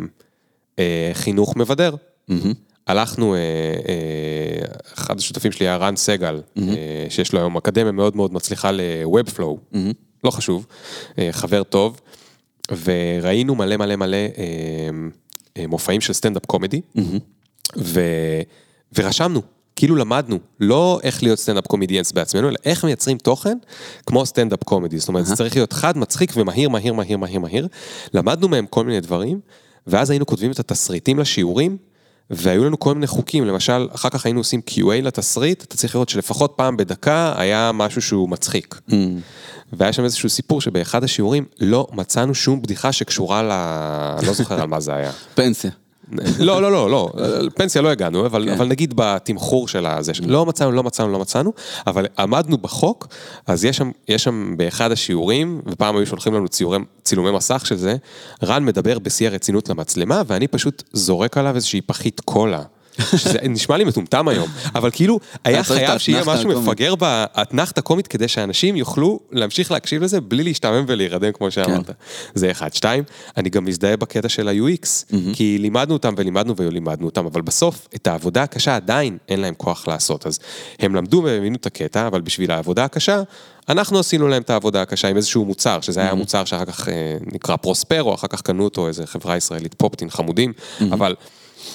[0.78, 1.94] אה, חינוך מבדר.
[2.30, 2.54] Mm-hmm.
[2.86, 6.60] הלכנו, אה, אה, אחד השותפים שלי היה רן סגל, mm-hmm.
[6.60, 9.94] אה, שיש לו היום אקדמיה מאוד מאוד מצליחה ל-Webflow, mm-hmm.
[10.24, 10.66] לא חשוב,
[11.18, 12.00] אה, חבר טוב,
[12.84, 14.28] וראינו מלא מלא מלא אה,
[15.56, 17.20] אה, מופעים של סטנדאפ קומדי, mm-hmm.
[17.76, 18.00] ו,
[18.98, 19.42] ורשמנו.
[19.76, 23.58] כאילו למדנו, לא איך להיות סטנדאפ קומדיאנס בעצמנו, אלא איך מייצרים תוכן
[24.06, 24.98] כמו סטנדאפ קומדי.
[24.98, 27.68] זאת אומרת, זה צריך להיות חד, מצחיק ומהיר, מהיר, מהיר, מהיר, מהיר.
[28.14, 29.40] למדנו מהם כל מיני דברים,
[29.86, 31.76] ואז היינו כותבים את התסריטים לשיעורים,
[32.30, 36.08] והיו לנו כל מיני חוקים, למשל, אחר כך היינו עושים QA לתסריט, אתה צריך לראות
[36.08, 38.80] שלפחות פעם בדקה היה משהו שהוא מצחיק.
[38.90, 38.92] Mm.
[39.72, 43.52] והיה שם איזשהו סיפור שבאחד השיעורים לא מצאנו שום בדיחה שקשורה ל...
[44.26, 45.12] לא זוכר על מה זה היה.
[45.34, 45.70] פנסיה.
[46.38, 47.12] לא, לא, לא, לא,
[47.54, 48.52] פנסיה לא הגענו, אבל, כן.
[48.52, 51.52] אבל נגיד בתמחור של הזה, לא מצאנו, לא מצאנו, לא מצאנו,
[51.86, 53.06] אבל עמדנו בחוק,
[53.46, 57.76] אז יש שם, יש שם באחד השיעורים, ופעם היו שולחים לנו ציורי, צילומי מסך של
[57.76, 57.96] זה,
[58.44, 62.62] רן מדבר בשיא הרצינות למצלמה, ואני פשוט זורק עליו איזושהי פחית קולה.
[63.16, 68.28] שזה נשמע לי מטומטם היום, אבל כאילו, היה חייב שיהיה משהו מפגר באתנחתא קומית כדי
[68.28, 71.86] שאנשים יוכלו להמשיך להקשיב לזה בלי להשתעמם ולהירדם כמו שאמרת.
[71.86, 71.92] כן.
[72.34, 72.74] זה אחד.
[72.74, 73.04] שתיים,
[73.36, 78.06] אני גם מזדהה בקטע של ה-UX, כי לימדנו אותם ולימדנו ולימדנו אותם, אבל בסוף, את
[78.06, 80.26] העבודה הקשה עדיין אין להם כוח לעשות.
[80.26, 80.38] אז
[80.78, 83.22] הם למדו והבינו את הקטע, אבל בשביל העבודה הקשה,
[83.68, 87.16] אנחנו עשינו להם את העבודה הקשה עם איזשהו מוצר, שזה היה מוצר שאחר כך אה,
[87.32, 90.52] נקרא פרוספרו, אחר כך קנו אותו איזה חברה ישראלית פופטין חמודים,
[90.92, 91.14] אבל...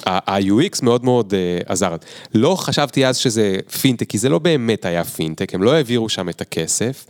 [0.06, 1.96] ה-UX מאוד מאוד uh, עזר.
[2.34, 6.28] לא חשבתי אז שזה פינטק, כי זה לא באמת היה פינטק, הם לא העבירו שם
[6.28, 7.06] את הכסף,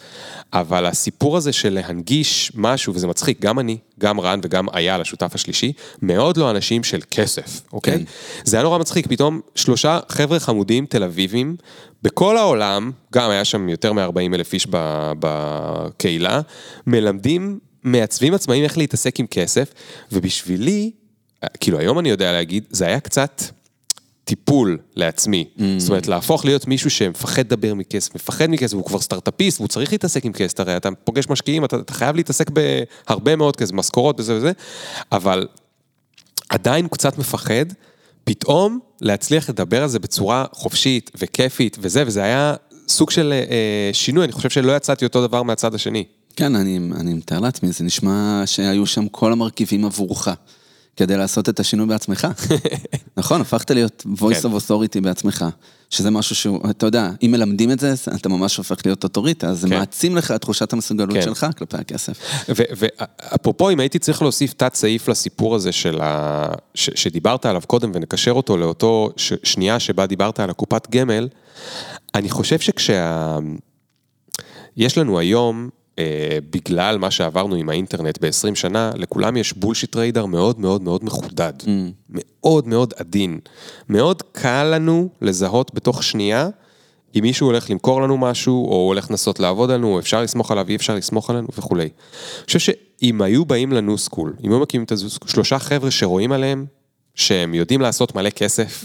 [0.52, 5.34] אבל הסיפור הזה של להנגיש משהו, וזה מצחיק, גם אני, גם רן וגם אייל, השותף
[5.34, 7.98] השלישי, מאוד לא אנשים של כסף, אוקיי?
[7.98, 8.04] כן.
[8.44, 11.56] זה היה נורא מצחיק, פתאום שלושה חבר'ה חמודים תל אביבים,
[12.02, 14.66] בכל העולם, גם היה שם יותר מ-40 אלף איש
[15.18, 16.40] בקהילה,
[16.86, 19.72] מלמדים מעצבים עצמאים איך להתעסק עם כסף,
[20.12, 20.90] ובשבילי,
[21.60, 23.42] כאילו היום אני יודע להגיד, זה היה קצת
[24.24, 25.48] טיפול לעצמי.
[25.56, 25.62] Mm.
[25.78, 29.92] זאת אומרת, להפוך להיות מישהו שמפחד לדבר מכסף, מפחד מכסף, הוא כבר סטארט-אפיסט, והוא צריך
[29.92, 34.20] להתעסק עם כסף, הרי אתה פוגש משקיעים, אתה, אתה חייב להתעסק בהרבה מאוד כסף, משכורות
[34.20, 34.52] וזה וזה,
[35.12, 35.46] אבל
[36.48, 37.64] עדיין קצת מפחד,
[38.24, 42.54] פתאום להצליח לדבר על זה בצורה חופשית וכיפית וזה, וזה היה
[42.88, 46.04] סוג של אה, שינוי, אני חושב שלא יצאתי אותו דבר מהצד השני.
[46.36, 50.28] כן, אני, אני מתאר לעצמי, זה נשמע שהיו שם כל המרכיבים עבורך.
[50.96, 52.26] כדי לעשות את השינוי בעצמך.
[53.16, 54.48] נכון, הפכת להיות voice כן.
[54.48, 55.44] of authority בעצמך,
[55.90, 59.60] שזה משהו שהוא, אתה יודע, אם מלמדים את זה, אתה ממש הופך להיות אוטוריטה, אז
[59.60, 59.78] זה כן.
[59.78, 61.22] מעצים לך את תחושת המסוגלות כן.
[61.22, 62.18] שלך כלפי הכסף.
[62.48, 66.46] ואפרופו, אם הייתי צריך להוסיף תת סעיף לסיפור הזה של ה...
[66.74, 66.90] ש...
[66.94, 69.32] שדיברת עליו קודם ונקשר אותו לאותו ש...
[69.42, 71.28] שנייה שבה דיברת על הקופת גמל,
[72.14, 73.38] אני חושב שכשה...
[74.76, 75.68] יש לנו היום,
[75.98, 81.04] אה, בגלל מה שעברנו עם האינטרנט ב-20 שנה, לכולם יש bullshit radar מאוד מאוד מאוד
[81.04, 81.52] מחודד.
[82.10, 83.38] מאוד מאוד עדין.
[83.88, 86.48] מאוד קל לנו לזהות בתוך שנייה
[87.14, 90.68] אם מישהו הולך למכור לנו משהו, או הולך לנסות לעבוד עלינו, או אפשר לסמוך עליו,
[90.68, 91.82] אי אפשר לסמוך עלינו וכולי.
[91.82, 95.90] אני חושב שאם היו באים ל New School, אם היו מקימים את הזו, שלושה חבר'ה
[95.90, 96.66] שרואים עליהם,
[97.14, 98.84] שהם יודעים לעשות מלא כסף,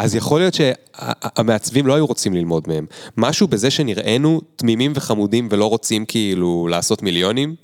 [0.00, 2.86] אז יכול להיות שהמעצבים לא היו רוצים ללמוד מהם.
[3.16, 7.54] משהו בזה שנראינו תמימים וחמודים ולא רוצים כאילו לעשות מיליונים,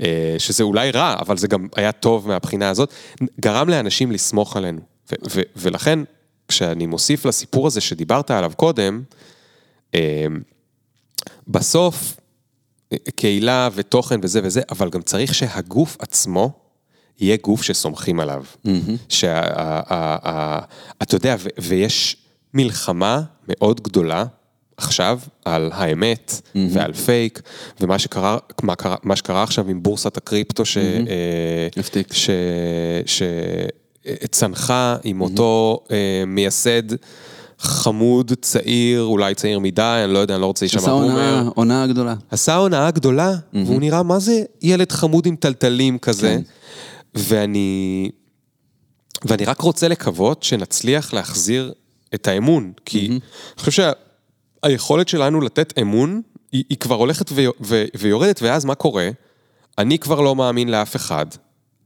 [0.00, 2.92] אה, שזה אולי רע, אבל זה גם היה טוב מהבחינה הזאת,
[3.40, 4.80] גרם לאנשים לסמוך עלינו.
[5.56, 5.98] ולכן,
[6.48, 9.02] כשאני מוסיף לסיפור הזה שדיברת עליו קודם,
[9.94, 10.26] אה,
[11.48, 12.16] בסוף,
[12.92, 16.52] אה, קהילה ותוכן וזה וזה, אבל גם צריך שהגוף עצמו
[17.20, 18.44] יהיה גוף שסומכים עליו.
[19.08, 20.64] שאתה
[21.12, 22.16] יודע, ויש
[22.54, 24.24] מלחמה מאוד גדולה
[24.76, 26.40] עכשיו על האמת
[26.70, 27.42] ועל פייק,
[27.80, 30.78] ומה שקרה, מה, קרה, מה שקרה עכשיו עם בורסת הקריפטו, ש...
[31.76, 32.12] הפתיק.
[32.12, 32.30] ש...
[33.06, 33.22] ש...
[34.30, 36.82] צנחה עם אותו אה, מייסד
[37.58, 41.04] חמוד, צעיר, אולי צעיר מדי, אני לא יודע, אני לא רוצה להישמע עשה בומר.
[41.08, 42.14] הונאה, הונאה גדולה.
[42.30, 46.28] עשה הונאה גדולה, והוא נראה מה זה ילד חמוד עם טלטלים כזה.
[46.28, 46.42] כן.
[47.14, 48.10] ואני...
[49.24, 51.72] ואני רק רוצה לקוות שנצליח להחזיר
[52.14, 53.20] את האמון, כי אני
[53.58, 53.92] חושב
[54.64, 59.10] שהיכולת שלנו לתת אמון, היא, היא כבר הולכת ו, ו, ויורדת, ואז מה קורה?
[59.78, 61.26] אני כבר לא מאמין לאף אחד.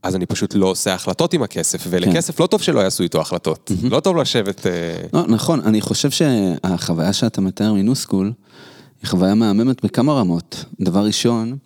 [0.03, 3.71] אז אני פשוט לא עושה החלטות עם הכסף, ולכסף לא טוב שלא יעשו איתו החלטות.
[3.83, 4.67] לא טוב לשבת...
[4.67, 4.71] אה,
[5.13, 8.31] לא, נכון, אני חושב שהחוויה שאתה מתאר מניוסקול,
[9.01, 10.65] היא חוויה מהממת בכמה רמות.
[10.81, 11.57] דבר ראשון,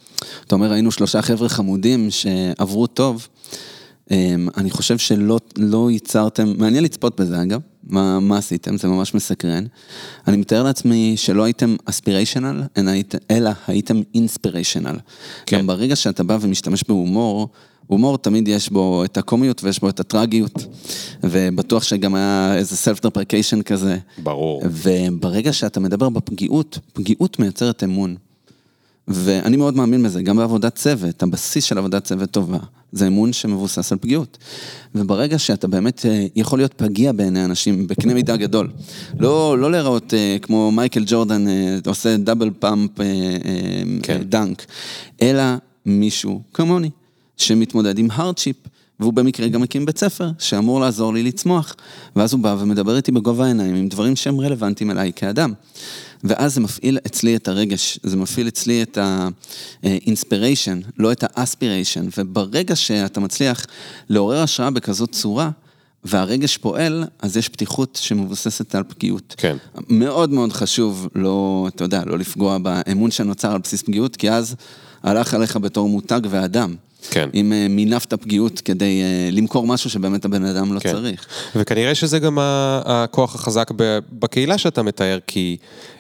[0.45, 3.28] אתה אומר, היינו שלושה חבר'ה חמודים שעברו טוב.
[4.12, 9.14] אמ, אני חושב שלא לא ייצרתם, מעניין לצפות בזה אגב, מה, מה עשיתם, זה ממש
[9.14, 9.66] מסקרן.
[10.28, 12.63] אני מתאר לעצמי שלא הייתם aspirational,
[13.32, 14.95] אלא הייתם inspirational.
[15.45, 15.57] כן.
[15.57, 17.49] גם ברגע שאתה בא ומשתמש בהומור,
[17.88, 20.66] הומור תמיד יש בו את הקומיות ויש בו את הטרגיות,
[21.24, 23.97] ובטוח שגם היה איזה self deprecation כזה.
[24.18, 24.62] ברור.
[24.66, 28.16] וברגע שאתה מדבר בפגיעות, פגיעות מייצרת אמון.
[29.07, 32.57] ואני מאוד מאמין בזה, גם בעבודת צוות, הבסיס של עבודת צוות טובה,
[32.91, 34.37] זה אמון שמבוסס על פגיעות.
[34.95, 38.69] וברגע שאתה באמת אה, יכול להיות פגיע בעיני אנשים בקנה מידה גדול,
[39.19, 42.91] לא, לא להיראות אה, כמו מייקל ג'ורדן אה, עושה double pump
[44.03, 44.21] כן.
[44.23, 44.65] dunk,
[45.21, 45.43] אלא
[45.85, 46.89] מישהו כמוני,
[47.37, 48.55] שמתמודד עם hardship.
[48.99, 51.75] והוא במקרה גם מקים בית ספר שאמור לעזור לי לצמוח.
[52.15, 55.53] ואז הוא בא ומדבר איתי בגובה העיניים עם דברים שהם רלוונטיים אליי כאדם.
[56.24, 62.17] ואז זה מפעיל אצלי את הרגש, זה מפעיל אצלי את ה-inspiration, לא את ה-aspiration.
[62.17, 63.65] וברגע שאתה מצליח
[64.09, 65.49] לעורר השראה בכזאת צורה,
[66.03, 69.36] והרגש פועל, אז יש פתיחות שמבוססת על פגיעות.
[69.38, 69.57] כן.
[69.89, 74.55] מאוד מאוד חשוב לא, אתה יודע, לא לפגוע באמון שנוצר על בסיס פגיעות, כי אז
[75.03, 76.76] הלך עליך בתור מותג ואדם.
[77.11, 77.29] כן.
[77.33, 80.93] אם אה, מינפת פגיעות כדי אה, למכור משהו שבאמת הבן אדם לא כן.
[80.93, 81.27] צריך.
[81.55, 82.37] וכנראה שזה גם
[82.85, 83.71] הכוח החזק
[84.11, 85.57] בקהילה שאתה מתאר, כי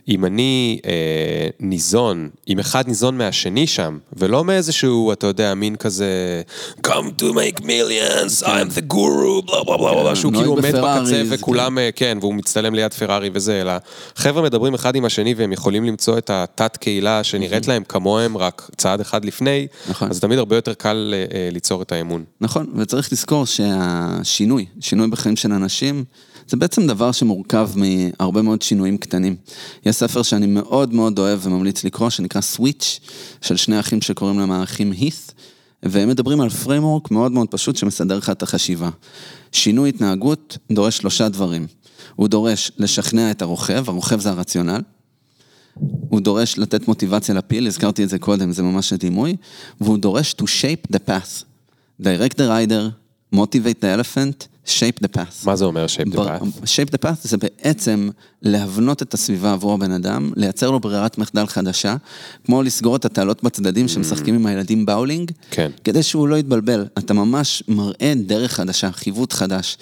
[0.09, 6.41] אם אני אה, ניזון, אם אחד ניזון מהשני שם, ולא מאיזשהו, אתה יודע, מין כזה,
[6.87, 10.75] come to make millions, I'm the guru, בלה בלה בלה, בלה, שהוא נוהג כאילו עומד
[10.75, 13.71] בקצה זה וכולם, אה, כן, והוא מצטלם ליד פרארי וזה, אלא
[14.15, 18.69] חבר'ה מדברים אחד עם השני והם יכולים למצוא את התת קהילה שנראית להם כמוהם, רק
[18.77, 20.09] צעד אחד לפני, נכון.
[20.09, 22.23] אז תמיד הרבה יותר קל אה, אה, ליצור את האמון.
[22.41, 26.03] נכון, וצריך לזכור שהשינוי, שינוי בחיים של אנשים,
[26.47, 29.35] זה בעצם דבר שמורכב מהרבה מאוד שינויים קטנים.
[29.85, 32.99] יש ספר שאני מאוד מאוד אוהב וממליץ לקרוא, שנקרא Switch,
[33.41, 35.33] של שני אחים שקוראים להם האחים הית',
[35.83, 38.89] והם מדברים על framework מאוד מאוד פשוט שמסדר לך את החשיבה.
[39.51, 41.67] שינוי התנהגות דורש שלושה דברים.
[42.15, 44.81] הוא דורש לשכנע את הרוכב, הרוכב זה הרציונל.
[46.09, 49.35] הוא דורש לתת מוטיבציה לפיל, הזכרתי את זה קודם, זה ממש הדימוי,
[49.81, 51.43] והוא דורש to shape the path.
[52.01, 52.95] direct the rider,
[53.31, 55.45] motivate the elephant, shape the path.
[55.45, 56.63] מה זה אומר shape the path?
[56.63, 58.09] shape the path זה בעצם
[58.41, 61.95] להבנות את הסביבה עבור הבן אדם, לייצר לו ברירת מחדל חדשה,
[62.45, 65.71] כמו לסגור את התעלות בצדדים שמשחקים עם הילדים באולינג, כן.
[65.83, 66.85] כדי שהוא לא יתבלבל.
[66.97, 69.77] אתה ממש מראה דרך חדשה, חיווט חדש.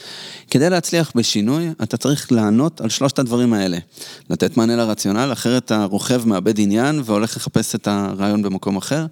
[0.51, 3.77] כדי להצליח בשינוי, אתה צריך לענות על שלושת הדברים האלה.
[4.29, 9.05] לתת מענה לרציונל, אחרת הרוכב מאבד עניין והולך לחפש את הרעיון במקום אחר.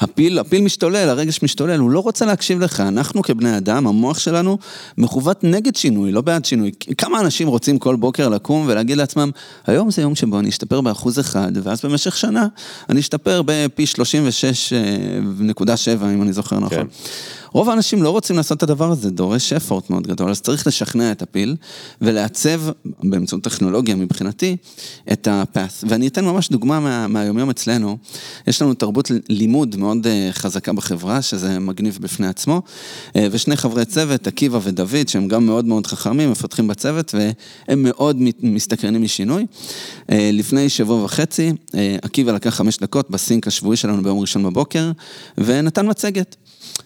[0.00, 2.80] הפיל, הפיל משתולל, הרגש משתולל, הוא לא רוצה להקשיב לך.
[2.80, 4.58] אנחנו כבני אדם, המוח שלנו
[4.98, 6.70] מכוות נגד שינוי, לא בעד שינוי.
[6.98, 9.30] כמה אנשים רוצים כל בוקר לקום ולהגיד לעצמם,
[9.66, 12.46] היום זה יום שבו אני אשתפר באחוז אחד, ואז במשך שנה
[12.88, 16.78] אני אשתפר בפי 36.7, אם אני זוכר נכון.
[16.78, 16.86] כן.
[17.52, 21.12] רוב האנשים לא רוצים לעשות את הדבר הזה, דורש אפורט מאוד גדול, אז צריך לשכנע
[21.12, 21.56] את הפיל
[22.00, 22.60] ולעצב,
[23.02, 24.56] באמצעות טכנולוגיה מבחינתי,
[25.12, 25.84] את ה path.
[25.88, 27.98] ואני אתן ממש דוגמה מה, מהיומיום אצלנו.
[28.46, 32.62] יש לנו תרבות לימוד מאוד אה, חזקה בחברה, שזה מגניב בפני עצמו,
[33.16, 38.16] אה, ושני חברי צוות, עקיבא ודוד, שהם גם מאוד מאוד חכמים, מפתחים בצוות, והם מאוד
[38.42, 39.46] מסתקרנים משינוי.
[40.10, 41.52] אה, לפני שבוע וחצי,
[42.02, 44.92] עקיבא לקח חמש דקות ב sync השבועי שלנו ביום ראשון בבוקר,
[45.38, 46.36] ונתן מצגת.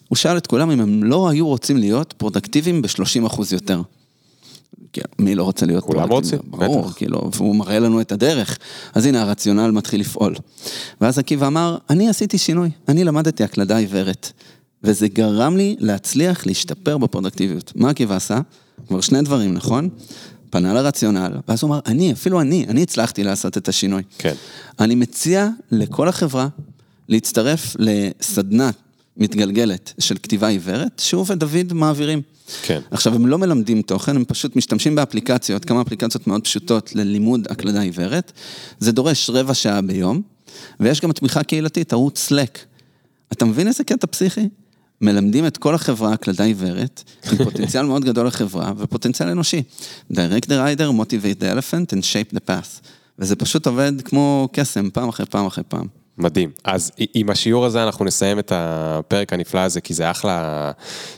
[0.09, 3.83] הוא שאל את כולם אם הם לא היו רוצים להיות פרודוקטיביים ב-30% יותר.
[5.19, 5.85] מי לא רוצה להיות?
[5.85, 6.59] כולם רוצים, בטח.
[6.59, 8.59] ברור, כאילו, והוא מראה לנו את הדרך.
[8.95, 10.35] אז הנה, הרציונל מתחיל לפעול.
[11.01, 14.33] ואז עקיבא אמר, אני עשיתי שינוי, אני למדתי הקלדה עיוורת.
[14.85, 17.73] וזה גרם לי להצליח להשתפר בפרודקטיביות.
[17.77, 18.41] מה עקיבא עשה?
[18.89, 19.89] כבר שני דברים, נכון?
[20.51, 24.03] פנה לרציונל, ואז הוא אמר, אני, אפילו אני, אני הצלחתי לעשות את השינוי.
[24.19, 24.35] כן.
[24.81, 26.49] אני מציע לכל החברה
[27.09, 28.75] להצטרף לסדנת
[29.17, 32.23] מתגלגלת של כתיבה עיוורת, שהוא ודוד מעבירים.
[32.63, 32.81] כן.
[32.91, 37.81] עכשיו, הם לא מלמדים תוכן, הם פשוט משתמשים באפליקציות, כמה אפליקציות מאוד פשוטות ללימוד הקלדה
[37.81, 38.33] עיוורת.
[38.79, 40.23] זה דורש רבע שעה ביום,
[40.81, 42.59] ויש גם תמיכה קהילתית, ערוץ Slack.
[43.33, 44.49] אתה מבין איזה קטע פסיכי?
[45.01, 49.63] מלמדים את כל החברה הקלדה עיוורת, עם פוטנציאל מאוד גדול לחברה ופוטנציאל אנושי.
[50.13, 52.89] Direct the rider, motivate the elephant and shape the path.
[53.19, 56.04] וזה פשוט עובד כמו קסם, פעם אחרי פעם אחרי פעם.
[56.19, 56.51] מדהים.
[56.65, 60.71] אז עם השיעור הזה אנחנו נסיים את הפרק הנפלא הזה, כי זה אחלה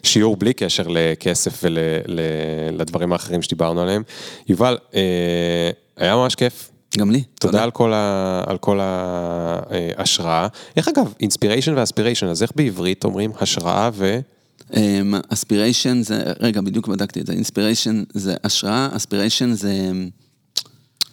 [0.02, 4.02] שיעור בלי קשר לכסף ולדברים האחרים שדיברנו עליהם.
[4.48, 6.70] יובל, אה, היה ממש כיף.
[6.98, 7.22] גם לי.
[7.22, 7.64] תודה, תודה.
[7.64, 10.46] על כל, ה, על כל ההשראה.
[10.76, 14.18] איך אגב, inspiration ו aspiration, אז איך בעברית אומרים השראה ו...
[15.28, 19.92] אספיריישן אמ, זה, רגע, בדיוק בדקתי את זה, inspiration זה השראה, אספיריישן זה...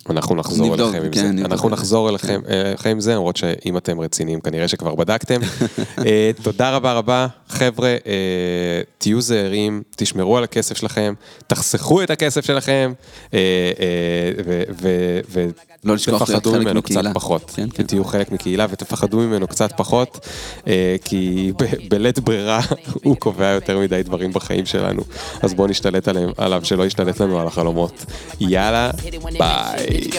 [0.09, 1.45] אנחנו נחזור נבדוק, אליכם עם כן, זה.
[1.45, 2.53] אנחנו נחזור אליכם, כן.
[2.53, 5.41] אליכם עם זה, למרות שאם אתם רציניים, כנראה שכבר בדקתם.
[6.05, 7.27] אה, תודה רבה רבה.
[7.49, 11.13] חבר'ה, אה, תהיו זהירים, תשמרו על הכסף שלכם,
[11.47, 12.93] תחסכו את הכסף שלכם,
[13.33, 13.39] אה,
[15.29, 15.47] ו...
[15.83, 17.51] לא לשכוח להיות חלק ממנו קצת פחות.
[17.55, 17.83] כן, כן.
[17.83, 20.27] תהיו חלק מקהילה ותפחדו ממנו קצת פחות,
[21.05, 21.51] כי
[21.89, 22.59] בלית ברירה
[23.03, 25.01] הוא קובע יותר מדי דברים בחיים שלנו.
[25.41, 28.05] אז בואו נשתלט עליהם, עליו, שלא ישתלט לנו על החלומות.
[28.39, 28.91] יאללה,
[29.37, 30.09] ביי.